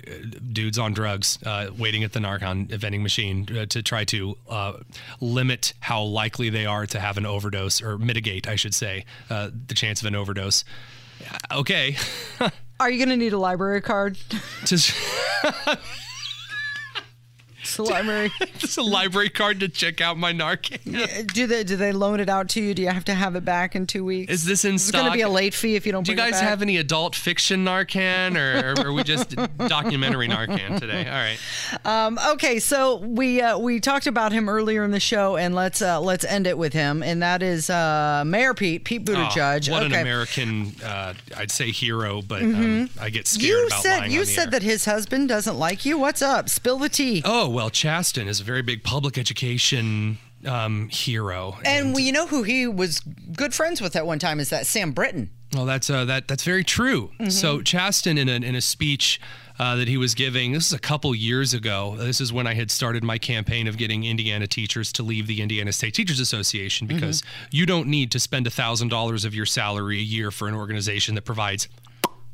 dudes 0.53 0.79
on 0.79 0.93
drugs 0.93 1.39
uh, 1.45 1.71
waiting 1.77 2.05
at 2.05 2.13
the 2.13 2.21
Narcan 2.21 2.69
vending 2.69 3.03
machine 3.03 3.47
uh, 3.57 3.67
to 3.67 3.83
try 3.83 4.05
to 4.05 4.39
uh, 4.49 4.75
limit 5.21 5.75
how 5.81 6.03
likely 6.03 6.49
they 6.49 6.65
are 6.65 6.87
to 6.87 7.01
have 7.01 7.19
an 7.19 7.27
overdose 7.27 7.83
or 7.83 7.99
mitigate, 7.99 8.49
I 8.49 8.55
should 8.55 8.75
say, 8.75 9.05
uh, 9.29 9.51
the 9.67 9.75
chance 9.75 10.01
of 10.01 10.07
an 10.07 10.15
overdose. 10.15 10.65
Okay. 11.53 11.97
Are 12.81 12.91
you 12.91 12.99
going 12.99 13.09
to 13.09 13.17
need 13.17 13.33
a 13.33 13.39
library 13.39 13.81
card? 13.81 14.19
Just 14.65 14.93
The 17.77 17.83
library. 17.85 18.31
Just 18.59 18.79
a 18.79 18.83
library 18.83 19.31
card 19.31 19.61
to 19.61 19.69
check 19.69 20.01
out 20.01 20.17
my 20.17 20.33
Narcan. 20.33 21.33
do 21.33 21.47
they 21.47 21.65
do 21.65 21.77
they 21.77 21.93
loan 21.93 22.21
it 22.21 22.29
out 22.29 22.49
to 22.51 22.63
you? 22.63 22.75
Do 22.75 22.83
you 22.83 22.89
have 22.89 23.05
to 23.07 23.15
have 23.15 23.37
it 23.37 23.45
back 23.45 23.75
in 23.75 23.87
two 23.87 24.05
weeks? 24.05 24.33
Is 24.33 24.45
this 24.45 24.65
in 24.65 24.75
It's 24.77 24.91
going 24.91 25.07
to 25.07 25.11
be 25.13 25.23
a 25.23 25.29
late 25.29 25.55
fee 25.55 25.75
if 25.77 25.87
you 25.87 25.93
don't. 25.93 26.05
Do 26.05 26.13
you 26.13 26.17
guys 26.17 26.41
have 26.41 26.63
any 26.63 26.77
adult 26.77 27.15
fiction 27.15 27.65
Narcan, 27.65 28.37
or, 28.37 28.81
or 28.81 28.87
are 28.89 28.93
we 28.93 29.03
just 29.03 29.31
documentary 29.69 30.29
Narcan 30.29 30.79
today? 30.79 31.07
All 31.09 31.13
right. 31.15 31.39
Um, 31.85 32.19
okay, 32.35 32.59
so 32.59 32.97
we 32.97 33.41
uh, 33.41 33.59
we 33.59 33.81
talked 33.81 34.07
about 34.07 34.33
him 34.33 34.49
earlier 34.49 34.85
in 34.85 34.91
the 34.91 35.01
show, 35.01 35.37
and 35.37 35.55
let's 35.55 35.83
uh, 35.83 36.01
let's 36.01 36.25
end 36.25 36.47
it 36.47 36.57
with 36.59 36.73
him, 36.73 37.03
and 37.03 37.23
that 37.23 37.43
is 37.43 37.71
uh, 37.71 38.23
Mayor 38.27 38.55
Pete 38.55 38.85
Pete 38.85 39.05
Buttigieg. 39.05 39.69
Oh, 39.69 39.73
what 39.73 39.83
okay. 39.85 39.95
an 39.95 40.01
American, 40.01 40.75
uh, 40.85 41.15
I'd 41.37 41.51
say 41.51 41.71
hero, 41.71 42.23
but 42.23 42.43
Mhm. 42.43 42.55
um, 42.85 42.91
I 43.01 43.11
get 43.11 43.27
scared 43.27 43.43
You 43.43 43.67
about 43.67 43.83
said 43.83 43.99
lying 44.01 44.13
you 44.13 44.25
said 44.25 44.51
that 44.53 44.63
his 44.63 44.85
husband 44.85 45.29
doesn't 45.29 45.59
like 45.59 45.85
you. 45.85 45.99
What's 45.99 46.23
up? 46.23 46.49
Spill 46.49 46.79
the 46.79 46.89
tea. 46.89 47.23
Oh 47.25 47.49
well, 47.49 47.64
Chasten 47.71 48.29
is 48.29 48.41
a 48.41 48.45
very 48.45 48.63
big 48.63 48.83
public 48.85 49.19
education 49.19 50.19
um, 50.47 50.89
hero. 50.89 51.57
And 51.65 51.95
we, 51.95 52.03
you 52.03 52.13
know 52.13 52.27
who 52.27 52.43
he 52.43 52.67
was 52.67 53.01
good 53.01 53.55
friends 53.55 53.81
with 53.81 53.97
at 53.97 54.07
one 54.07 54.19
time 54.19 54.41
is 54.41 54.51
that 54.51 54.67
Sam 54.67 54.93
Brinton. 54.93 55.31
Well, 55.55 55.67
that's 55.67 55.89
uh, 55.89 56.05
that 56.07 56.27
that's 56.27 56.43
very 56.43 56.65
true. 56.65 57.13
Mhm. 57.21 57.31
So 57.31 57.63
Chasten, 57.63 58.19
in 58.19 58.29
a 58.29 58.33
in 58.33 58.57
a 58.57 58.61
speech 58.61 59.21
uh, 59.59 59.77
that 59.77 59.87
he 59.87 59.97
was 59.97 60.15
giving, 60.15 60.53
this 60.53 60.67
is 60.67 60.73
a 60.73 60.81
couple 60.81 61.15
years 61.15 61.55
ago. 61.55 61.95
This 61.97 62.21
is 62.21 62.33
when 62.33 62.47
I 62.47 62.55
had 62.55 62.73
started 62.73 63.05
my 63.05 63.19
campaign 63.19 63.69
of 63.69 63.77
getting 63.77 64.03
Indiana 64.05 64.49
teachers 64.49 64.93
to 64.95 65.05
leave 65.05 65.29
the 65.29 65.41
Indiana 65.41 65.73
State 65.73 65.95
Teachers 65.95 66.19
Association 66.19 66.89
because 66.89 67.23
you 67.53 67.67
don't 67.67 67.87
need 67.87 68.11
to 68.13 68.19
spend 68.19 68.53
thousand 68.53 68.89
dollars 68.89 69.25
of 69.25 69.33
your 69.35 69.47
salary 69.47 69.99
a 69.99 70.03
year 70.03 70.33
for 70.33 70.49
an 70.49 70.55
organization 70.55 71.15
that 71.15 71.23
provides 71.23 71.69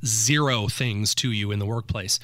zero 0.05 0.66
things 0.68 1.14
to 1.16 1.31
you 1.31 1.51
in 1.53 1.59
the 1.59 1.66
workplace. 1.66 2.18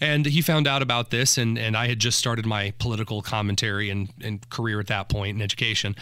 And 0.00 0.26
he 0.26 0.40
found 0.42 0.66
out 0.66 0.82
about 0.82 1.10
this, 1.10 1.38
and, 1.38 1.58
and 1.58 1.76
I 1.76 1.88
had 1.88 1.98
just 1.98 2.18
started 2.18 2.46
my 2.46 2.72
political 2.78 3.22
commentary 3.22 3.90
and, 3.90 4.08
and 4.22 4.48
career 4.50 4.80
at 4.80 4.86
that 4.88 5.08
point 5.08 5.36
in 5.36 5.42
education. 5.42 5.94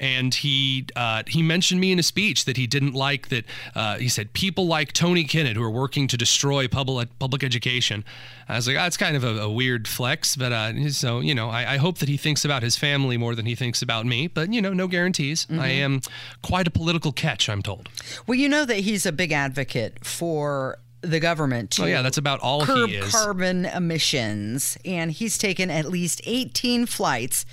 And 0.00 0.32
he 0.32 0.86
uh, 0.94 1.24
he 1.26 1.42
mentioned 1.42 1.80
me 1.80 1.90
in 1.90 1.98
a 1.98 2.04
speech 2.04 2.44
that 2.44 2.56
he 2.56 2.68
didn't 2.68 2.94
like 2.94 3.30
that. 3.30 3.44
Uh, 3.74 3.96
he 3.98 4.08
said 4.08 4.32
people 4.32 4.68
like 4.68 4.92
Tony 4.92 5.24
Kinnett 5.24 5.54
who 5.56 5.62
are 5.64 5.70
working 5.70 6.06
to 6.06 6.16
destroy 6.16 6.68
public 6.68 7.08
public 7.18 7.42
education. 7.42 8.04
I 8.48 8.54
was 8.54 8.68
like, 8.68 8.76
oh, 8.76 8.80
that's 8.82 8.96
kind 8.96 9.16
of 9.16 9.24
a, 9.24 9.40
a 9.40 9.50
weird 9.50 9.88
flex, 9.88 10.36
but 10.36 10.52
uh, 10.52 10.88
so 10.90 11.18
you 11.18 11.34
know, 11.34 11.50
I, 11.50 11.72
I 11.74 11.76
hope 11.78 11.98
that 11.98 12.08
he 12.08 12.16
thinks 12.16 12.44
about 12.44 12.62
his 12.62 12.76
family 12.76 13.16
more 13.16 13.34
than 13.34 13.44
he 13.44 13.56
thinks 13.56 13.82
about 13.82 14.06
me. 14.06 14.28
But 14.28 14.52
you 14.52 14.62
know, 14.62 14.72
no 14.72 14.86
guarantees. 14.86 15.48
I 15.50 15.54
Mhm. 15.54 15.78
am 15.80 16.00
quite 16.42 16.68
a 16.68 16.70
political 16.70 17.10
catch, 17.10 17.48
I'm 17.48 17.60
told. 17.62 17.88
Well, 18.28 18.38
you 18.38 18.48
know 18.48 18.64
that 18.66 18.78
he's 18.78 19.04
a 19.04 19.10
big 19.10 19.32
advocate 19.32 20.06
for 20.06 20.78
the 21.10 21.20
government 21.20 21.70
to 21.72 21.82
Oh, 21.82 21.86
yeah, 21.86 22.02
that's 22.02 22.18
about 22.18 22.40
all 22.40 22.60
he 22.60 22.66
curb 22.66 23.10
carbon 23.10 23.64
emissions, 23.64 24.78
and 24.84 25.10
he's 25.10 25.38
taken 25.38 25.70
at 25.70 25.86
least 25.86 26.20
18 26.24 26.86
flights 26.86 27.44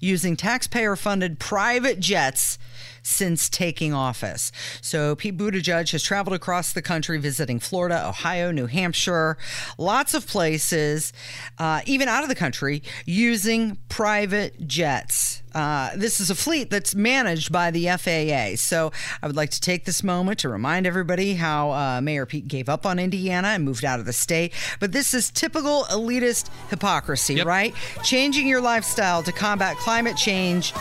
using 0.00 0.36
taxpayer-funded 0.36 1.38
private 1.38 2.00
jets 2.00 2.58
since 3.04 3.48
taking 3.48 3.92
office. 3.92 4.50
So 4.80 5.14
Pete 5.14 5.36
Buttigieg 5.36 5.90
has 5.92 6.02
traveled 6.02 6.34
across 6.34 6.72
the 6.72 6.82
country 6.82 7.18
visiting 7.18 7.60
Florida, 7.60 8.08
Ohio, 8.08 8.50
New 8.50 8.66
Hampshire, 8.66 9.36
lots 9.78 10.14
of 10.14 10.26
places, 10.26 11.12
uh, 11.58 11.82
even 11.86 12.08
out 12.08 12.22
of 12.22 12.28
the 12.28 12.34
country, 12.34 12.82
using 13.04 13.78
private 13.88 14.66
jets. 14.66 15.42
Uh, 15.54 15.90
this 15.94 16.20
is 16.20 16.30
a 16.30 16.34
fleet 16.34 16.68
that's 16.68 16.94
managed 16.94 17.52
by 17.52 17.70
the 17.70 17.86
FAA. 17.86 18.56
So 18.56 18.90
I 19.22 19.26
would 19.26 19.36
like 19.36 19.50
to 19.50 19.60
take 19.60 19.84
this 19.84 20.02
moment 20.02 20.40
to 20.40 20.48
remind 20.48 20.86
everybody 20.86 21.34
how 21.34 21.70
uh, 21.70 22.00
Mayor 22.00 22.26
Pete 22.26 22.48
gave 22.48 22.68
up 22.68 22.84
on 22.84 22.98
Indiana 22.98 23.48
and 23.48 23.64
moved 23.64 23.84
out 23.84 24.00
of 24.00 24.06
the 24.06 24.12
state. 24.12 24.52
But 24.80 24.90
this 24.90 25.14
is 25.14 25.30
typical 25.30 25.84
elitist 25.84 26.50
hypocrisy, 26.70 27.42
right? 27.42 27.72
Changing 28.02 28.48
your 28.48 28.60
lifestyle 28.60 29.22
to 29.22 29.30
combat 29.30 29.76
climate 29.76 30.16
change 30.16 30.72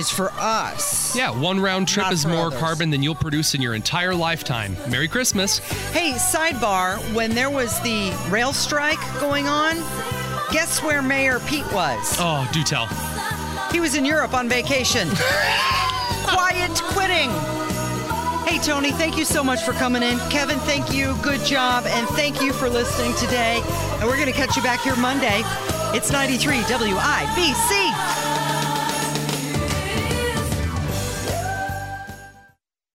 is 0.00 0.10
for 0.10 0.32
us. 0.38 1.14
Yeah, 1.14 1.30
one 1.30 1.60
round 1.60 1.86
trip 1.86 2.06
Not 2.06 2.12
is 2.14 2.24
more 2.24 2.46
others. 2.46 2.58
carbon 2.58 2.88
than 2.88 3.02
you'll 3.02 3.14
produce 3.14 3.54
in 3.54 3.60
your 3.60 3.74
entire 3.74 4.14
lifetime. 4.14 4.76
Merry 4.88 5.06
Christmas. 5.08 5.58
Hey, 5.92 6.12
sidebar, 6.12 6.96
when 7.14 7.34
there 7.34 7.50
was 7.50 7.78
the 7.82 8.10
rail 8.30 8.54
strike 8.54 8.98
going 9.20 9.46
on, 9.46 9.76
guess 10.52 10.82
where 10.82 11.02
Mayor 11.02 11.38
Pete 11.40 11.70
was? 11.72 12.16
Oh, 12.18 12.48
do 12.52 12.62
tell. 12.64 12.86
He 13.70 13.78
was 13.78 13.94
in 13.94 14.06
Europe 14.06 14.32
on 14.32 14.48
vacation. 14.48 15.06
Quiet 16.24 16.80
quitting. 16.94 17.30
Hey, 18.48 18.58
Tony, 18.58 18.92
thank 18.92 19.18
you 19.18 19.26
so 19.26 19.44
much 19.44 19.62
for 19.62 19.72
coming 19.72 20.02
in. 20.02 20.18
Kevin, 20.30 20.58
thank 20.60 20.94
you. 20.94 21.14
Good 21.22 21.44
job. 21.44 21.84
And 21.86 22.08
thank 22.10 22.40
you 22.40 22.54
for 22.54 22.70
listening 22.70 23.14
today. 23.16 23.60
And 24.00 24.04
we're 24.08 24.16
going 24.16 24.26
to 24.26 24.32
catch 24.32 24.56
you 24.56 24.62
back 24.62 24.80
here 24.80 24.96
Monday. 24.96 25.42
It's 25.92 26.10
93 26.10 26.56
WIBC. 26.62 28.49